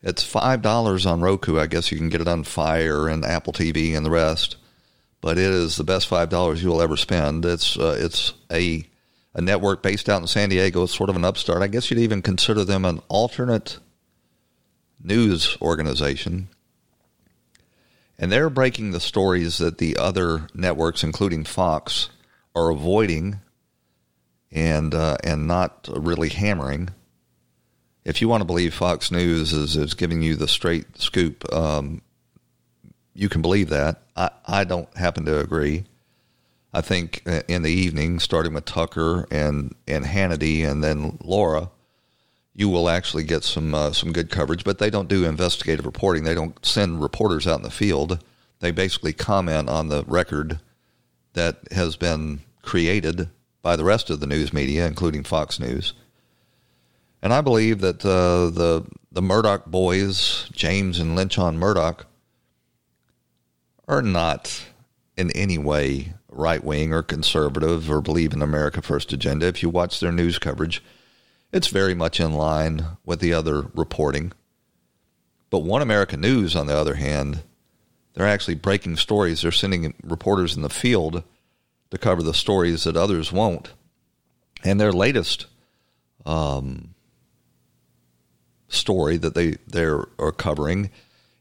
It's 0.02 0.24
five 0.24 0.62
dollars 0.62 1.06
on 1.06 1.22
Roku. 1.22 1.60
I 1.60 1.68
guess 1.68 1.92
you 1.92 1.98
can 1.98 2.10
get 2.10 2.22
it 2.22 2.28
on 2.28 2.44
Fire 2.44 3.08
and 3.08 3.24
Apple 3.26 3.54
TV 3.54 3.96
and 3.96 4.06
the 4.06 4.10
rest. 4.10 4.56
But 5.22 5.38
it 5.38 5.52
is 5.52 5.76
the 5.76 5.84
best 5.84 6.08
five 6.08 6.30
dollars 6.30 6.64
you 6.64 6.70
will 6.70 6.82
ever 6.82 6.96
spend. 6.96 7.46
It's 7.46 7.78
uh, 7.78 7.98
it's 8.00 8.34
a 8.52 8.88
a 9.36 9.42
network 9.42 9.84
based 9.84 10.10
out 10.10 10.22
in 10.22 10.28
San 10.28 10.50
Diego. 10.50 10.84
It's 10.84 10.96
sort 10.96 11.10
of 11.10 11.16
an 11.16 11.26
upstart. 11.26 11.62
I 11.62 11.68
guess 11.68 11.92
you'd 11.92 12.00
even 12.00 12.22
consider 12.22 12.64
them 12.64 12.86
an 12.86 13.02
alternate 13.10 13.78
news 15.02 15.58
organization. 15.62 16.50
And 18.18 18.32
they're 18.32 18.50
breaking 18.50 18.92
the 18.92 19.00
stories 19.00 19.60
that 19.60 19.78
the 19.78 19.98
other 19.98 20.48
networks, 20.54 21.04
including 21.04 21.46
Fox, 21.46 22.10
are 22.56 22.70
avoiding 22.70 23.40
and 24.52 24.94
uh, 24.94 25.18
and 25.24 25.48
not 25.48 25.88
really 25.92 26.30
hammering 26.30 26.90
if 28.10 28.22
you 28.22 28.28
want 28.28 28.42
to 28.42 28.46
believe 28.46 28.74
Fox 28.74 29.12
News 29.12 29.54
is, 29.54 29.76
is 29.76 29.94
giving 29.94 30.24
you 30.24 30.36
the 30.36 30.48
straight 30.48 30.98
scoop, 30.98 31.52
um, 31.54 32.02
you 33.14 33.30
can 33.30 33.42
believe 33.42 33.70
that. 33.70 34.02
I, 34.16 34.32
I 34.46 34.64
don't 34.64 34.92
happen 34.98 35.26
to 35.26 35.40
agree. 35.40 35.86
I 36.74 36.82
think 36.82 37.22
uh, 37.28 37.42
in 37.48 37.62
the 37.62 37.72
evening, 37.72 38.20
starting 38.20 38.54
with 38.54 38.66
Tucker 38.66 39.28
and, 39.30 39.76
and 39.88 40.06
Hannity 40.06 40.68
and 40.68 40.84
then 40.84 41.20
Laura, 41.24 41.70
you 42.60 42.68
will 42.68 42.90
actually 42.90 43.24
get 43.24 43.46
some 43.46 43.74
uh, 43.74 43.94
some 43.94 44.12
good 44.12 44.30
coverage. 44.30 44.66
But 44.66 44.80
they 44.80 44.90
don't 44.90 45.08
do 45.08 45.24
investigative 45.24 45.86
reporting. 45.86 46.26
They 46.26 46.36
don't 46.36 46.64
send 46.66 47.02
reporters 47.02 47.48
out 47.48 47.60
in 47.60 47.64
the 47.64 47.72
field. 47.72 48.22
They 48.60 48.72
basically 48.72 49.14
comment 49.14 49.70
on 49.70 49.88
the 49.88 50.04
record 50.06 50.60
that 51.34 51.60
has 51.72 51.96
been 51.96 52.42
created 52.62 53.30
by 53.62 53.78
the 53.78 53.86
rest 53.86 54.10
of 54.10 54.20
the 54.20 54.28
news 54.28 54.52
media, 54.52 54.86
including 54.86 55.24
Fox 55.24 55.58
News. 55.58 55.94
And 57.22 57.34
I 57.34 57.40
believe 57.40 57.80
that 57.80 58.04
uh, 58.04 58.50
the 58.50 58.86
the 59.10 59.22
Murdoch 59.22 59.66
boys, 59.66 60.50
James 60.52 61.00
and 61.00 61.16
Lachlan 61.16 61.58
Murdoch, 61.58 62.08
are 63.88 64.02
not 64.02 64.66
in 65.16 65.32
any 65.32 65.58
way 65.58 66.14
right 66.28 66.64
wing 66.64 66.94
or 66.94 67.04
conservative 67.04 67.90
or 67.90 68.02
believe 68.02 68.34
in 68.34 68.42
America 68.42 68.82
First 68.82 69.14
agenda. 69.14 69.46
If 69.46 69.64
you 69.64 69.70
watch 69.70 70.02
their 70.02 70.12
news 70.12 70.38
coverage, 70.40 70.84
it's 71.52 71.68
very 71.68 71.96
much 71.96 72.20
in 72.20 72.34
line 72.34 72.98
with 73.06 73.20
the 73.20 73.34
other 73.34 73.66
reporting. 73.74 74.32
But 75.50 75.60
One 75.60 75.82
America 75.82 76.16
News, 76.16 76.56
on 76.56 76.68
the 76.68 76.78
other 76.78 76.96
hand, 76.96 77.42
they're 78.14 78.28
actually 78.28 78.56
breaking 78.56 78.98
stories. 78.98 79.42
They're 79.42 79.52
sending 79.52 79.94
reporters 80.04 80.56
in 80.56 80.62
the 80.62 80.70
field 80.70 81.24
to 81.92 81.98
cover 81.98 82.22
the 82.22 82.34
stories 82.34 82.84
that 82.84 82.96
others 82.96 83.32
won't. 83.32 83.74
And 84.64 84.80
their 84.80 84.92
latest 84.92 85.48
um, 86.26 86.94
story 88.68 89.18
that 89.18 89.34
they 89.34 89.58
they 89.68 89.84
are 89.84 90.34
covering 90.38 90.92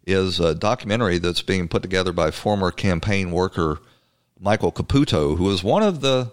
is 0.06 0.40
a 0.40 0.54
documentary 0.54 1.18
that's 1.18 1.42
being 1.42 1.68
put 1.68 1.82
together 1.82 2.12
by 2.12 2.30
former 2.30 2.70
campaign 2.70 3.30
worker 3.30 3.78
Michael 4.40 4.72
Caputo, 4.72 5.36
who 5.36 5.44
was 5.44 5.62
one 5.62 5.82
of 5.82 6.00
the 6.00 6.32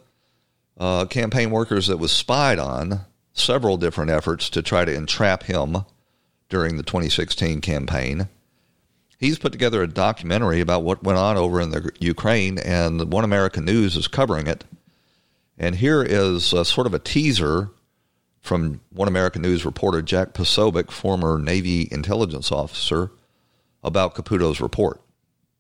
uh, 0.78 1.06
campaign 1.06 1.50
workers 1.50 1.88
that 1.88 1.98
was 1.98 2.12
spied 2.12 2.60
on 2.60 3.02
several 3.36 3.78
different 3.78 4.10
efforts 4.10 4.50
to 4.50 4.64
try 4.64 4.86
to 4.86 4.94
entrap 4.94 5.44
him 5.44 5.86
during 6.50 6.78
the 6.78 6.84
2016 6.84 7.62
campaign. 7.62 8.30
He's 9.20 9.38
put 9.38 9.52
together 9.52 9.84
a 9.84 9.88
documentary 9.88 10.62
about 10.62 10.84
what 10.84 11.04
went 11.04 11.20
on 11.20 11.38
over 11.38 11.62
in 11.62 11.70
the 11.70 11.92
Ukraine, 12.00 12.58
and 12.58 13.12
One 13.12 13.24
American 13.24 13.66
News 13.66 13.96
is 13.96 14.08
covering 14.08 14.48
it. 14.48 14.64
And 15.58 15.76
here 15.76 16.04
is 16.04 16.52
a, 16.54 16.66
sort 16.66 16.88
of 16.88 16.94
a 16.94 17.00
teaser 17.00 17.70
from 18.42 18.82
One 18.90 19.08
American 19.08 19.42
News 19.42 19.66
reporter 19.66 20.02
Jack 20.02 20.34
Posobiec, 20.34 20.92
former 20.92 21.38
Navy 21.38 21.88
intelligence 21.92 22.52
officer, 22.52 23.12
about 23.84 24.16
Caputo's 24.16 24.60
report. 24.60 25.02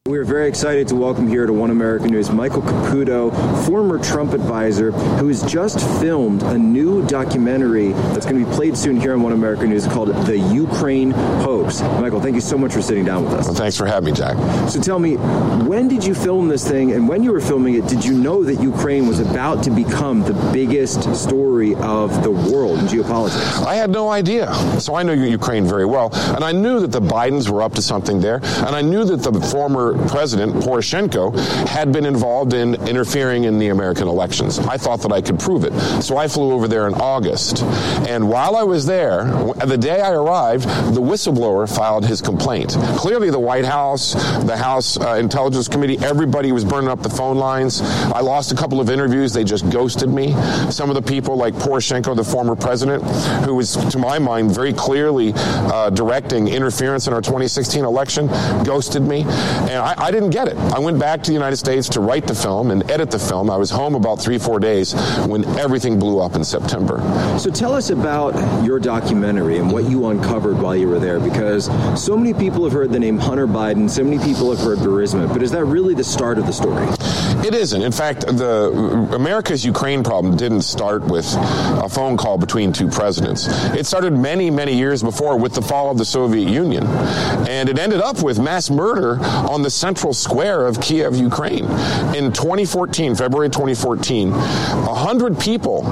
We 0.07 0.19
are 0.19 0.23
very 0.23 0.47
excited 0.47 0.87
to 0.89 0.95
welcome 0.95 1.27
here 1.27 1.47
to 1.47 1.51
One 1.51 1.71
American 1.71 2.11
News 2.11 2.29
Michael 2.29 2.61
Caputo, 2.61 3.31
former 3.65 3.97
Trump 3.97 4.33
advisor, 4.33 4.91
who 4.91 5.29
has 5.29 5.41
just 5.51 5.79
filmed 5.99 6.43
a 6.43 6.59
new 6.59 7.03
documentary 7.07 7.91
that's 8.13 8.23
going 8.23 8.37
to 8.37 8.47
be 8.47 8.55
played 8.55 8.77
soon 8.77 9.01
here 9.01 9.13
on 9.13 9.23
One 9.23 9.33
American 9.33 9.71
News 9.71 9.87
called 9.87 10.09
The 10.27 10.37
Ukraine 10.37 11.09
Hoax. 11.09 11.81
Michael, 11.81 12.21
thank 12.21 12.35
you 12.35 12.41
so 12.41 12.55
much 12.55 12.71
for 12.71 12.83
sitting 12.83 13.03
down 13.03 13.25
with 13.25 13.33
us. 13.33 13.47
Well, 13.47 13.55
thanks 13.55 13.77
for 13.77 13.87
having 13.87 14.05
me, 14.05 14.11
Jack. 14.11 14.37
So 14.69 14.79
tell 14.79 14.99
me, 14.99 15.15
when 15.65 15.87
did 15.87 16.05
you 16.05 16.13
film 16.13 16.49
this 16.49 16.67
thing, 16.69 16.91
and 16.91 17.09
when 17.09 17.23
you 17.23 17.31
were 17.31 17.41
filming 17.41 17.73
it, 17.73 17.87
did 17.87 18.05
you 18.05 18.13
know 18.13 18.43
that 18.43 18.61
Ukraine 18.61 19.07
was 19.07 19.19
about 19.19 19.63
to 19.63 19.71
become 19.71 20.21
the 20.21 20.35
biggest 20.53 21.15
story 21.15 21.73
of 21.77 22.21
the 22.21 22.29
world 22.29 22.77
in 22.77 22.85
geopolitics? 22.85 23.65
I 23.65 23.73
had 23.73 23.89
no 23.89 24.09
idea. 24.09 24.53
So 24.79 24.93
I 24.93 25.01
know 25.01 25.13
Ukraine 25.13 25.65
very 25.65 25.85
well, 25.85 26.11
and 26.13 26.43
I 26.43 26.51
knew 26.51 26.79
that 26.81 26.91
the 26.91 27.01
Bidens 27.01 27.49
were 27.49 27.63
up 27.63 27.73
to 27.73 27.81
something 27.81 28.21
there, 28.21 28.35
and 28.35 28.75
I 28.75 28.83
knew 28.83 29.03
that 29.03 29.23
the 29.23 29.41
former 29.41 29.94
President 30.07 30.53
Poroshenko 30.55 31.35
had 31.67 31.91
been 31.91 32.05
involved 32.05 32.53
in 32.53 32.75
interfering 32.87 33.45
in 33.45 33.57
the 33.57 33.69
American 33.69 34.07
elections. 34.07 34.59
I 34.59 34.77
thought 34.77 35.01
that 35.01 35.11
I 35.11 35.21
could 35.21 35.39
prove 35.39 35.63
it. 35.63 35.73
So 36.01 36.17
I 36.17 36.27
flew 36.27 36.51
over 36.51 36.67
there 36.67 36.87
in 36.87 36.93
August. 36.95 37.63
And 38.07 38.29
while 38.29 38.55
I 38.55 38.63
was 38.63 38.85
there, 38.85 39.25
the 39.65 39.77
day 39.77 40.01
I 40.01 40.11
arrived, 40.11 40.65
the 40.93 41.01
whistleblower 41.01 41.73
filed 41.73 42.05
his 42.05 42.21
complaint. 42.21 42.75
Clearly, 42.97 43.29
the 43.29 43.39
White 43.39 43.65
House, 43.65 44.13
the 44.43 44.57
House 44.57 44.97
uh, 44.99 45.15
Intelligence 45.15 45.67
Committee, 45.67 45.97
everybody 45.99 46.51
was 46.51 46.63
burning 46.63 46.89
up 46.89 47.01
the 47.01 47.09
phone 47.09 47.37
lines. 47.37 47.81
I 47.81 48.21
lost 48.21 48.51
a 48.51 48.55
couple 48.55 48.79
of 48.79 48.89
interviews. 48.89 49.33
They 49.33 49.43
just 49.43 49.69
ghosted 49.69 50.09
me. 50.09 50.33
Some 50.69 50.89
of 50.89 50.95
the 50.95 51.01
people, 51.01 51.35
like 51.35 51.53
Poroshenko, 51.55 52.15
the 52.15 52.23
former 52.23 52.55
president, 52.55 53.03
who 53.45 53.55
was, 53.55 53.75
to 53.75 53.97
my 53.97 54.19
mind, 54.19 54.51
very 54.51 54.73
clearly 54.73 55.33
uh, 55.35 55.89
directing 55.89 56.47
interference 56.47 57.07
in 57.07 57.13
our 57.13 57.21
2016 57.21 57.83
election, 57.83 58.27
ghosted 58.63 59.01
me. 59.01 59.21
And 59.21 59.75
I, 59.85 60.07
I 60.07 60.11
didn't 60.11 60.31
get 60.31 60.47
it. 60.47 60.57
I 60.57 60.79
went 60.79 60.99
back 60.99 61.21
to 61.21 61.27
the 61.27 61.33
United 61.35 61.57
States 61.57 61.87
to 61.89 61.99
write 61.99 62.25
the 62.25 62.33
film 62.33 62.71
and 62.71 62.89
edit 62.89 63.11
the 63.11 63.19
film. 63.19 63.51
I 63.51 63.57
was 63.57 63.69
home 63.69 63.93
about 63.93 64.19
three, 64.19 64.39
four 64.39 64.59
days 64.59 64.93
when 65.27 65.45
everything 65.59 65.99
blew 65.99 66.19
up 66.19 66.33
in 66.35 66.43
September. 66.43 66.97
So 67.37 67.51
tell 67.51 67.71
us 67.71 67.91
about 67.91 68.33
your 68.65 68.79
documentary 68.79 69.59
and 69.59 69.71
what 69.71 69.83
you 69.87 70.07
uncovered 70.07 70.57
while 70.57 70.75
you 70.75 70.87
were 70.87 70.97
there, 70.97 71.19
because 71.19 71.65
so 72.03 72.17
many 72.17 72.33
people 72.33 72.63
have 72.63 72.73
heard 72.73 72.91
the 72.91 72.99
name 72.99 73.19
Hunter 73.19 73.45
Biden, 73.45 73.87
so 73.87 74.03
many 74.03 74.17
people 74.17 74.49
have 74.49 74.59
heard 74.59 74.79
Burisma, 74.79 75.31
but 75.31 75.43
is 75.43 75.51
that 75.51 75.65
really 75.65 75.93
the 75.93 76.03
start 76.03 76.39
of 76.39 76.47
the 76.47 76.53
story? 76.53 76.87
It 77.45 77.53
isn't. 77.53 77.79
In 77.79 77.91
fact, 77.91 78.21
the 78.21 78.71
America's 79.13 79.63
Ukraine 79.63 80.03
problem 80.03 80.35
didn't 80.35 80.63
start 80.63 81.03
with 81.03 81.31
a 81.35 81.87
phone 81.87 82.17
call 82.17 82.39
between 82.39 82.73
two 82.73 82.87
presidents. 82.87 83.45
It 83.75 83.85
started 83.85 84.13
many, 84.13 84.49
many 84.49 84.75
years 84.75 85.03
before 85.03 85.37
with 85.37 85.53
the 85.53 85.61
fall 85.61 85.91
of 85.91 85.99
the 85.99 86.05
Soviet 86.05 86.49
Union. 86.49 86.87
And 87.47 87.69
it 87.69 87.77
ended 87.77 88.01
up 88.01 88.23
with 88.23 88.39
mass 88.39 88.71
murder 88.71 89.19
on 89.19 89.61
the 89.61 89.74
central 89.75 90.13
square 90.13 90.65
of 90.65 90.79
Kiev, 90.79 91.15
Ukraine. 91.15 91.65
In 92.15 92.31
2014, 92.31 93.15
February 93.15 93.49
2014, 93.49 94.31
100 94.31 95.39
people 95.39 95.85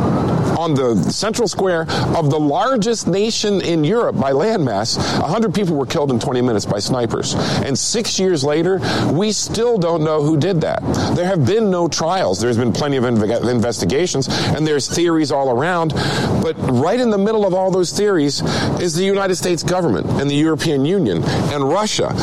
on 0.57 0.73
the 0.73 0.95
central 1.11 1.47
square 1.47 1.81
of 2.15 2.29
the 2.29 2.39
largest 2.39 3.07
nation 3.07 3.59
in 3.61 3.83
Europe 3.83 4.17
by 4.19 4.31
landmass, 4.31 4.97
100 5.19 5.53
people 5.53 5.75
were 5.75 5.85
killed 5.85 6.11
in 6.11 6.19
20 6.19 6.41
minutes 6.41 6.65
by 6.65 6.79
snipers. 6.79 7.33
And 7.65 7.77
six 7.77 8.19
years 8.19 8.43
later, 8.43 8.79
we 9.11 9.31
still 9.31 9.77
don't 9.77 10.03
know 10.03 10.23
who 10.23 10.37
did 10.37 10.61
that. 10.61 10.81
There 11.15 11.25
have 11.25 11.45
been 11.45 11.69
no 11.69 11.87
trials. 11.87 12.39
There's 12.39 12.57
been 12.57 12.71
plenty 12.71 12.97
of 12.97 13.03
inv- 13.03 13.49
investigations, 13.49 14.27
and 14.29 14.65
there's 14.65 14.87
theories 14.87 15.31
all 15.31 15.49
around. 15.49 15.93
But 16.41 16.55
right 16.69 16.99
in 16.99 17.09
the 17.09 17.17
middle 17.17 17.45
of 17.45 17.53
all 17.53 17.71
those 17.71 17.91
theories 17.91 18.41
is 18.79 18.93
the 18.95 19.03
United 19.03 19.35
States 19.35 19.63
government 19.63 20.07
and 20.21 20.29
the 20.29 20.35
European 20.35 20.85
Union 20.85 21.23
and 21.23 21.67
Russia. 21.67 22.13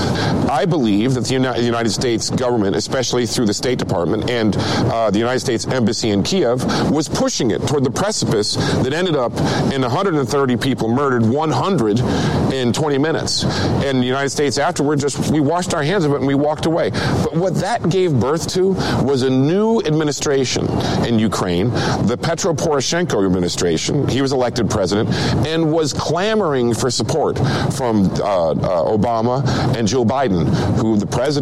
I 0.50 0.64
believe 0.64 1.14
that 1.14 1.24
the 1.24 1.34
United 1.34 1.49
States 1.90 2.30
government, 2.30 2.76
especially 2.76 3.26
through 3.26 3.46
the 3.46 3.54
State 3.54 3.78
Department 3.78 4.30
and 4.30 4.56
uh, 4.56 5.10
the 5.10 5.18
United 5.18 5.40
States 5.40 5.66
Embassy 5.66 6.10
in 6.10 6.22
Kiev, 6.22 6.64
was 6.90 7.08
pushing 7.08 7.50
it 7.50 7.66
toward 7.66 7.84
the 7.84 7.90
precipice 7.90 8.54
that 8.82 8.92
ended 8.92 9.16
up 9.16 9.32
in 9.72 9.82
130 9.82 10.56
people 10.56 10.88
murdered, 10.88 11.24
100 11.24 12.00
in 12.52 12.72
20 12.72 12.98
minutes. 12.98 13.44
And 13.84 14.00
the 14.00 14.06
United 14.06 14.30
States 14.30 14.58
afterward 14.58 15.00
just, 15.00 15.30
we 15.30 15.40
washed 15.40 15.74
our 15.74 15.82
hands 15.82 16.04
of 16.04 16.12
it 16.12 16.16
and 16.16 16.26
we 16.26 16.34
walked 16.34 16.66
away. 16.66 16.90
But 16.90 17.36
what 17.36 17.54
that 17.56 17.88
gave 17.88 18.18
birth 18.18 18.48
to 18.54 18.72
was 19.04 19.22
a 19.22 19.30
new 19.30 19.80
administration 19.82 20.68
in 21.06 21.18
Ukraine, 21.18 21.70
the 22.06 22.18
Petro 22.20 22.52
Poroshenko 22.54 23.24
administration. 23.24 24.08
He 24.08 24.22
was 24.22 24.32
elected 24.32 24.70
president 24.70 25.10
and 25.46 25.72
was 25.72 25.92
clamoring 25.92 26.74
for 26.74 26.90
support 26.90 27.38
from 27.74 28.06
uh, 28.20 28.50
uh, 28.50 28.54
Obama 28.84 29.46
and 29.76 29.86
Joe 29.86 30.04
Biden, 30.04 30.46
who 30.76 30.96
the 30.96 31.06
president 31.06 31.39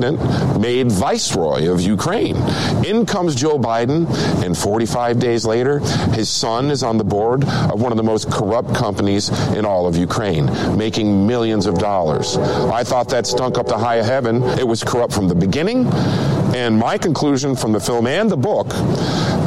made 0.61 0.91
viceroy 0.91 1.69
of 1.69 1.81
Ukraine. 1.81 2.37
In 2.85 3.07
comes 3.07 3.35
Joe 3.35 3.59
Biden, 3.59 4.07
and 4.45 4.57
45 4.57 5.19
days 5.19 5.45
later, 5.45 5.81
his 6.13 6.29
son 6.29 6.71
is 6.71 6.83
on 6.83 6.99
the 6.99 7.05
board 7.05 7.45
of 7.45 7.81
one 7.81 7.93
of 7.93 7.97
the 7.97 8.05
most 8.05 8.31
corrupt 8.31 8.75
companies 8.75 9.29
in 9.55 9.65
all 9.65 9.87
of 9.87 9.97
Ukraine, 9.97 10.47
making 10.77 11.27
millions 11.27 11.67
of 11.67 11.79
dollars. 11.79 12.37
I 12.37 12.85
thought 12.85 13.09
that 13.11 13.27
stunk 13.27 13.59
up 13.59 13.67
to 13.69 13.79
high 13.79 14.03
heaven. 14.03 14.43
It 14.59 14.67
was 14.67 14.83
corrupt 14.83 15.13
from 15.13 15.29
the 15.29 15.35
beginning. 15.35 15.87
And 16.55 16.79
my 16.79 16.97
conclusion 16.97 17.55
from 17.55 17.73
the 17.73 17.81
film 17.81 18.07
and 18.07 18.31
the 18.31 18.37
book 18.37 18.69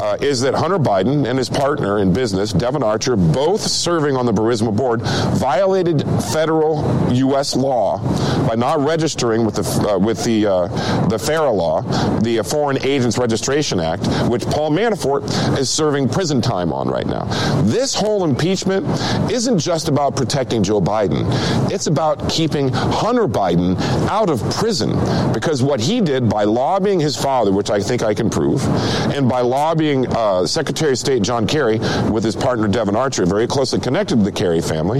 uh, 0.01 0.17
is 0.19 0.41
that 0.41 0.55
Hunter 0.55 0.79
Biden 0.79 1.27
and 1.29 1.37
his 1.37 1.47
partner 1.47 1.99
in 1.99 2.11
business, 2.11 2.51
Devon 2.51 2.81
Archer, 2.81 3.15
both 3.15 3.61
serving 3.61 4.17
on 4.17 4.25
the 4.25 4.31
Burisma 4.33 4.75
board, 4.75 5.01
violated 5.01 6.01
federal 6.33 6.81
U.S. 7.13 7.55
law 7.55 7.99
by 8.47 8.55
not 8.55 8.79
registering 8.79 9.45
with 9.45 9.55
the 9.55 9.87
uh, 9.87 9.99
with 9.99 10.23
the 10.23 10.47
uh, 10.47 11.07
the 11.07 11.19
FARA 11.19 11.51
law, 11.51 11.81
the 12.21 12.41
Foreign 12.43 12.81
Agents 12.83 13.17
Registration 13.19 13.79
Act, 13.79 14.07
which 14.27 14.43
Paul 14.45 14.71
Manafort 14.71 15.57
is 15.57 15.69
serving 15.69 16.09
prison 16.09 16.41
time 16.41 16.73
on 16.73 16.87
right 16.87 17.05
now. 17.05 17.25
This 17.61 17.93
whole 17.93 18.23
impeachment 18.23 18.87
isn't 19.31 19.59
just 19.59 19.87
about 19.87 20.15
protecting 20.15 20.63
Joe 20.63 20.81
Biden; 20.81 21.25
it's 21.71 21.85
about 21.85 22.27
keeping 22.27 22.69
Hunter 22.69 23.27
Biden 23.27 23.79
out 24.09 24.31
of 24.31 24.41
prison 24.55 24.91
because 25.31 25.61
what 25.61 25.79
he 25.79 26.01
did 26.01 26.27
by 26.27 26.43
lobbying 26.43 26.99
his 26.99 27.15
father, 27.15 27.51
which 27.51 27.69
I 27.69 27.79
think 27.79 28.01
I 28.01 28.15
can 28.15 28.31
prove, 28.31 28.65
and 29.13 29.29
by 29.29 29.41
lobbying 29.41 29.90
uh, 29.97 30.45
Secretary 30.45 30.91
of 30.91 30.97
State 30.97 31.21
John 31.21 31.47
Kerry 31.47 31.79
with 32.09 32.23
his 32.23 32.35
partner 32.35 32.67
Devon 32.67 32.95
Archer, 32.95 33.25
very 33.25 33.47
closely 33.47 33.79
connected 33.79 34.17
to 34.17 34.23
the 34.23 34.31
Kerry 34.31 34.61
family, 34.61 34.99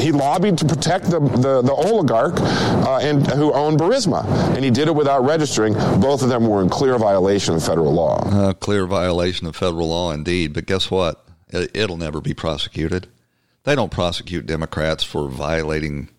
he 0.00 0.12
lobbied 0.12 0.58
to 0.58 0.64
protect 0.64 1.06
the, 1.06 1.20
the, 1.20 1.62
the 1.62 1.72
oligarch 1.72 2.34
uh, 2.38 2.98
and 3.02 3.26
who 3.26 3.52
owned 3.52 3.78
Burisma, 3.78 4.24
and 4.54 4.64
he 4.64 4.70
did 4.70 4.88
it 4.88 4.94
without 4.94 5.24
registering. 5.24 5.74
Both 6.00 6.22
of 6.22 6.28
them 6.28 6.46
were 6.46 6.62
in 6.62 6.68
clear 6.68 6.98
violation 6.98 7.54
of 7.54 7.64
federal 7.64 7.92
law. 7.92 8.20
Uh, 8.24 8.52
clear 8.52 8.86
violation 8.86 9.46
of 9.46 9.56
federal 9.56 9.88
law, 9.88 10.12
indeed. 10.12 10.52
But 10.52 10.66
guess 10.66 10.90
what? 10.90 11.24
It'll 11.50 11.96
never 11.96 12.20
be 12.20 12.34
prosecuted. 12.34 13.08
They 13.64 13.74
don't 13.74 13.90
prosecute 13.90 14.46
Democrats 14.46 15.02
for 15.04 15.28
violating 15.28 16.10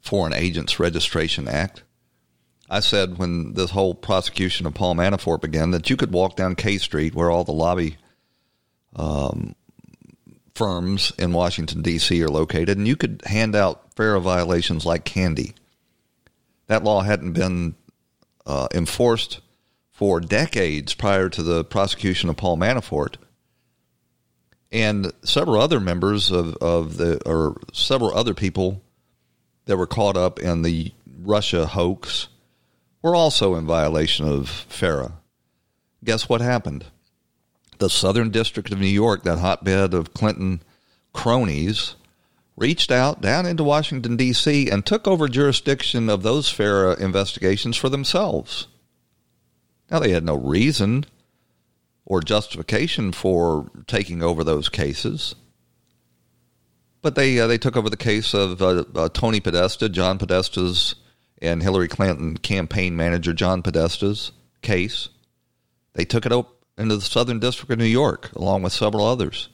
Foreign 0.00 0.32
Agents 0.32 0.78
Registration 0.78 1.48
Act. 1.48 1.82
I 2.72 2.80
said 2.80 3.18
when 3.18 3.52
this 3.52 3.70
whole 3.70 3.94
prosecution 3.94 4.64
of 4.64 4.72
Paul 4.72 4.94
Manafort 4.94 5.42
began 5.42 5.72
that 5.72 5.90
you 5.90 5.96
could 5.96 6.10
walk 6.10 6.36
down 6.36 6.54
K 6.54 6.78
Street 6.78 7.14
where 7.14 7.30
all 7.30 7.44
the 7.44 7.52
lobby 7.52 7.98
um, 8.96 9.54
firms 10.54 11.12
in 11.18 11.34
Washington, 11.34 11.82
D.C. 11.82 12.22
are 12.22 12.30
located, 12.30 12.78
and 12.78 12.88
you 12.88 12.96
could 12.96 13.20
hand 13.26 13.54
out 13.54 13.92
FARA 13.94 14.22
violations 14.22 14.86
like 14.86 15.04
candy. 15.04 15.52
That 16.68 16.82
law 16.82 17.02
hadn't 17.02 17.34
been 17.34 17.74
uh, 18.46 18.68
enforced 18.72 19.42
for 19.90 20.18
decades 20.18 20.94
prior 20.94 21.28
to 21.28 21.42
the 21.42 21.64
prosecution 21.64 22.30
of 22.30 22.38
Paul 22.38 22.56
Manafort. 22.56 23.16
And 24.70 25.12
several 25.22 25.60
other 25.60 25.78
members 25.78 26.30
of, 26.30 26.56
of 26.56 26.96
the, 26.96 27.20
or 27.28 27.60
several 27.74 28.16
other 28.16 28.32
people 28.32 28.80
that 29.66 29.76
were 29.76 29.86
caught 29.86 30.16
up 30.16 30.38
in 30.38 30.62
the 30.62 30.92
Russia 31.22 31.66
hoax 31.66 32.28
were 33.02 33.16
also 33.16 33.54
in 33.56 33.66
violation 33.66 34.26
of 34.26 34.48
FARA. 34.48 35.14
Guess 36.04 36.28
what 36.28 36.40
happened? 36.40 36.86
The 37.78 37.90
Southern 37.90 38.30
District 38.30 38.72
of 38.72 38.78
New 38.78 38.86
York, 38.86 39.24
that 39.24 39.38
hotbed 39.38 39.92
of 39.92 40.14
Clinton 40.14 40.62
cronies, 41.12 41.96
reached 42.56 42.90
out 42.90 43.20
down 43.20 43.44
into 43.44 43.64
Washington, 43.64 44.16
D.C., 44.16 44.70
and 44.70 44.86
took 44.86 45.06
over 45.08 45.28
jurisdiction 45.28 46.08
of 46.08 46.22
those 46.22 46.48
FARA 46.48 47.00
investigations 47.00 47.76
for 47.76 47.88
themselves. 47.88 48.68
Now, 49.90 49.98
they 49.98 50.10
had 50.10 50.24
no 50.24 50.36
reason 50.36 51.04
or 52.04 52.20
justification 52.20 53.12
for 53.12 53.70
taking 53.86 54.22
over 54.22 54.44
those 54.44 54.68
cases. 54.68 55.34
But 57.00 57.16
they 57.16 57.40
uh, 57.40 57.48
they 57.48 57.58
took 57.58 57.76
over 57.76 57.90
the 57.90 57.96
case 57.96 58.32
of 58.32 58.62
uh, 58.62 58.84
uh, 58.94 59.08
Tony 59.08 59.40
Podesta, 59.40 59.88
John 59.88 60.18
Podesta's 60.18 60.94
and 61.42 61.62
Hillary 61.62 61.88
Clinton 61.88 62.36
campaign 62.38 62.96
manager 62.96 63.32
John 63.32 63.62
Podesta's 63.62 64.32
case. 64.62 65.08
They 65.94 66.04
took 66.04 66.24
it 66.24 66.32
up 66.32 66.56
into 66.78 66.96
the 66.96 67.02
Southern 67.02 67.40
District 67.40 67.70
of 67.70 67.78
New 67.78 67.84
York, 67.84 68.30
along 68.34 68.62
with 68.62 68.72
several 68.72 69.04
others. 69.04 69.48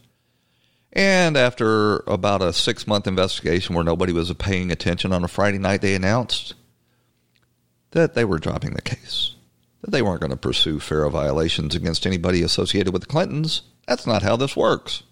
And 0.93 1.37
after 1.37 1.99
about 2.07 2.43
a 2.43 2.53
six 2.53 2.87
month 2.87 3.07
investigation 3.07 3.75
where 3.75 3.85
nobody 3.85 4.13
was 4.13 4.33
paying 4.35 4.71
attention 4.71 5.13
on 5.13 5.25
a 5.25 5.29
Friday 5.29 5.59
night, 5.59 5.81
they 5.81 5.95
announced 5.95 6.55
that 7.91 8.15
they 8.15 8.25
were 8.25 8.39
dropping 8.39 8.75
the 8.75 8.83
case, 8.83 9.35
that 9.81 9.91
they 9.91 10.03
weren't 10.03 10.21
going 10.21 10.31
to 10.31 10.37
pursue 10.37 10.79
FARA 10.79 11.11
violations 11.11 11.75
against 11.75 12.07
anybody 12.07 12.43
associated 12.43 12.93
with 12.93 13.03
the 13.03 13.09
Clintons. 13.09 13.63
That's 13.87 14.07
not 14.07 14.23
how 14.23 14.37
this 14.37 14.57
works. 14.57 15.03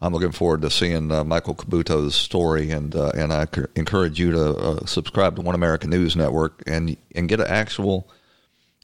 I'm 0.00 0.12
looking 0.12 0.32
forward 0.32 0.60
to 0.62 0.70
seeing 0.70 1.10
uh, 1.10 1.24
Michael 1.24 1.54
Caputo's 1.54 2.14
story, 2.14 2.70
and 2.70 2.94
uh, 2.94 3.12
and 3.14 3.32
I 3.32 3.46
encourage 3.74 4.20
you 4.20 4.30
to 4.32 4.56
uh, 4.56 4.86
subscribe 4.86 5.36
to 5.36 5.42
One 5.42 5.54
American 5.54 5.88
News 5.90 6.14
Network 6.14 6.62
and 6.66 6.96
and 7.14 7.28
get 7.28 7.40
an 7.40 7.46
actual 7.46 8.08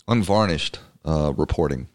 unvarnished 0.09 0.79
uh, 1.05 1.35
reporting. 1.37 1.89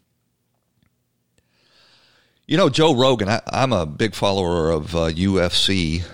You 2.46 2.56
know, 2.56 2.70
Joe 2.70 2.94
Rogan. 2.94 3.28
I, 3.28 3.40
am 3.52 3.72
a 3.72 3.86
big 3.86 4.14
follower 4.14 4.70
of 4.70 4.92
UFC, 4.92 6.02
uh, 6.02 6.08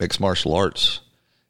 mixed 0.00 0.18
martial 0.18 0.54
arts, 0.54 1.00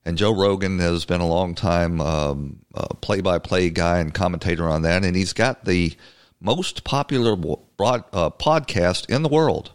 and 0.04 0.18
Joe 0.18 0.34
Rogan 0.34 0.80
has 0.80 1.04
been 1.04 1.20
a 1.20 1.28
long 1.28 1.54
time 1.54 2.00
um, 2.00 2.58
play-by-play 3.00 3.70
guy 3.70 4.00
and 4.00 4.12
commentator 4.12 4.68
on 4.68 4.82
that, 4.82 5.04
and 5.04 5.14
he's 5.14 5.32
got 5.32 5.64
the 5.64 5.94
most 6.40 6.82
popular 6.82 7.36
broad, 7.36 8.04
uh, 8.12 8.30
podcast 8.30 9.08
in 9.08 9.22
the 9.22 9.28
world 9.28 9.70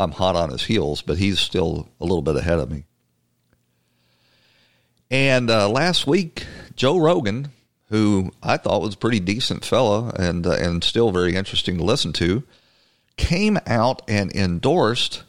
I'm 0.00 0.12
hot 0.12 0.36
on 0.36 0.50
his 0.50 0.64
heels, 0.64 1.02
but 1.02 1.18
he's 1.18 1.38
still 1.38 1.88
a 2.00 2.04
little 2.04 2.22
bit 2.22 2.36
ahead 2.36 2.58
of 2.58 2.70
me. 2.70 2.84
And 5.10 5.50
uh, 5.50 5.68
last 5.68 6.06
week, 6.06 6.46
Joe 6.76 6.98
Rogan, 6.98 7.48
who 7.88 8.30
I 8.42 8.56
thought 8.56 8.82
was 8.82 8.94
a 8.94 8.98
pretty 8.98 9.20
decent 9.20 9.64
fella 9.64 10.12
and 10.16 10.46
uh, 10.46 10.52
and 10.52 10.82
still 10.84 11.10
very 11.10 11.34
interesting 11.34 11.78
to 11.78 11.84
listen 11.84 12.12
to, 12.14 12.44
came 13.16 13.58
out 13.66 14.02
and 14.08 14.32
endorsed, 14.32 15.24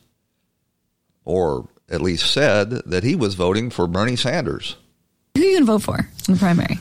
or 1.26 1.68
at 1.90 2.02
least 2.02 2.32
said 2.32 2.70
that 2.70 3.04
he 3.04 3.16
was 3.16 3.34
voting 3.34 3.70
for 3.70 3.88
Bernie 3.88 4.16
Sanders. 4.16 4.78
Who 5.36 5.42
are 5.42 5.46
you 5.46 5.52
going 5.54 5.66
to 5.66 5.72
vote 5.72 5.84
for 5.84 5.98
in 6.28 6.34
the 6.36 6.40
primary? 6.40 6.80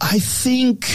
I 0.00 0.18
think 0.18 0.86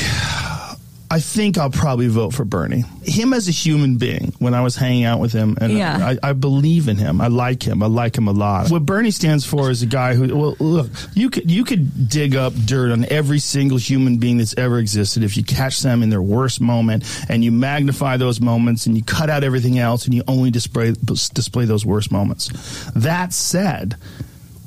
I 1.12 1.20
think 1.20 1.58
I'll 1.58 1.70
probably 1.70 2.08
vote 2.08 2.34
for 2.34 2.46
Bernie. 2.46 2.86
Him 3.04 3.34
as 3.34 3.50
a 3.50 3.52
human 3.52 3.98
being, 3.98 4.34
when 4.40 4.54
I 4.54 4.62
was 4.62 4.78
hanging 4.78 5.04
out 5.04 5.20
with 5.20 5.34
him, 5.34 5.58
and 5.60 5.74
yeah. 5.74 5.98
I, 6.24 6.30
I, 6.30 6.32
believe 6.32 6.88
in 6.88 6.96
him. 6.96 7.20
I 7.20 7.28
like 7.28 7.62
him. 7.64 7.84
I 7.84 7.88
like 7.88 8.18
him 8.18 8.30
a 8.30 8.32
lot. 8.32 8.72
What 8.72 8.86
Bernie 8.86 9.12
stands 9.12 9.46
for 9.46 9.70
is 9.70 9.84
a 9.84 9.88
guy 9.88 10.16
who, 10.16 10.34
well, 10.34 10.56
look, 10.60 10.90
you 11.14 11.30
could 11.30 11.52
you 11.52 11.66
could 11.66 12.08
dig 12.08 12.38
up 12.38 12.54
dirt 12.54 12.94
on 12.94 13.04
every 13.10 13.40
single 13.40 13.78
human 13.78 14.20
being 14.20 14.38
that's 14.38 14.58
ever 14.58 14.80
existed 14.80 15.24
if 15.24 15.36
you 15.36 15.44
catch 15.44 15.82
them 15.82 16.02
in 16.02 16.10
their 16.10 16.22
worst 16.22 16.62
moment 16.62 17.04
and 17.28 17.44
you 17.44 17.52
magnify 17.52 18.16
those 18.16 18.40
moments 18.40 18.86
and 18.86 18.96
you 18.96 19.04
cut 19.04 19.30
out 19.30 19.44
everything 19.44 19.80
else 19.80 20.06
and 20.06 20.14
you 20.14 20.24
only 20.30 20.50
display 20.50 20.94
display 21.04 21.66
those 21.66 21.86
worst 21.86 22.10
moments. 22.10 22.90
That 22.96 23.34
said 23.34 23.98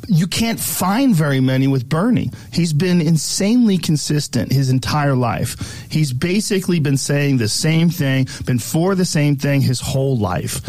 you 0.09 0.27
can't 0.27 0.61
find 0.61 1.15
very 1.15 1.41
many 1.41 1.67
with 1.67 1.89
Bernie. 1.89 2.31
He's 2.53 2.73
been 2.73 3.01
insanely 3.01 3.79
consistent 3.79 4.53
his 4.53 4.71
entire 4.71 5.15
life. 5.15 5.87
He's 5.91 6.13
basically 6.13 6.81
been 6.81 6.97
saying 6.97 7.39
the 7.39 7.49
same 7.49 7.91
thing, 7.91 8.27
been 8.45 8.59
for 8.59 8.95
the 8.95 9.05
same 9.05 9.37
thing 9.37 9.61
his 9.61 9.81
whole 9.81 10.17
life. 10.17 10.61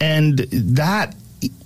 And 0.00 0.38
that 0.38 1.14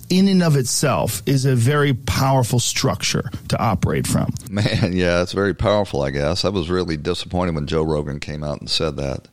in 0.09 0.27
and 0.27 0.41
of 0.41 0.55
itself 0.55 1.21
is 1.25 1.45
a 1.45 1.55
very 1.55 1.93
powerful 1.93 2.59
structure 2.59 3.29
to 3.49 3.61
operate 3.61 4.07
from. 4.07 4.33
Man, 4.49 4.93
yeah, 4.93 5.21
it's 5.21 5.33
very 5.33 5.53
powerful, 5.53 6.01
I 6.01 6.09
guess. 6.09 6.45
I 6.45 6.49
was 6.49 6.69
really 6.69 6.97
disappointed 6.97 7.55
when 7.55 7.67
Joe 7.67 7.83
Rogan 7.83 8.19
came 8.19 8.43
out 8.43 8.59
and 8.59 8.69
said 8.69 8.97
that. 8.97 9.27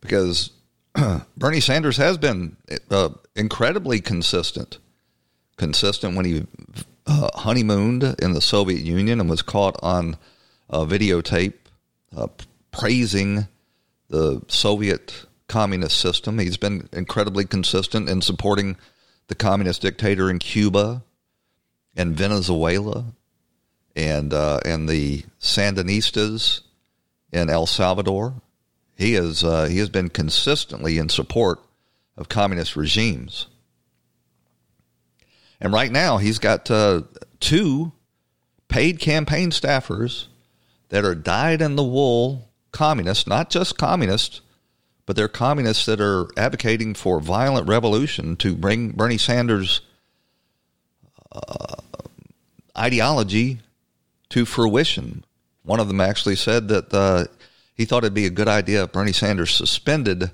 Because 0.00 0.50
Bernie 1.36 1.60
Sanders 1.60 1.96
has 1.96 2.16
been 2.18 2.56
uh, 2.90 3.10
incredibly 3.34 4.00
consistent. 4.00 4.78
Consistent 5.56 6.16
when 6.16 6.24
he 6.24 6.46
uh, 7.06 7.28
honeymooned 7.34 8.02
in 8.18 8.32
the 8.32 8.40
Soviet 8.40 8.80
Union 8.82 9.20
and 9.20 9.30
was 9.30 9.42
caught 9.42 9.78
on 9.82 10.16
videotape 10.70 11.54
uh, 12.16 12.28
praising 12.70 13.48
the 14.08 14.42
Soviet 14.48 15.26
communist 15.48 15.98
system. 15.98 16.38
He's 16.38 16.56
been 16.56 16.88
incredibly 16.92 17.44
consistent 17.44 18.08
in 18.08 18.20
supporting 18.20 18.76
the 19.28 19.34
communist 19.34 19.82
dictator 19.82 20.30
in 20.30 20.38
Cuba 20.38 21.02
and 21.96 22.16
Venezuela 22.16 23.06
and 23.94 24.32
uh, 24.32 24.60
and 24.64 24.88
the 24.88 25.24
Sandinistas 25.40 26.60
in 27.32 27.48
El 27.48 27.66
Salvador. 27.66 28.34
He 28.96 29.14
has 29.14 29.42
uh, 29.42 29.66
he 29.66 29.78
has 29.78 29.88
been 29.88 30.10
consistently 30.10 30.98
in 30.98 31.08
support 31.08 31.60
of 32.16 32.28
communist 32.28 32.76
regimes. 32.76 33.46
And 35.60 35.72
right 35.72 35.90
now, 35.90 36.18
he's 36.18 36.38
got 36.38 36.70
uh, 36.70 37.02
two 37.40 37.92
paid 38.68 38.98
campaign 38.98 39.50
staffers 39.50 40.26
that 40.88 41.04
are 41.04 41.14
dyed 41.14 41.62
in 41.62 41.76
the 41.76 41.84
wool 41.84 42.50
communists, 42.72 43.26
not 43.26 43.50
just 43.50 43.78
communists, 43.78 44.40
but 45.06 45.16
they're 45.16 45.28
communists 45.28 45.86
that 45.86 46.00
are 46.00 46.28
advocating 46.36 46.94
for 46.94 47.20
violent 47.20 47.68
revolution 47.68 48.36
to 48.36 48.54
bring 48.54 48.90
Bernie 48.90 49.18
Sanders' 49.18 49.80
uh, 51.32 51.76
ideology 52.76 53.60
to 54.30 54.44
fruition. 54.44 55.24
One 55.62 55.80
of 55.80 55.88
them 55.88 56.00
actually 56.00 56.36
said 56.36 56.68
that 56.68 56.92
uh, 56.92 57.24
he 57.74 57.84
thought 57.84 58.04
it'd 58.04 58.14
be 58.14 58.26
a 58.26 58.30
good 58.30 58.48
idea 58.48 58.84
if 58.84 58.92
Bernie 58.92 59.12
Sanders 59.12 59.52
suspended 59.52 60.30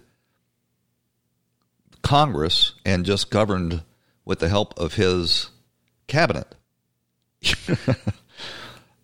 Congress 2.03 2.75
and 2.85 3.05
just 3.05 3.31
governed 3.31 3.83
with 4.25 4.39
the 4.39 4.49
help 4.49 4.79
of 4.79 4.95
his 4.95 5.51
cabinet. 6.07 6.55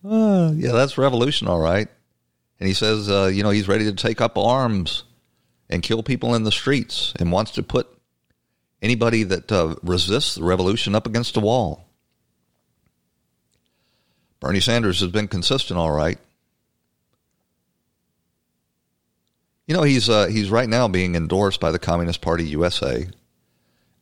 uh, 0.05 0.53
yeah, 0.55 0.73
that's 0.73 0.99
revolution, 0.99 1.49
all 1.49 1.61
right. 1.61 1.89
And 2.61 2.67
he 2.67 2.75
says, 2.75 3.09
uh, 3.11 3.31
you 3.33 3.43
know, 3.43 3.51
he's 3.51 3.69
ready 3.69 3.85
to 3.85 3.93
take 3.93 4.21
up 4.21 4.37
arms 4.37 5.05
and 5.71 5.83
kill 5.83 6.03
people 6.03 6.35
in 6.35 6.45
the 6.45 6.53
streets 6.53 7.13
and 7.19 7.31
wants 7.31 7.53
to 7.53 7.63
put 7.63 7.89
anybody 8.83 9.23
that 9.25 9.51
uh, 9.53 9.75
resists 9.83 10.37
the 10.37 10.45
revolution 10.45 10.95
up 10.95 11.07
against 11.07 11.37
a 11.37 11.41
wall. 11.41 11.85
Bernie 14.41 14.61
Sanders 14.61 15.01
has 15.01 15.11
been 15.11 15.29
consistent, 15.29 15.79
all 15.79 15.91
right. 15.91 16.19
You 19.67 19.75
know, 19.75 19.83
he's 19.83 20.09
uh, 20.09 20.29
he's 20.29 20.51
right 20.51 20.69
now 20.69 20.89
being 20.89 21.15
endorsed 21.15 21.61
by 21.61 21.71
the 21.71 21.79
Communist 21.79 22.23
Party 22.23 22.45
USA, 22.45 23.07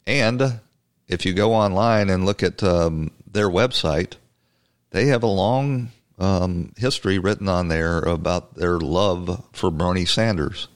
and 0.07 0.61
if 1.09 1.25
you 1.25 1.33
go 1.33 1.55
online 1.55 2.11
and 2.11 2.25
look 2.25 2.43
at 2.43 2.63
um, 2.63 3.11
their 3.31 3.49
website, 3.49 4.15
they 4.91 5.07
have 5.07 5.23
a 5.23 5.29
long 5.29 5.91
um, 6.19 6.73
history 6.77 7.19
written 7.19 7.49
on 7.49 7.69
there 7.69 7.99
about 7.99 8.55
their 8.55 8.79
love 8.79 9.45
for 9.53 9.71
Bernie 9.71 10.07
Sanders 10.07 10.69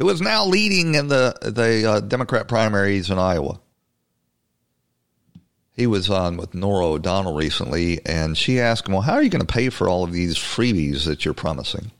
who 0.00 0.08
is 0.08 0.22
now 0.22 0.46
leading 0.46 0.94
in 0.94 1.08
the 1.08 1.36
the 1.42 1.88
uh, 1.88 2.00
Democrat 2.00 2.48
primaries 2.48 3.10
in 3.10 3.18
Iowa. 3.18 3.60
He 5.72 5.86
was 5.86 6.08
on 6.10 6.38
with 6.38 6.54
Norah 6.54 6.86
O'Donnell 6.86 7.34
recently, 7.34 8.04
and 8.06 8.36
she 8.36 8.58
asked 8.58 8.88
him, 8.88 8.94
"Well, 8.94 9.02
how 9.02 9.12
are 9.12 9.22
you 9.22 9.28
going 9.28 9.44
to 9.44 9.52
pay 9.52 9.68
for 9.68 9.88
all 9.88 10.02
of 10.02 10.12
these 10.12 10.36
freebies 10.36 11.04
that 11.04 11.24
you're 11.24 11.34
promising?" 11.34 11.92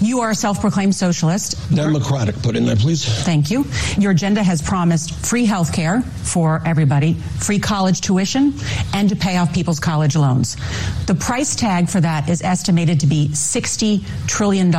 You 0.00 0.20
are 0.20 0.30
a 0.30 0.34
self-proclaimed 0.36 0.94
socialist. 0.94 1.56
Democratic, 1.74 2.40
put 2.40 2.54
in 2.54 2.64
there, 2.64 2.76
please. 2.76 3.04
Thank 3.24 3.50
you. 3.50 3.64
Your 3.98 4.12
agenda 4.12 4.40
has 4.40 4.62
promised 4.62 5.12
free 5.26 5.44
health 5.44 5.72
care 5.72 6.02
for 6.02 6.62
everybody, 6.64 7.14
free 7.14 7.58
college 7.58 8.00
tuition, 8.00 8.54
and 8.94 9.08
to 9.08 9.16
pay 9.16 9.38
off 9.38 9.52
people's 9.52 9.80
college 9.80 10.14
loans. 10.14 10.56
The 11.06 11.16
price 11.16 11.56
tag 11.56 11.88
for 11.88 12.00
that 12.00 12.28
is 12.28 12.42
estimated 12.42 13.00
to 13.00 13.08
be 13.08 13.30
$60 13.30 14.06
trillion 14.28 14.72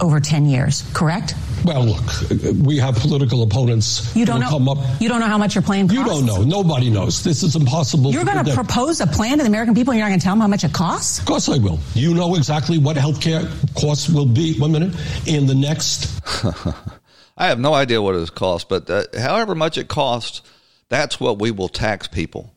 over 0.00 0.20
10 0.20 0.46
years, 0.46 0.88
correct? 0.94 1.34
Well, 1.64 1.84
look, 1.84 2.30
we 2.64 2.78
have 2.78 2.96
political 2.96 3.42
opponents. 3.42 4.14
You 4.14 4.24
don't 4.24 4.40
know. 4.40 4.48
Come 4.48 4.68
up. 4.68 4.78
You 5.00 5.08
don't 5.08 5.20
know 5.20 5.26
how 5.26 5.38
much 5.38 5.54
your 5.54 5.62
plan 5.62 5.88
costs. 5.88 5.98
You 5.98 6.04
don't 6.04 6.26
know. 6.26 6.42
Nobody 6.42 6.90
knows. 6.90 7.22
This 7.22 7.42
is 7.42 7.56
impossible. 7.56 8.12
You're 8.12 8.24
going 8.24 8.44
to 8.44 8.54
propose 8.54 9.00
a 9.00 9.06
plan 9.06 9.38
to 9.38 9.44
the 9.44 9.48
American 9.48 9.74
people, 9.74 9.92
and 9.92 9.98
you're 9.98 10.06
not 10.06 10.10
going 10.10 10.20
to 10.20 10.24
tell 10.24 10.34
them 10.34 10.40
how 10.40 10.48
much 10.48 10.64
it 10.64 10.72
costs. 10.72 11.18
Of 11.18 11.26
course, 11.26 11.48
I 11.48 11.58
will. 11.58 11.78
You 11.94 12.14
know 12.14 12.34
exactly 12.36 12.78
what 12.78 12.96
health 12.96 13.20
care 13.20 13.42
costs 13.78 14.08
will 14.08 14.26
be. 14.26 14.58
One 14.58 14.72
minute. 14.72 14.94
In 15.26 15.46
the 15.46 15.54
next. 15.54 16.20
I 17.36 17.46
have 17.46 17.60
no 17.60 17.74
idea 17.74 18.02
what 18.02 18.14
it 18.14 18.34
costs, 18.34 18.66
but 18.68 18.90
uh, 18.90 19.04
however 19.16 19.54
much 19.54 19.78
it 19.78 19.88
costs, 19.88 20.42
that's 20.88 21.20
what 21.20 21.38
we 21.38 21.50
will 21.50 21.68
tax 21.68 22.08
people. 22.08 22.52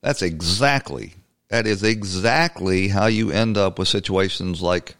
That's 0.00 0.22
exactly. 0.22 1.14
That 1.48 1.66
is 1.66 1.84
exactly 1.84 2.88
how 2.88 3.06
you 3.06 3.30
end 3.30 3.56
up 3.56 3.78
with 3.78 3.88
situations 3.88 4.60
like 4.60 4.96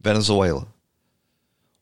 Venezuela 0.00 0.66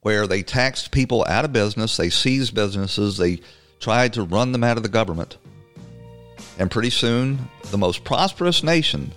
where 0.02 0.26
they 0.26 0.42
taxed 0.42 0.90
people 0.90 1.24
out 1.28 1.44
of 1.44 1.52
business, 1.52 1.96
they 1.96 2.10
seized 2.10 2.54
businesses, 2.54 3.16
they 3.16 3.40
tried 3.80 4.12
to 4.14 4.22
run 4.22 4.52
them 4.52 4.64
out 4.64 4.76
of 4.76 4.82
the 4.82 4.88
government. 4.88 5.36
And 6.58 6.70
pretty 6.70 6.90
soon, 6.90 7.38
the 7.70 7.78
most 7.78 8.04
prosperous 8.04 8.62
nation 8.62 9.12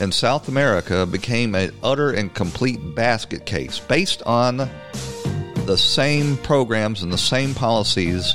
in 0.00 0.12
South 0.12 0.48
America 0.48 1.06
became 1.06 1.54
an 1.54 1.72
utter 1.82 2.12
and 2.12 2.32
complete 2.32 2.94
basket 2.94 3.44
case 3.46 3.78
based 3.78 4.22
on 4.24 4.56
the 5.66 5.76
same 5.76 6.36
programs 6.38 7.02
and 7.02 7.12
the 7.12 7.18
same 7.18 7.54
policies 7.54 8.34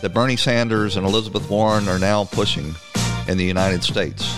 that 0.00 0.12
Bernie 0.14 0.36
Sanders 0.36 0.96
and 0.96 1.06
Elizabeth 1.06 1.48
Warren 1.50 1.88
are 1.88 1.98
now 1.98 2.24
pushing 2.24 2.74
in 3.28 3.36
the 3.36 3.44
United 3.44 3.84
States. 3.84 4.36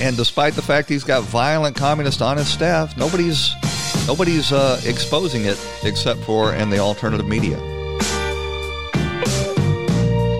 And 0.00 0.16
despite 0.16 0.54
the 0.54 0.62
fact 0.62 0.88
he's 0.88 1.04
got 1.04 1.24
violent 1.24 1.76
communists 1.76 2.22
on 2.22 2.38
his 2.38 2.48
staff, 2.48 2.96
nobody's 2.96 3.52
Nobody's 4.10 4.50
uh, 4.50 4.80
exposing 4.84 5.44
it 5.44 5.56
except 5.84 6.18
for 6.24 6.52
in 6.52 6.68
the 6.68 6.80
alternative 6.80 7.28
media. 7.28 7.56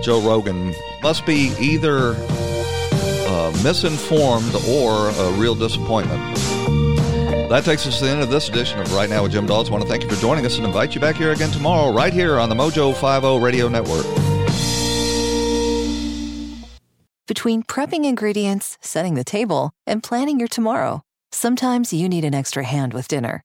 Joe 0.03 0.21
Rogan 0.21 0.75
must 1.05 1.25
be 1.25 1.53
either 1.61 2.17
uh, 2.19 3.53
misinformed 3.63 4.57
or 4.69 5.11
a 5.11 5.31
real 5.35 5.55
disappointment. 5.55 6.21
That 7.49 7.63
takes 7.65 7.87
us 7.87 8.01
to 8.01 8.07
the 8.07 8.11
end 8.11 8.23
of 8.23 8.29
this 8.29 8.49
edition 8.49 8.81
of 8.81 8.93
Right 8.93 9.09
Now 9.09 9.23
with 9.23 9.31
Jim 9.31 9.47
Daws. 9.47 9.69
I 9.69 9.73
want 9.73 9.85
to 9.85 9.89
thank 9.89 10.03
you 10.03 10.09
for 10.09 10.21
joining 10.21 10.45
us 10.45 10.57
and 10.57 10.67
invite 10.67 10.97
you 10.97 11.01
back 11.01 11.15
here 11.15 11.31
again 11.31 11.53
tomorrow, 11.53 11.93
right 11.93 12.13
here 12.13 12.41
on 12.41 12.49
the 12.49 12.57
Mojo 12.57 12.93
50 12.93 13.39
Radio 13.39 13.69
Network. 13.69 14.05
Between 17.29 17.63
prepping 17.63 18.05
ingredients, 18.05 18.79
setting 18.81 19.15
the 19.15 19.23
table, 19.23 19.71
and 19.87 20.03
planning 20.03 20.41
your 20.41 20.49
tomorrow, 20.49 21.03
sometimes 21.31 21.93
you 21.93 22.09
need 22.09 22.25
an 22.25 22.35
extra 22.35 22.65
hand 22.65 22.93
with 22.93 23.07
dinner. 23.07 23.45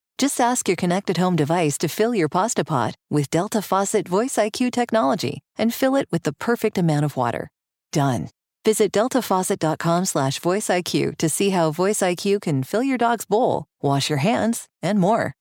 Just 0.21 0.39
ask 0.39 0.67
your 0.69 0.75
connected 0.75 1.17
home 1.17 1.35
device 1.35 1.79
to 1.79 1.87
fill 1.87 2.13
your 2.13 2.29
pasta 2.29 2.63
pot 2.63 2.93
with 3.09 3.31
Delta 3.31 3.59
Faucet 3.59 4.07
Voice 4.07 4.35
IQ 4.35 4.71
technology 4.71 5.39
and 5.57 5.73
fill 5.73 5.95
it 5.95 6.07
with 6.11 6.21
the 6.21 6.33
perfect 6.33 6.77
amount 6.77 7.05
of 7.05 7.17
water. 7.17 7.47
Done. 7.91 8.29
Visit 8.63 8.91
deltafaucet.com 8.91 10.05
slash 10.05 10.39
voiceIQ 10.39 11.17
to 11.17 11.27
see 11.27 11.49
how 11.49 11.71
Voice 11.71 12.01
IQ 12.01 12.41
can 12.41 12.61
fill 12.61 12.83
your 12.83 12.99
dog's 12.99 13.25
bowl, 13.25 13.65
wash 13.81 14.11
your 14.11 14.19
hands, 14.19 14.67
and 14.83 14.99
more. 14.99 15.33